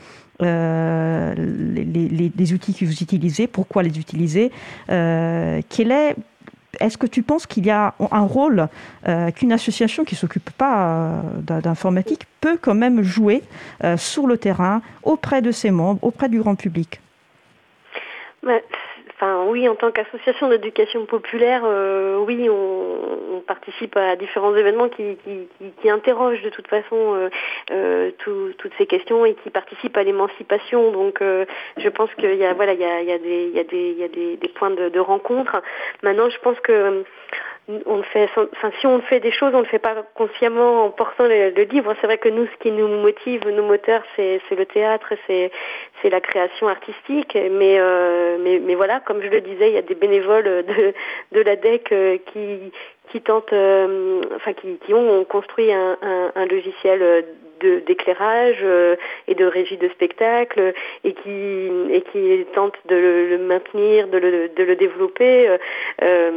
euh, 0.42 1.34
les, 1.36 2.54
outils 2.54 2.74
que 2.74 2.86
vous 2.86 3.02
utilisez, 3.02 3.48
pourquoi 3.48 3.84
les 3.84 3.98
utiliser, 4.00 4.52
euh, 4.90 5.62
est 5.80 6.16
est-ce 6.82 6.98
que 6.98 7.08
tu 7.08 7.24
penses 7.24 7.48
qu'il 7.48 7.66
y 7.66 7.70
a 7.70 7.94
un 8.12 8.26
rôle 8.26 8.68
qu'une 9.36 9.54
association 9.54 10.04
qui 10.04 10.16
s'occupe 10.16 10.50
pas 10.50 11.22
d'informatique 11.40 12.24
peut 12.42 12.58
quand 12.62 12.76
même 12.76 13.02
jouer 13.02 13.44
sur 13.96 14.28
le 14.28 14.38
terrain 14.38 14.82
auprès 15.02 15.42
de 15.42 15.52
ses 15.52 15.72
membres, 15.72 16.04
auprès 16.04 16.28
du 16.28 16.40
grand 16.40 16.56
public? 16.56 17.00
Oui, 19.48 19.68
en 19.70 19.76
tant 19.76 19.92
qu'association 19.92 20.50
d'éducation 20.50 21.06
populaire, 21.06 21.64
euh, 21.66 22.18
oui, 22.18 22.50
on, 22.50 23.42
participe 23.48 23.96
à 23.96 24.16
différents 24.16 24.56
événements 24.56 24.90
qui, 24.90 25.18
interrogent 25.88 26.42
de 26.42 26.50
toute 26.50 26.68
façon 26.68 27.30
euh, 27.72 28.12
toutes 28.18 28.74
ces 28.80 28.88
questions 28.88 29.24
et 29.24 29.36
qui 29.36 29.52
participent 29.52 29.98
à 29.98 30.04
l'émancipation. 30.04 30.92
Donc, 30.92 31.22
je 31.22 31.90
pense 31.90 32.10
qu'il 32.16 32.36
y 32.36 32.44
a 32.44 32.54
voilà, 32.54 32.74
il 32.74 32.80
y 32.80 33.12
a, 33.12 33.68
des 33.68 34.52
points 34.56 34.72
de, 34.72 34.90
de 34.90 35.00
rencontre. 35.00 35.62
Maintenant, 36.02 36.30
je 36.30 36.40
pense 36.40 36.60
que 36.62 37.04
on 37.68 38.04
fait, 38.04 38.30
enfin, 38.36 38.72
si 38.80 38.86
on 38.86 39.02
fait 39.02 39.20
des 39.20 39.32
choses, 39.32 39.54
on 39.54 39.60
ne 39.60 39.64
le 39.64 39.70
fait 39.70 39.80
pas 39.80 39.96
consciemment 40.14 40.86
en 40.86 40.90
portant 40.92 41.26
le, 41.26 41.50
livre. 41.64 41.96
C'est 42.00 42.06
vrai 42.06 42.20
que 42.20 42.30
nous, 42.30 42.46
ce 42.46 42.58
qui 42.60 42.72
nous 42.72 42.88
motive, 42.88 43.48
nos 43.48 43.64
moteurs, 43.64 44.04
c'est 44.16 44.40
le 44.52 44.66
théâtre, 44.66 45.14
c'est 45.28 45.52
la 46.04 46.22
création 46.22 46.68
artistique. 46.68 47.36
Mais, 47.36 47.80
euh, 47.80 48.38
mais 48.40 48.60
mais 48.60 48.76
voilà, 48.76 49.00
comme 49.00 49.22
je 49.22 49.30
le 49.30 49.42
disais, 49.42 49.70
il 49.70 49.74
y 49.74 49.78
a 49.78 49.82
des 49.82 49.96
bénévoles 49.96 50.44
de 50.44 50.94
de 51.32 51.42
la 51.42 51.56
DEC 51.56 51.92
euh, 51.92 52.18
qui 52.32 52.72
qui 53.10 53.22
tentent, 53.22 53.54
euh, 53.54 54.22
enfin 54.36 54.54
qui, 54.54 54.78
qui 54.86 54.94
ont 54.94 55.24
construit 55.26 55.72
un, 55.72 55.98
un, 56.02 56.32
un 56.36 56.46
logiciel 56.46 57.26
d'éclairage 57.86 58.60
euh, 58.64 58.96
et 59.28 59.36
de 59.36 59.46
régie 59.46 59.78
de 59.78 59.90
spectacle 59.90 60.74
et 61.04 61.14
qui 61.14 61.72
et 61.92 62.02
qui 62.12 62.46
tente 62.54 62.76
de 62.86 62.96
le, 62.96 63.38
maintenir, 63.38 64.08
de 64.08 64.18
le, 64.18 64.50
de 64.50 64.64
le 64.64 64.76
développer 64.76 65.48
euh, 65.48 65.58
euh, 66.02 66.32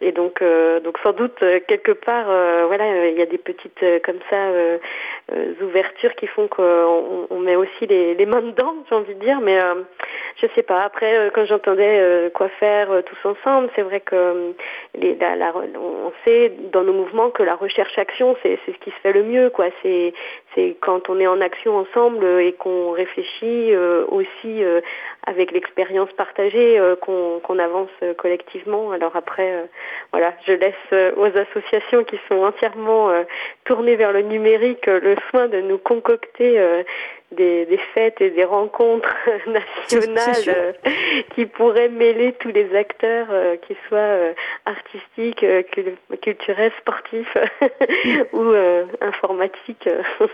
et 0.00 0.12
donc 0.12 0.42
donc 0.84 0.98
sans 1.02 1.12
doute 1.12 1.38
quelque 1.66 1.92
part 1.92 2.26
voilà 2.66 3.08
il 3.08 3.18
y 3.18 3.22
a 3.22 3.26
des 3.26 3.38
petites 3.38 3.84
comme 4.04 4.18
ça 4.30 4.50
ouvertures 5.62 6.14
qui 6.14 6.26
font 6.26 6.48
qu'on 6.48 7.26
on 7.28 7.38
met 7.38 7.56
aussi 7.56 7.86
les, 7.86 8.26
mains 8.26 8.42
dedans 8.42 8.74
j'ai 8.88 8.94
envie 8.94 9.14
de 9.14 9.20
dire 9.20 9.40
mais 9.40 9.58
je 10.36 10.46
sais 10.54 10.62
pas. 10.62 10.82
Après 10.82 11.30
quand 11.34 11.44
j'entendais 11.44 12.30
quoi 12.34 12.48
faire 12.48 12.88
tous 13.04 13.28
ensemble 13.28 13.68
c'est 13.74 13.82
vrai 13.82 14.00
que 14.00 14.54
les, 14.94 15.16
la, 15.16 15.52
on 15.56 16.12
sait 16.24 16.52
dans 16.72 16.82
nos 16.82 16.94
mouvements 16.94 17.30
que 17.30 17.42
la 17.42 17.54
recherche 17.54 17.98
action 17.98 18.36
c'est 18.42 18.58
c'est 18.64 18.72
ce 18.72 18.78
qui 18.78 18.90
se 18.90 18.96
fait 19.02 19.12
le 19.12 19.22
mieux 19.22 19.50
quoi. 19.50 19.66
C'est 19.82 20.12
c'est 20.54 20.76
quand 20.80 21.08
on 21.08 21.20
est 21.20 21.26
en 21.26 21.40
action 21.40 21.76
ensemble 21.76 22.24
et 22.40 22.52
qu'on 22.52 22.90
réfléchit 22.90 23.72
euh, 23.72 24.04
aussi 24.08 24.64
euh, 24.64 24.80
avec 25.26 25.52
l'expérience 25.52 26.12
partagée 26.12 26.78
euh, 26.78 26.96
qu'on 26.96 27.58
avance 27.58 27.90
collectivement. 28.18 28.90
Alors 28.90 29.14
après, 29.16 29.68
voilà, 30.12 30.32
je 30.46 30.52
laisse 30.52 31.14
aux 31.16 31.38
associations 31.38 32.04
qui 32.04 32.18
sont 32.28 32.42
entièrement 32.42 33.10
tournées 33.64 33.96
vers 33.96 34.12
le 34.12 34.22
numérique 34.22 34.86
le 34.86 35.16
soin 35.30 35.48
de 35.48 35.60
nous 35.60 35.78
concocter 35.78 36.84
des, 37.36 37.78
fêtes 37.94 38.20
et 38.20 38.30
des 38.30 38.44
rencontres 38.44 39.14
nationales 39.46 40.74
qui 41.34 41.46
pourraient 41.46 41.88
mêler 41.88 42.34
tous 42.40 42.48
les 42.48 42.74
acteurs, 42.74 43.28
qu'ils 43.62 43.76
soient 43.88 44.16
artistiques, 44.66 45.44
culturels, 46.20 46.72
sportifs 46.80 47.36
ou 48.32 48.52
informatiques. 49.00 49.88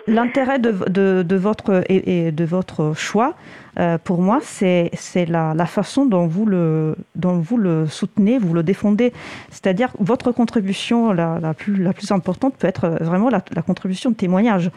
L'intérêt 0.07 0.59
de, 0.59 1.37
votre, 1.37 1.83
et, 1.89 2.33
de 2.33 2.45
votre 2.45 2.95
choix, 2.95 3.35
euh, 3.79 3.99
pour 3.99 4.23
moi, 4.23 4.39
c'est 4.43 4.91
la, 5.29 5.53
la, 5.55 5.67
façon 5.67 6.07
dont 6.07 6.27
vous, 6.27 6.47
le, 6.47 6.97
dont 7.15 7.39
vous 7.39 7.59
le 7.59 7.87
soutenez, 7.87 8.39
vous 8.39 8.55
le 8.55 8.63
défendez. 8.63 9.13
C'est-à-dire 9.51 9.91
votre 9.99 10.33
contribution 10.33 11.13
la, 11.13 11.39
la, 11.41 11.53
plus, 11.55 11.83
la 11.83 11.93
plus 11.93 12.11
importante 12.11 12.57
peut 12.57 12.67
être 12.67 12.89
vraiment 13.01 13.29
la, 13.29 13.43
la 13.55 13.63
contribution 13.63 14.11
de 14.11 14.17
témoignage. 14.17 14.71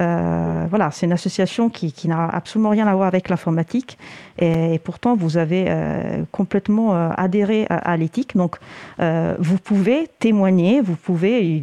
Euh, 0.00 0.66
voilà, 0.68 0.90
c'est 0.90 1.06
une 1.06 1.12
association 1.12 1.70
qui, 1.70 1.92
n'a 2.08 2.28
absolument 2.28 2.70
rien 2.70 2.86
à 2.86 2.94
voir 2.94 3.08
avec 3.08 3.28
l'informatique 3.28 3.98
et, 4.38 4.80
pourtant 4.82 5.16
vous 5.16 5.36
avez 5.36 5.66
euh, 5.68 6.22
complètement 6.32 6.94
euh, 6.94 7.10
adhéré 7.16 7.66
à, 7.68 7.96
l'éthique. 7.96 8.36
Donc 8.36 8.56
vous 8.98 9.58
pouvez 9.58 10.08
témoigner, 10.18 10.80
vous 10.80 10.96
pouvez, 10.96 11.60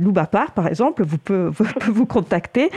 Loubapar 0.00 0.52
par 0.52 0.66
exemple, 0.66 1.04
vous 1.04 1.18
peut, 1.18 1.50
vous, 1.86 2.06
contacter 2.06 2.70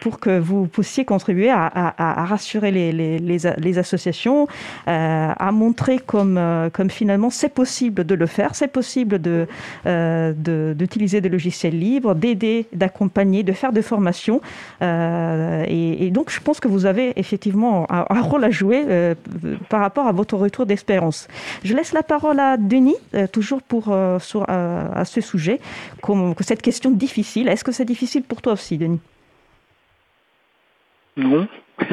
pour 0.00 0.20
que 0.20 0.38
vous 0.38 0.66
puissiez 0.66 1.04
contribuer 1.04 1.50
à, 1.50 2.24
rassurer 2.24 2.70
les, 2.70 3.78
associations, 3.78 4.46
à 4.86 5.50
montrer 5.52 5.98
comme, 5.98 6.70
finalement 6.88 7.30
c'est 7.30 7.48
possible 7.48 8.04
de 8.04 8.14
le 8.14 8.26
faire, 8.26 8.54
c'est 8.54 8.68
possible 8.68 9.18
d'utiliser 9.18 11.20
de, 11.20 11.22
des 11.22 11.28
logiciels 11.28 11.78
libres, 11.78 12.14
d'aider, 12.14 12.66
d'accompagner, 12.72 13.42
de 13.42 13.52
faire 13.52 13.72
des 13.72 13.82
formations 13.82 14.40
euh, 14.82 15.64
et, 15.68 16.10
donc, 16.10 16.30
je 16.30 16.40
pense 16.40 16.60
que 16.60 16.68
vous 16.68 16.86
avez 16.86 17.18
effectivement 17.18 17.86
un, 17.90 18.20
rôle 18.20 18.44
jouer 18.50 18.84
euh, 18.88 19.14
par 19.68 19.80
rapport 19.80 20.06
à 20.06 20.12
votre 20.12 20.36
retour 20.36 20.66
d'expérience. 20.66 21.28
Je 21.64 21.74
laisse 21.74 21.92
la 21.92 22.02
parole 22.02 22.40
à 22.40 22.56
Denis, 22.56 22.96
euh, 23.14 23.26
toujours 23.26 23.62
pour, 23.62 23.94
sur, 24.20 24.44
à 24.48 25.04
ce 25.04 25.20
sujet, 25.20 25.60
comme, 26.02 26.34
cette 26.40 26.62
question 26.62 26.90
difficile. 26.90 27.48
Est-ce 27.48 27.64
que 27.64 27.72
c'est 27.72 27.84
difficile 27.84 28.22
pour 28.22 28.42
toi 28.42 28.54
aussi, 28.54 28.78
Denis? 28.78 29.00
Non. 31.16 31.48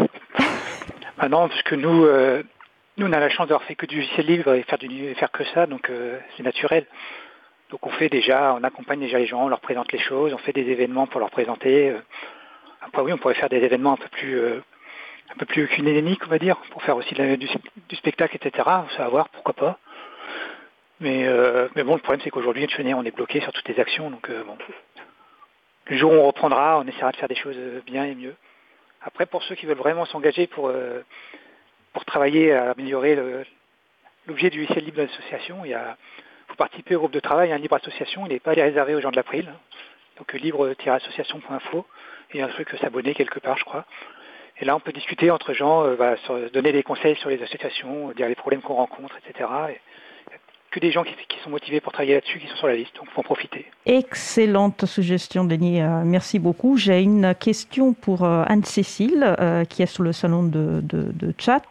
ah 1.17 1.29
non, 1.29 1.47
parce 1.47 1.63
que 1.63 1.75
nous, 1.75 2.05
nous, 2.97 3.07
on 3.07 3.13
a 3.13 3.19
la 3.19 3.29
chance 3.29 3.47
d'avoir 3.47 3.63
fait 3.63 3.75
que 3.75 3.85
du 3.85 3.97
logiciel 3.97 4.25
libre 4.25 4.53
et 4.53 4.63
faire, 4.63 5.31
que 5.31 5.43
ça, 5.53 5.65
donc 5.65 5.91
c'est 6.37 6.43
naturel. 6.43 6.85
Donc 7.69 7.85
on 7.87 7.89
fait 7.89 8.09
déjà, 8.09 8.53
on 8.53 8.63
accompagne 8.63 8.99
déjà 8.99 9.17
les 9.17 9.25
gens, 9.25 9.45
on 9.45 9.47
leur 9.47 9.59
présente 9.59 9.91
les 9.91 9.99
choses, 9.99 10.33
on 10.33 10.37
fait 10.37 10.53
des 10.53 10.69
événements 10.69 11.07
pour 11.07 11.19
leur 11.19 11.31
présenter. 11.31 11.89
Euh. 11.89 11.99
Après 12.81 13.01
oui, 13.01 13.11
on 13.11 13.17
pourrait 13.17 13.33
faire 13.33 13.49
des 13.49 13.57
événements 13.57 13.93
un 13.93 13.97
peu 13.97 14.07
plus 14.09 14.37
euh, 14.37 14.63
un 15.33 15.37
peu 15.37 15.45
plus 15.45 15.69
on 15.79 16.27
va 16.27 16.39
dire, 16.39 16.57
pour 16.71 16.83
faire 16.83 16.97
aussi 16.97 17.13
du, 17.15 17.95
spectacle, 17.95 18.35
etc. 18.35 18.63
Ça 18.95 19.03
va 19.03 19.07
voir, 19.09 19.29
pourquoi 19.29 19.53
pas. 19.53 19.79
Mais, 20.99 21.27
euh, 21.27 21.67
mais 21.75 21.83
bon, 21.83 21.95
le 21.95 22.01
problème 22.01 22.21
c'est 22.23 22.29
qu'aujourd'hui, 22.29 22.67
on 22.79 23.05
est 23.05 23.15
bloqué 23.15 23.41
sur 23.41 23.51
toutes 23.51 23.67
les 23.67 23.79
actions, 23.79 24.09
donc 24.09 24.29
bon. 24.29 24.57
Le 25.87 25.97
jour 25.97 26.11
où 26.13 26.15
on 26.15 26.27
reprendra, 26.27 26.79
on 26.79 26.87
essaiera 26.87 27.11
de 27.11 27.17
faire 27.17 27.27
des 27.27 27.35
choses 27.35 27.57
bien 27.85 28.05
et 28.05 28.15
mieux. 28.15 28.35
Après, 29.01 29.25
pour 29.25 29.43
ceux 29.43 29.55
qui 29.55 29.65
veulent 29.65 29.77
vraiment 29.77 30.05
s'engager 30.05 30.47
pour, 30.47 30.71
pour 31.93 32.05
travailler 32.05 32.53
à 32.53 32.71
améliorer 32.71 33.15
l'objet 34.25 34.49
du 34.49 34.61
logiciel 34.61 34.85
libre 34.85 34.97
de 34.97 35.03
l'association, 35.03 35.63
il 35.63 35.71
y 35.71 35.75
a 35.75 35.97
pour 36.47 36.57
participer 36.57 36.95
au 36.95 36.99
groupe 36.99 37.11
de 37.11 37.19
travail, 37.19 37.51
un 37.51 37.57
libre 37.57 37.75
association, 37.75 38.25
il 38.25 38.33
n'est 38.33 38.39
pas 38.39 38.51
réservé 38.51 38.95
aux 38.95 39.01
gens 39.01 39.11
de 39.11 39.15
l'April. 39.15 39.51
Donc 40.17 40.31
libre-association.info 40.33 41.85
et 42.31 42.41
un 42.41 42.47
truc 42.47 42.69
s'abonner 42.81 43.13
quelque 43.13 43.39
part, 43.39 43.57
je 43.57 43.65
crois. 43.65 43.85
Et 44.57 44.65
là, 44.65 44.75
on 44.75 44.79
peut 44.79 44.93
discuter 44.93 45.31
entre 45.31 45.53
gens, 45.53 45.83
euh, 45.85 45.95
bah, 45.95 46.15
donner 46.53 46.71
des 46.71 46.83
conseils 46.83 47.15
sur 47.17 47.29
les 47.29 47.41
associations, 47.41 48.11
dire 48.11 48.27
les 48.27 48.35
problèmes 48.35 48.61
qu'on 48.61 48.75
rencontre, 48.75 49.15
etc 49.17 49.49
que 50.75 50.81
des 50.81 50.91
gens 50.91 51.03
qui, 51.03 51.15
sont 51.41 51.49
motivés 51.49 51.79
pour 51.79 51.93
travailler 51.93 52.15
là-dessus 52.15 52.39
qui 52.39 52.47
sont 52.47 52.57
sur 52.57 52.67
la 52.67 52.75
liste, 52.75 52.93
donc 52.97 53.05
il 53.07 53.13
faut 53.13 53.21
en 53.21 53.23
profiter. 53.23 53.65
Excellente 53.85 54.85
suggestion, 54.85 55.45
Denis. 55.45 55.81
Euh, 55.81 56.01
merci 56.03 56.37
beaucoup. 56.37 56.75
J'ai 56.75 57.01
une 57.01 57.33
question 57.39 57.93
pour 57.93 58.25
euh, 58.25 58.43
Anne-Cécile, 58.47 59.35
euh, 59.39 59.63
qui 59.63 59.83
est 59.83 59.85
sur 59.85 60.03
le 60.03 60.11
salon 60.11 60.43
de, 60.43 60.81
chat. 61.37 61.63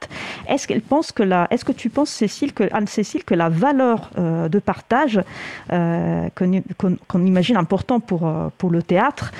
Est-ce 0.48 0.66
qu'elle 0.66 0.80
pense 0.80 1.12
que 1.12 1.22
la, 1.22 1.48
est-ce 1.50 1.64
que 1.64 1.72
tu 1.72 1.90
penses, 1.90 2.10
Cécile, 2.10 2.54
que 2.54 2.64
Anne-Cécile, 2.72 3.24
que 3.24 3.34
la 3.34 3.48
valeur 3.48 4.10
de 4.16 4.58
partage 4.58 5.20
qu'on, 5.68 7.26
imagine 7.26 7.56
important 7.56 8.00
pour, 8.00 8.30
pour 8.58 8.70
le 8.70 8.82
théâtre 8.82 9.32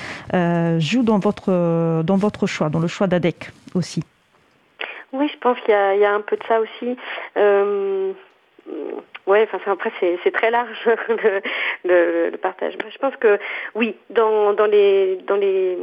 joue 0.79 1.03
dans 1.03 1.19
votre, 1.19 2.03
dans 2.03 2.17
votre 2.17 2.45
choix, 2.47 2.69
dans 2.69 2.79
le 2.79 2.87
choix 2.87 3.07
d'ADEC 3.07 3.51
aussi? 3.73 4.03
Oui, 5.13 5.29
je 5.31 5.37
pense 5.39 5.57
qu'il 5.61 5.73
y, 5.73 5.99
y 6.01 6.05
a, 6.05 6.13
un 6.13 6.21
peu 6.21 6.35
de 6.35 6.43
ça 6.43 6.59
aussi. 6.59 6.97
Ouais, 9.27 9.47
enfin 9.51 9.71
après 9.71 9.91
c'est 9.99 10.31
très 10.31 10.51
large 10.51 10.77
le, 11.83 12.29
le, 12.29 12.37
partage. 12.37 12.73
Je 12.89 12.97
pense 12.99 13.15
que 13.15 13.39
oui, 13.73 13.95
dans 14.11 14.53
dans 14.53 14.67
les 14.67 15.17
dans 15.27 15.35
les 15.35 15.77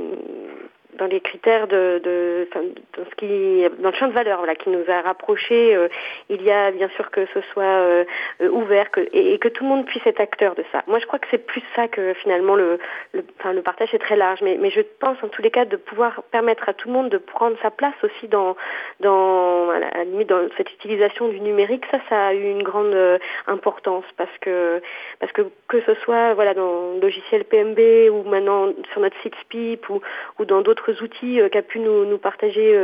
dans 0.98 1.06
les 1.06 1.20
critères 1.20 1.66
de, 1.68 2.00
de, 2.02 2.48
dans 2.54 3.04
ce 3.04 3.14
qui 3.16 3.64
dans 3.82 3.90
le 3.90 3.96
champ 3.96 4.08
de 4.08 4.12
valeur 4.12 4.38
voilà 4.38 4.54
qui 4.54 4.70
nous 4.70 4.84
a 4.88 5.00
rapprochés 5.00 5.74
euh, 5.74 5.88
il 6.28 6.42
y 6.42 6.50
a 6.50 6.70
bien 6.70 6.88
sûr 6.90 7.10
que 7.10 7.26
ce 7.34 7.40
soit 7.52 7.62
euh, 7.62 8.04
ouvert 8.50 8.90
que, 8.90 9.00
et, 9.12 9.38
que 9.38 9.48
tout 9.48 9.64
le 9.64 9.70
monde 9.70 9.86
puisse 9.86 10.06
être 10.06 10.20
acteur 10.20 10.54
de 10.54 10.64
ça. 10.72 10.82
Moi 10.86 10.98
je 10.98 11.06
crois 11.06 11.18
que 11.18 11.26
c'est 11.30 11.44
plus 11.46 11.62
ça 11.74 11.88
que 11.88 12.14
finalement 12.14 12.54
le 12.54 12.78
le, 13.12 13.24
le 13.52 13.62
partage 13.62 13.94
est 13.94 13.98
très 13.98 14.16
large. 14.16 14.40
Mais, 14.42 14.56
mais 14.60 14.70
je 14.70 14.80
pense 15.00 15.16
en 15.22 15.28
tous 15.28 15.42
les 15.42 15.50
cas 15.50 15.64
de 15.64 15.76
pouvoir 15.76 16.22
permettre 16.30 16.68
à 16.68 16.74
tout 16.74 16.88
le 16.88 16.94
monde 16.94 17.08
de 17.08 17.18
prendre 17.18 17.56
sa 17.62 17.70
place 17.70 17.94
aussi 18.02 18.28
dans 18.28 18.56
dans 19.00 19.70
à 19.70 19.78
la 19.78 20.04
limite 20.04 20.28
dans 20.28 20.48
cette 20.56 20.72
utilisation 20.72 21.28
du 21.28 21.40
numérique. 21.40 21.84
Ça 21.90 21.98
ça 22.08 22.26
a 22.28 22.34
eu 22.34 22.50
une 22.50 22.62
grande 22.62 22.94
euh, 22.94 23.18
importance 23.46 24.04
parce 24.16 24.36
que 24.40 24.82
parce 25.20 25.32
que 25.32 25.42
que 25.68 25.80
ce 25.82 25.94
soit 26.02 26.34
voilà 26.34 26.54
dans 26.54 26.94
le 26.94 27.00
logiciel 27.00 27.44
PMB 27.44 28.10
ou 28.10 28.22
maintenant 28.28 28.72
sur 28.92 29.00
notre 29.00 29.18
site 29.22 29.34
SPIP 29.42 29.88
ou, 29.88 30.00
ou 30.38 30.44
dans 30.44 30.60
d'autres 30.60 30.81
d'autres 30.82 31.02
outils 31.02 31.40
qu'a 31.50 31.62
pu 31.62 31.78
nous, 31.78 32.04
nous 32.04 32.18
partager 32.18 32.76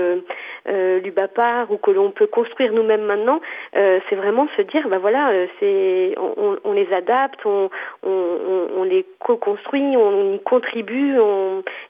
l'UBAPAR 0.66 1.70
ou 1.70 1.76
que 1.76 1.90
l'on 1.90 2.10
peut 2.10 2.26
construire 2.26 2.72
nous-mêmes 2.72 3.04
maintenant, 3.04 3.40
c'est 3.72 4.14
vraiment 4.16 4.46
se 4.56 4.62
dire, 4.62 4.88
bah 4.88 4.98
voilà, 4.98 5.30
c'est 5.58 6.14
on, 6.18 6.56
on, 6.64 6.72
les 6.72 6.92
adapte, 6.92 7.40
on, 7.44 7.70
on 8.02 8.82
les 8.84 9.06
co-construit, 9.18 9.96
on 9.96 10.34
y 10.34 10.40
contribue, 10.40 11.14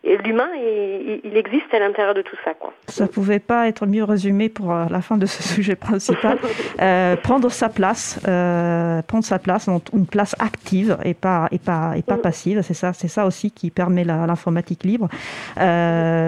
l'humain, 0.05 0.49
il, 0.57 1.21
il, 1.25 1.37
existe 1.37 1.73
à 1.73 1.79
l'intérieur 1.79 2.15
de 2.15 2.23
tout 2.23 2.37
ça. 2.45 2.55
Quoi. 2.55 2.73
Ça 2.87 3.05
ne 3.05 3.09
pouvait 3.09 3.39
pas 3.39 3.69
être 3.69 3.87
mieux 3.87 4.05
résumé 4.05 4.49
pour 4.49 4.73
la 4.73 5.01
fin 5.01 5.17
de 5.17 5.27
ce 5.27 5.43
sujet 5.55 5.77
principal. 5.77 6.39
prendre 7.23 7.51
sa 7.51 7.69
place, 7.69 8.19
prendre 8.21 9.25
sa 9.25 9.39
place, 9.39 9.69
une 9.93 10.07
place 10.07 10.35
active 10.39 10.97
et 11.05 11.15
pas, 11.15 11.49
et 11.53 11.59
pas, 11.59 11.95
et 11.97 12.03
pas 12.03 12.17
mm. 12.17 12.21
passive, 12.21 12.63
c'est 12.63 12.75
ça, 12.75 12.93
c'est 12.93 13.09
ça 13.09 13.27
aussi 13.27 13.51
qui 13.51 13.71
permet 13.71 14.05
l'informatique 14.05 14.85
libre. 14.85 15.09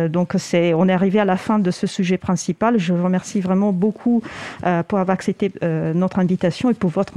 Donc 0.08 0.34
c'est, 0.38 0.74
on 0.74 0.88
est 0.88 0.92
arrivé 0.92 1.20
à 1.20 1.24
la 1.24 1.36
fin 1.36 1.58
de 1.58 1.70
ce 1.70 1.86
sujet 1.86 2.18
principal. 2.18 2.78
Je 2.78 2.92
vous 2.92 3.04
remercie 3.04 3.40
vraiment 3.40 3.72
beaucoup 3.72 4.22
pour 4.88 4.98
avoir 4.98 5.10
accepté 5.14 5.52
notre 5.62 6.18
invitation 6.18 6.70
et 6.70 6.74
pour 6.74 6.90
votre 6.90 7.14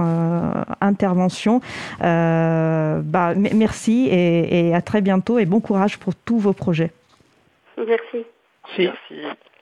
intervention. 0.81 1.61
bah, 1.99 3.33
merci 3.35 4.07
et, 4.11 4.69
et, 4.69 4.75
à 4.75 4.81
très 4.81 5.01
bientôt 5.01 5.39
et 5.39 5.45
bon 5.45 5.59
courage 5.59 5.97
pour 5.97 6.15
tous 6.15 6.39
vos 6.39 6.53
projets. 6.53 6.91
Merci. 7.77 8.25
Merci. 8.77 9.52